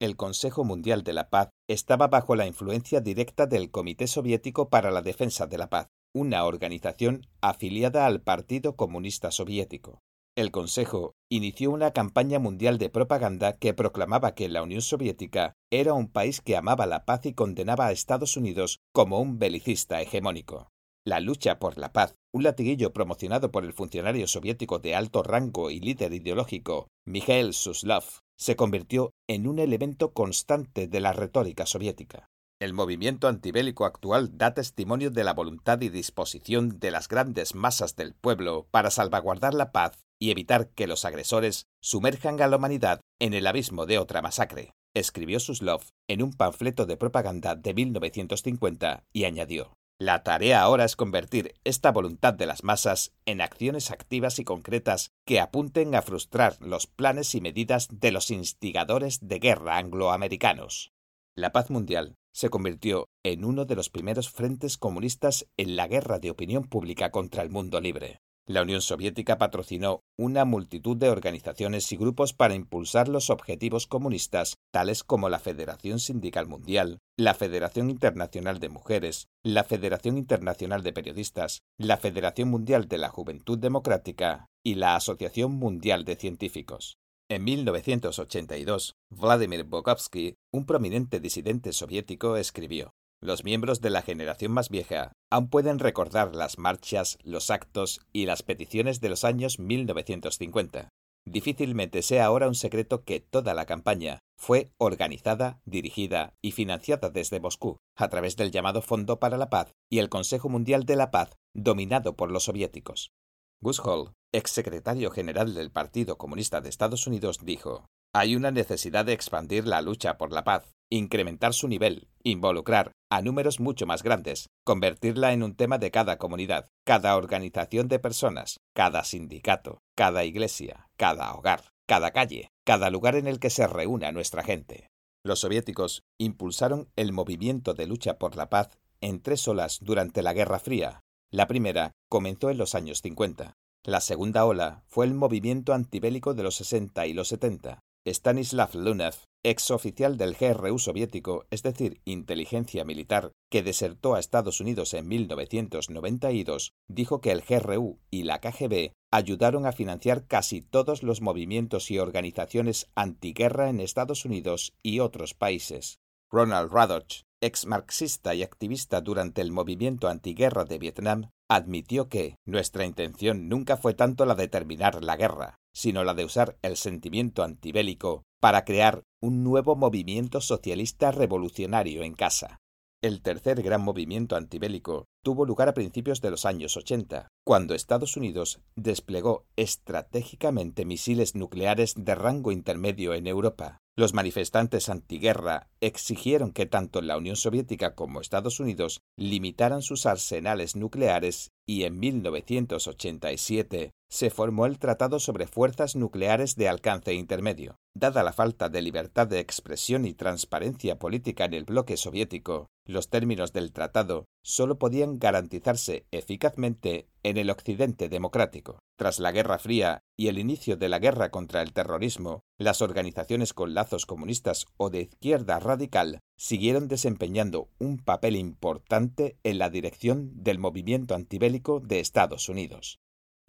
El 0.00 0.16
Consejo 0.16 0.64
Mundial 0.64 1.04
de 1.04 1.12
la 1.12 1.28
Paz 1.28 1.50
estaba 1.68 2.08
bajo 2.08 2.34
la 2.34 2.46
influencia 2.46 3.02
directa 3.02 3.46
del 3.46 3.70
Comité 3.70 4.06
Soviético 4.06 4.70
para 4.70 4.90
la 4.90 5.02
Defensa 5.02 5.46
de 5.46 5.58
la 5.58 5.68
Paz, 5.68 5.88
una 6.14 6.46
organización 6.46 7.26
afiliada 7.42 8.06
al 8.06 8.22
Partido 8.22 8.76
Comunista 8.76 9.30
Soviético. 9.30 10.00
El 10.40 10.52
Consejo 10.52 11.16
inició 11.28 11.70
una 11.70 11.90
campaña 11.90 12.38
mundial 12.38 12.78
de 12.78 12.88
propaganda 12.88 13.58
que 13.58 13.74
proclamaba 13.74 14.34
que 14.34 14.48
la 14.48 14.62
Unión 14.62 14.80
Soviética 14.80 15.52
era 15.70 15.92
un 15.92 16.10
país 16.10 16.40
que 16.40 16.56
amaba 16.56 16.86
la 16.86 17.04
paz 17.04 17.26
y 17.26 17.34
condenaba 17.34 17.88
a 17.88 17.92
Estados 17.92 18.38
Unidos 18.38 18.78
como 18.94 19.20
un 19.20 19.38
belicista 19.38 20.00
hegemónico. 20.00 20.70
La 21.04 21.20
lucha 21.20 21.58
por 21.58 21.76
la 21.76 21.92
paz, 21.92 22.14
un 22.32 22.44
latiguillo 22.44 22.94
promocionado 22.94 23.50
por 23.50 23.66
el 23.66 23.74
funcionario 23.74 24.26
soviético 24.26 24.78
de 24.78 24.94
alto 24.94 25.22
rango 25.22 25.70
y 25.70 25.78
líder 25.78 26.14
ideológico 26.14 26.88
Mikhail 27.04 27.52
Suslov, 27.52 28.04
se 28.38 28.56
convirtió 28.56 29.10
en 29.28 29.46
un 29.46 29.58
elemento 29.58 30.14
constante 30.14 30.88
de 30.88 31.00
la 31.00 31.12
retórica 31.12 31.66
soviética. 31.66 32.30
El 32.60 32.74
movimiento 32.74 33.26
antibélico 33.26 33.86
actual 33.86 34.36
da 34.36 34.52
testimonio 34.52 35.10
de 35.10 35.24
la 35.24 35.32
voluntad 35.32 35.80
y 35.80 35.88
disposición 35.88 36.78
de 36.78 36.90
las 36.90 37.08
grandes 37.08 37.54
masas 37.54 37.96
del 37.96 38.12
pueblo 38.12 38.66
para 38.70 38.90
salvaguardar 38.90 39.54
la 39.54 39.72
paz 39.72 40.04
y 40.18 40.30
evitar 40.30 40.68
que 40.68 40.86
los 40.86 41.06
agresores 41.06 41.68
sumerjan 41.80 42.38
a 42.42 42.48
la 42.48 42.56
humanidad 42.56 43.00
en 43.18 43.32
el 43.32 43.46
abismo 43.46 43.86
de 43.86 43.98
otra 43.98 44.20
masacre, 44.20 44.74
escribió 44.94 45.40
Suslov 45.40 45.84
en 46.06 46.22
un 46.22 46.34
panfleto 46.34 46.84
de 46.84 46.98
propaganda 46.98 47.56
de 47.56 47.72
1950 47.72 49.04
y 49.10 49.24
añadió. 49.24 49.72
La 49.98 50.22
tarea 50.22 50.60
ahora 50.60 50.84
es 50.84 50.96
convertir 50.96 51.54
esta 51.64 51.92
voluntad 51.92 52.34
de 52.34 52.44
las 52.44 52.62
masas 52.62 53.12
en 53.24 53.40
acciones 53.40 53.90
activas 53.90 54.38
y 54.38 54.44
concretas 54.44 55.12
que 55.26 55.40
apunten 55.40 55.94
a 55.94 56.02
frustrar 56.02 56.58
los 56.60 56.86
planes 56.86 57.34
y 57.34 57.40
medidas 57.40 57.88
de 57.90 58.12
los 58.12 58.30
instigadores 58.30 59.26
de 59.26 59.38
guerra 59.38 59.78
angloamericanos. 59.78 60.92
La 61.36 61.52
paz 61.52 61.70
mundial 61.70 62.16
se 62.32 62.50
convirtió 62.50 63.08
en 63.24 63.44
uno 63.44 63.64
de 63.64 63.76
los 63.76 63.90
primeros 63.90 64.30
frentes 64.30 64.78
comunistas 64.78 65.46
en 65.56 65.76
la 65.76 65.86
guerra 65.88 66.18
de 66.18 66.30
opinión 66.30 66.64
pública 66.64 67.10
contra 67.10 67.42
el 67.42 67.50
mundo 67.50 67.80
libre. 67.80 68.20
La 68.50 68.62
Unión 68.62 68.80
Soviética 68.80 69.38
patrocinó 69.38 70.02
una 70.18 70.44
multitud 70.44 70.96
de 70.96 71.08
organizaciones 71.08 71.92
y 71.92 71.96
grupos 71.96 72.32
para 72.32 72.54
impulsar 72.54 73.08
los 73.08 73.30
objetivos 73.30 73.86
comunistas, 73.86 74.56
tales 74.72 75.04
como 75.04 75.28
la 75.28 75.38
Federación 75.38 76.00
Sindical 76.00 76.48
Mundial, 76.48 76.98
la 77.16 77.34
Federación 77.34 77.90
Internacional 77.90 78.58
de 78.58 78.68
Mujeres, 78.68 79.28
la 79.44 79.62
Federación 79.62 80.18
Internacional 80.18 80.82
de 80.82 80.92
Periodistas, 80.92 81.60
la 81.78 81.96
Federación 81.96 82.48
Mundial 82.48 82.88
de 82.88 82.98
la 82.98 83.08
Juventud 83.08 83.56
Democrática 83.56 84.46
y 84.64 84.74
la 84.74 84.96
Asociación 84.96 85.52
Mundial 85.52 86.04
de 86.04 86.16
Científicos. 86.16 86.96
En 87.30 87.44
1982, 87.44 88.96
Vladimir 89.08 89.62
Bogovsky, 89.62 90.34
un 90.52 90.66
prominente 90.66 91.20
disidente 91.20 91.72
soviético, 91.72 92.36
escribió 92.36 92.90
los 93.22 93.44
miembros 93.44 93.80
de 93.80 93.90
la 93.90 94.02
generación 94.02 94.50
más 94.50 94.70
vieja 94.70 95.12
aún 95.30 95.48
pueden 95.48 95.78
recordar 95.78 96.34
las 96.34 96.58
marchas, 96.58 97.18
los 97.22 97.50
actos 97.50 98.00
y 98.12 98.24
las 98.26 98.42
peticiones 98.42 99.00
de 99.00 99.10
los 99.10 99.24
años 99.24 99.58
1950. 99.58 100.88
Difícilmente 101.26 102.02
sea 102.02 102.24
ahora 102.24 102.48
un 102.48 102.54
secreto 102.54 103.04
que 103.04 103.20
toda 103.20 103.54
la 103.54 103.66
campaña 103.66 104.18
fue 104.36 104.72
organizada, 104.78 105.60
dirigida 105.66 106.32
y 106.42 106.52
financiada 106.52 107.10
desde 107.10 107.40
Moscú 107.40 107.76
a 107.94 108.08
través 108.08 108.36
del 108.36 108.50
llamado 108.50 108.80
Fondo 108.82 109.20
para 109.20 109.36
la 109.36 109.50
Paz 109.50 109.72
y 109.88 109.98
el 109.98 110.08
Consejo 110.08 110.48
Mundial 110.48 110.84
de 110.84 110.96
la 110.96 111.10
Paz, 111.10 111.36
dominado 111.54 112.16
por 112.16 112.32
los 112.32 112.44
soviéticos. 112.44 113.12
Gus 113.60 113.80
Hall, 113.84 114.14
exsecretario 114.32 115.10
general 115.10 115.54
del 115.54 115.70
Partido 115.70 116.18
Comunista 116.18 116.60
de 116.60 116.68
Estados 116.68 117.06
Unidos, 117.06 117.38
dijo 117.42 117.84
hay 118.12 118.34
una 118.34 118.50
necesidad 118.50 119.04
de 119.04 119.12
expandir 119.12 119.68
la 119.68 119.82
lucha 119.82 120.18
por 120.18 120.32
la 120.32 120.42
paz, 120.42 120.74
incrementar 120.90 121.54
su 121.54 121.68
nivel, 121.68 122.08
involucrar 122.24 122.90
a 123.08 123.22
números 123.22 123.60
mucho 123.60 123.86
más 123.86 124.02
grandes, 124.02 124.48
convertirla 124.64 125.32
en 125.32 125.44
un 125.44 125.54
tema 125.54 125.78
de 125.78 125.92
cada 125.92 126.18
comunidad, 126.18 126.68
cada 126.84 127.16
organización 127.16 127.86
de 127.86 128.00
personas, 128.00 128.58
cada 128.74 129.04
sindicato, 129.04 129.78
cada 129.96 130.24
iglesia, 130.24 130.88
cada 130.96 131.32
hogar, 131.34 131.70
cada 131.86 132.10
calle, 132.10 132.48
cada 132.66 132.90
lugar 132.90 133.14
en 133.14 133.28
el 133.28 133.38
que 133.38 133.50
se 133.50 133.68
reúna 133.68 134.10
nuestra 134.10 134.42
gente. 134.42 134.88
Los 135.24 135.40
soviéticos 135.40 136.02
impulsaron 136.18 136.88
el 136.96 137.12
movimiento 137.12 137.74
de 137.74 137.86
lucha 137.86 138.18
por 138.18 138.34
la 138.34 138.50
paz 138.50 138.70
en 139.00 139.22
tres 139.22 139.46
olas 139.46 139.78
durante 139.80 140.22
la 140.22 140.32
Guerra 140.32 140.58
Fría. 140.58 141.00
La 141.30 141.46
primera 141.46 141.92
comenzó 142.08 142.50
en 142.50 142.58
los 142.58 142.74
años 142.74 143.02
50. 143.02 143.54
La 143.84 144.00
segunda 144.02 144.44
ola 144.44 144.84
fue 144.88 145.06
el 145.06 145.14
movimiento 145.14 145.72
antibélico 145.72 146.34
de 146.34 146.42
los 146.42 146.56
60 146.56 147.06
y 147.06 147.14
los 147.14 147.28
70. 147.28 147.80
Stanislav 148.06 148.74
Lunev, 148.74 149.14
ex 149.42 149.70
oficial 149.70 150.18
del 150.18 150.34
GRU 150.34 150.78
soviético, 150.78 151.46
es 151.50 151.62
decir, 151.62 152.02
inteligencia 152.04 152.84
militar, 152.84 153.32
que 153.50 153.62
desertó 153.62 154.14
a 154.14 154.20
Estados 154.20 154.60
Unidos 154.60 154.92
en 154.92 155.08
1992, 155.08 156.72
dijo 156.88 157.22
que 157.22 157.30
el 157.30 157.40
GRU 157.40 157.98
y 158.10 158.24
la 158.24 158.40
KGB 158.40 158.92
ayudaron 159.10 159.64
a 159.64 159.72
financiar 159.72 160.26
casi 160.26 160.60
todos 160.60 161.02
los 161.02 161.22
movimientos 161.22 161.90
y 161.90 161.98
organizaciones 161.98 162.90
antiguerra 162.94 163.70
en 163.70 163.80
Estados 163.80 164.26
Unidos 164.26 164.74
y 164.82 165.00
otros 165.00 165.32
países. 165.32 166.00
Ronald 166.30 166.70
Radoch, 166.70 167.22
ex 167.40 167.66
marxista 167.66 168.34
y 168.34 168.42
activista 168.42 169.00
durante 169.00 169.40
el 169.40 169.52
movimiento 169.52 170.08
antiguerra 170.08 170.64
de 170.64 170.78
Vietnam, 170.78 171.30
admitió 171.48 172.08
que 172.08 172.36
nuestra 172.46 172.84
intención 172.84 173.48
nunca 173.48 173.76
fue 173.76 173.94
tanto 173.94 174.24
la 174.26 174.34
de 174.34 174.48
terminar 174.48 175.02
la 175.02 175.16
guerra, 175.16 175.56
sino 175.72 176.04
la 176.04 176.14
de 176.14 176.24
usar 176.24 176.56
el 176.62 176.76
sentimiento 176.76 177.42
antibélico 177.42 178.22
para 178.40 178.64
crear 178.64 179.02
un 179.20 179.42
nuevo 179.42 179.76
movimiento 179.76 180.40
socialista 180.40 181.10
revolucionario 181.10 182.02
en 182.02 182.14
casa. 182.14 182.58
El 183.02 183.22
tercer 183.22 183.62
gran 183.62 183.80
movimiento 183.80 184.36
antibélico 184.36 185.06
tuvo 185.24 185.46
lugar 185.46 185.68
a 185.68 185.74
principios 185.74 186.20
de 186.20 186.30
los 186.30 186.44
años 186.44 186.76
80, 186.76 187.28
cuando 187.44 187.74
Estados 187.74 188.16
Unidos 188.16 188.60
desplegó 188.76 189.46
estratégicamente 189.56 190.84
misiles 190.84 191.34
nucleares 191.34 191.94
de 191.96 192.14
rango 192.14 192.52
intermedio 192.52 193.14
en 193.14 193.26
Europa. 193.26 193.78
Los 193.96 194.14
manifestantes 194.14 194.88
antiguerra 194.88 195.68
exigieron 195.80 196.52
que 196.52 196.66
tanto 196.66 197.02
la 197.02 197.18
Unión 197.18 197.36
Soviética 197.36 197.94
como 197.94 198.20
Estados 198.20 198.60
Unidos 198.60 199.00
limitaran 199.18 199.82
sus 199.82 200.06
arsenales 200.06 200.76
nucleares 200.76 201.50
y 201.66 201.84
en 201.84 201.98
1987 201.98 203.90
se 204.08 204.30
formó 204.30 204.66
el 204.66 204.78
Tratado 204.78 205.20
sobre 205.20 205.46
Fuerzas 205.46 205.96
Nucleares 205.96 206.56
de 206.56 206.68
Alcance 206.68 207.14
Intermedio. 207.14 207.76
Dada 207.94 208.22
la 208.22 208.32
falta 208.32 208.68
de 208.68 208.82
libertad 208.82 209.26
de 209.26 209.38
expresión 209.38 210.04
y 210.04 210.14
transparencia 210.14 210.98
política 210.98 211.44
en 211.44 211.54
el 211.54 211.64
bloque 211.64 211.96
soviético, 211.96 212.68
los 212.86 213.08
términos 213.08 213.52
del 213.52 213.72
tratado 213.72 214.24
solo 214.42 214.78
podían 214.78 215.18
garantizarse 215.18 216.06
eficazmente 216.10 217.08
en 217.22 217.36
el 217.36 217.50
Occidente 217.50 218.08
democrático. 218.08 218.78
Tras 218.96 219.18
la 219.18 219.32
Guerra 219.32 219.58
Fría 219.58 220.02
y 220.16 220.28
el 220.28 220.38
inicio 220.38 220.76
de 220.76 220.88
la 220.88 220.98
guerra 220.98 221.30
contra 221.30 221.62
el 221.62 221.72
terrorismo, 221.72 222.40
las 222.58 222.82
organizaciones 222.82 223.54
con 223.54 223.74
lazos 223.74 224.06
comunistas 224.06 224.66
o 224.76 224.90
de 224.90 225.02
izquierda 225.02 225.58
radical 225.58 226.20
siguieron 226.36 226.88
desempeñando 226.88 227.68
un 227.78 227.98
papel 227.98 228.36
importante 228.36 229.36
en 229.42 229.58
la 229.58 229.70
dirección 229.70 230.30
del 230.42 230.58
movimiento 230.58 231.14
antibélico 231.14 231.80
de 231.80 232.00
Estados 232.00 232.48
Unidos. 232.48 232.98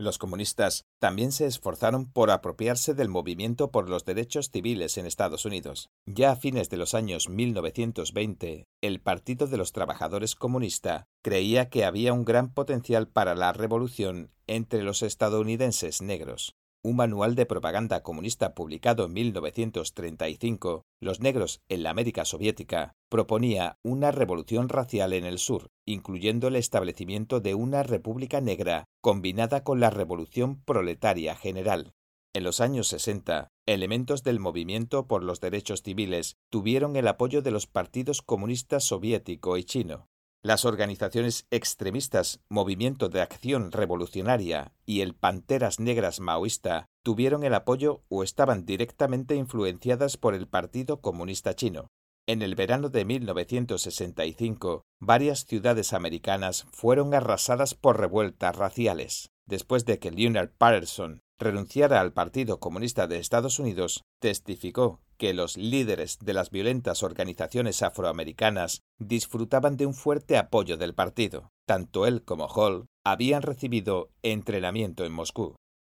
Los 0.01 0.17
comunistas 0.17 0.85
también 0.97 1.31
se 1.31 1.45
esforzaron 1.45 2.11
por 2.11 2.31
apropiarse 2.31 2.95
del 2.95 3.07
movimiento 3.07 3.69
por 3.69 3.87
los 3.87 4.03
derechos 4.03 4.49
civiles 4.49 4.97
en 4.97 5.05
Estados 5.05 5.45
Unidos. 5.45 5.91
Ya 6.07 6.31
a 6.31 6.35
fines 6.35 6.71
de 6.71 6.77
los 6.77 6.95
años 6.95 7.29
1920, 7.29 8.65
el 8.81 8.99
Partido 8.99 9.45
de 9.45 9.57
los 9.57 9.73
Trabajadores 9.73 10.33
Comunista 10.33 11.05
creía 11.21 11.69
que 11.69 11.85
había 11.85 12.13
un 12.13 12.25
gran 12.25 12.51
potencial 12.51 13.09
para 13.09 13.35
la 13.35 13.53
revolución 13.53 14.31
entre 14.47 14.81
los 14.81 15.03
estadounidenses 15.03 16.01
negros 16.01 16.55
un 16.83 16.95
manual 16.95 17.35
de 17.35 17.45
propaganda 17.45 18.01
comunista 18.01 18.53
publicado 18.53 19.05
en 19.05 19.13
1935, 19.13 20.83
Los 20.99 21.19
negros 21.19 21.61
en 21.69 21.83
la 21.83 21.91
América 21.91 22.25
soviética, 22.25 22.93
proponía 23.09 23.77
una 23.83 24.11
revolución 24.11 24.69
racial 24.69 25.13
en 25.13 25.25
el 25.25 25.37
sur, 25.37 25.67
incluyendo 25.85 26.47
el 26.47 26.55
establecimiento 26.55 27.39
de 27.39 27.55
una 27.55 27.83
república 27.83 28.41
negra 28.41 28.85
combinada 29.01 29.63
con 29.63 29.79
la 29.79 29.89
revolución 29.89 30.61
proletaria 30.63 31.35
general. 31.35 31.93
En 32.33 32.43
los 32.43 32.61
años 32.61 32.87
60, 32.87 33.49
elementos 33.67 34.23
del 34.23 34.39
movimiento 34.39 35.05
por 35.05 35.23
los 35.23 35.41
derechos 35.41 35.83
civiles 35.83 36.37
tuvieron 36.49 36.95
el 36.95 37.07
apoyo 37.07 37.41
de 37.41 37.51
los 37.51 37.67
partidos 37.67 38.21
comunistas 38.21 38.85
soviético 38.85 39.57
y 39.57 39.65
chino. 39.65 40.07
Las 40.43 40.65
organizaciones 40.65 41.45
extremistas 41.51 42.39
Movimiento 42.49 43.09
de 43.09 43.21
Acción 43.21 43.71
Revolucionaria 43.71 44.73
y 44.87 45.01
el 45.01 45.13
Panteras 45.13 45.79
Negras 45.79 46.19
Maoísta 46.19 46.87
tuvieron 47.03 47.43
el 47.43 47.53
apoyo 47.53 48.01
o 48.09 48.23
estaban 48.23 48.65
directamente 48.65 49.35
influenciadas 49.35 50.17
por 50.17 50.33
el 50.33 50.47
Partido 50.47 50.99
Comunista 50.99 51.55
Chino. 51.55 51.89
En 52.27 52.41
el 52.41 52.55
verano 52.55 52.89
de 52.89 53.05
1965, 53.05 54.81
varias 54.99 55.45
ciudades 55.45 55.93
americanas 55.93 56.65
fueron 56.71 57.13
arrasadas 57.13 57.75
por 57.75 57.99
revueltas 57.99 58.55
raciales. 58.55 59.29
Después 59.45 59.85
de 59.85 59.99
que 59.99 60.09
Leonard 60.09 60.49
Patterson 60.57 61.19
renunciara 61.37 62.01
al 62.01 62.13
Partido 62.13 62.59
Comunista 62.59 63.05
de 63.05 63.19
Estados 63.19 63.59
Unidos, 63.59 64.01
testificó 64.19 65.01
que 65.21 65.35
los 65.35 65.55
líderes 65.55 66.17
de 66.17 66.33
las 66.33 66.49
violentas 66.49 67.03
organizaciones 67.03 67.83
afroamericanas 67.83 68.81
disfrutaban 68.99 69.77
de 69.77 69.85
un 69.85 69.93
fuerte 69.93 70.35
apoyo 70.35 70.77
del 70.77 70.95
partido. 70.95 71.51
Tanto 71.67 72.07
él 72.07 72.23
como 72.23 72.47
Hall 72.47 72.87
habían 73.05 73.43
recibido 73.43 74.09
entrenamiento 74.23 75.05
en 75.05 75.11
Moscú. 75.11 75.53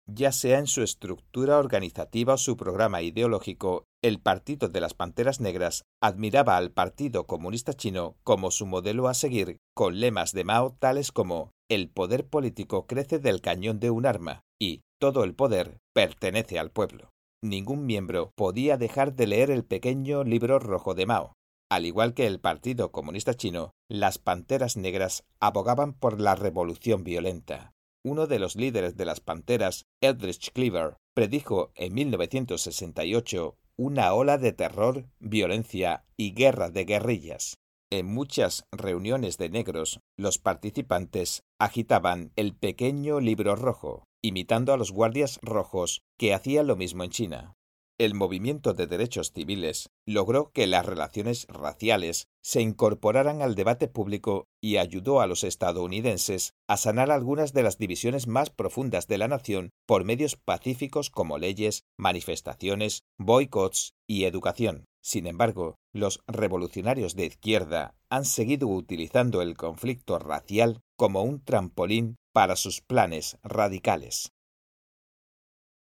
Ya 0.09 0.31
sea 0.31 0.61
en 0.61 0.69
su 0.69 0.85
estructura 0.85 1.59
organizativa 1.59 2.35
o 2.35 2.39
su 2.39 2.57
programa 2.57 3.03
ideológico, 3.03 3.83
el 4.01 4.21
Partido 4.21 4.69
de 4.69 4.81
las 4.81 4.95
Panteras 4.95 5.41
Negras 5.41 5.83
admiraba 6.01 6.57
al 6.57 6.71
Partido 6.71 7.27
Comunista 7.27 7.75
Chino 7.75 8.15
como 8.23 8.53
su 8.53 8.65
modelo 8.65 9.09
a 9.09 9.15
seguir, 9.15 9.57
con 9.75 9.99
lemas 9.99 10.31
de 10.35 10.45
Mao 10.45 10.77
tales 10.79 11.11
como 11.11 11.51
el 11.69 11.89
poder 11.89 12.29
político 12.29 12.87
crece 12.87 13.19
del 13.19 13.41
cañón 13.41 13.81
de 13.81 13.91
un 13.91 14.07
arma 14.07 14.43
y 14.61 14.83
todo 15.01 15.25
el 15.25 15.35
poder 15.35 15.79
pertenece 15.93 16.61
al 16.61 16.71
pueblo 16.71 17.11
ningún 17.43 17.87
miembro 17.87 18.33
podía 18.35 18.77
dejar 18.77 19.15
de 19.15 19.27
leer 19.27 19.51
el 19.51 19.65
pequeño 19.65 20.25
libro 20.25 20.59
rojo 20.59 20.95
de 20.95 21.07
Mao. 21.07 21.33
Al 21.71 21.85
igual 21.85 22.15
que 22.15 22.27
el 22.27 22.41
Partido 22.41 22.93
Comunista 22.93 23.35
Chino, 23.35 23.73
las 23.89 24.19
Panteras 24.19 24.77
Negras 24.77 25.25
abogaban 25.41 25.93
por 25.95 26.21
la 26.21 26.35
revolución 26.35 27.03
violenta. 27.03 27.73
Uno 28.05 28.27
de 28.27 28.39
los 28.39 28.55
líderes 28.55 28.97
de 28.97 29.05
las 29.05 29.21
Panteras, 29.21 29.87
Eldridge 30.01 30.53
Cleaver, 30.53 30.97
predijo 31.15 31.73
en 31.75 31.95
1968 31.95 33.57
una 33.79 34.15
ola 34.15 34.39
de 34.39 34.53
terror, 34.53 35.05
violencia 35.19 36.05
y 36.17 36.33
guerra 36.33 36.71
de 36.71 36.85
guerrillas. 36.85 37.59
En 37.91 38.07
muchas 38.07 38.65
reuniones 38.73 39.37
de 39.37 39.51
negros, 39.51 40.01
los 40.17 40.39
participantes 40.39 41.43
agitaban 41.61 42.33
el 42.37 42.55
pequeño 42.55 43.21
libro 43.21 43.55
rojo, 43.55 44.05
imitando 44.23 44.73
a 44.73 44.77
los 44.77 44.93
guardias 44.93 45.39
rojos 45.43 46.03
que 46.19 46.35
hacían 46.35 46.67
lo 46.67 46.77
mismo 46.77 47.05
en 47.05 47.11
China. 47.11 47.57
El 47.99 48.13
movimiento 48.13 48.75
de 48.75 48.87
derechos 48.87 49.33
civiles 49.33 49.89
logró 50.05 50.51
que 50.53 50.67
las 50.67 50.85
relaciones 50.85 51.47
raciales 51.49 52.29
se 52.43 52.61
incorporaran 52.61 53.41
al 53.41 53.55
debate 53.55 53.89
público 53.89 54.49
y 54.61 54.77
ayudó 54.77 55.23
a 55.23 55.27
los 55.27 55.45
estadounidenses 55.45 56.53
a 56.69 56.77
sanar 56.77 57.11
algunas 57.11 57.55
de 57.55 57.63
las 57.63 57.79
divisiones 57.79 58.27
más 58.27 58.51
profundas 58.51 59.07
de 59.07 59.17
la 59.17 59.29
nación 59.29 59.71
por 59.87 60.05
medios 60.05 60.37
pacíficos 60.37 61.09
como 61.09 61.39
leyes, 61.39 61.85
manifestaciones, 61.97 63.05
boicots 63.17 63.95
y 64.07 64.25
educación. 64.25 64.85
Sin 65.03 65.27
embargo, 65.27 65.77
los 65.95 66.21
revolucionarios 66.27 67.15
de 67.15 67.27
izquierda 67.27 67.95
han 68.11 68.27
seguido 68.27 68.69
utilizando 68.69 69.41
el 69.41 69.57
conflicto 69.57 70.19
racial 70.19 70.81
como 70.97 71.23
un 71.23 71.43
trampolín 71.43 72.17
para 72.37 72.55
sus 72.55 72.83
planes 72.83 73.39
radicales. 73.45 74.36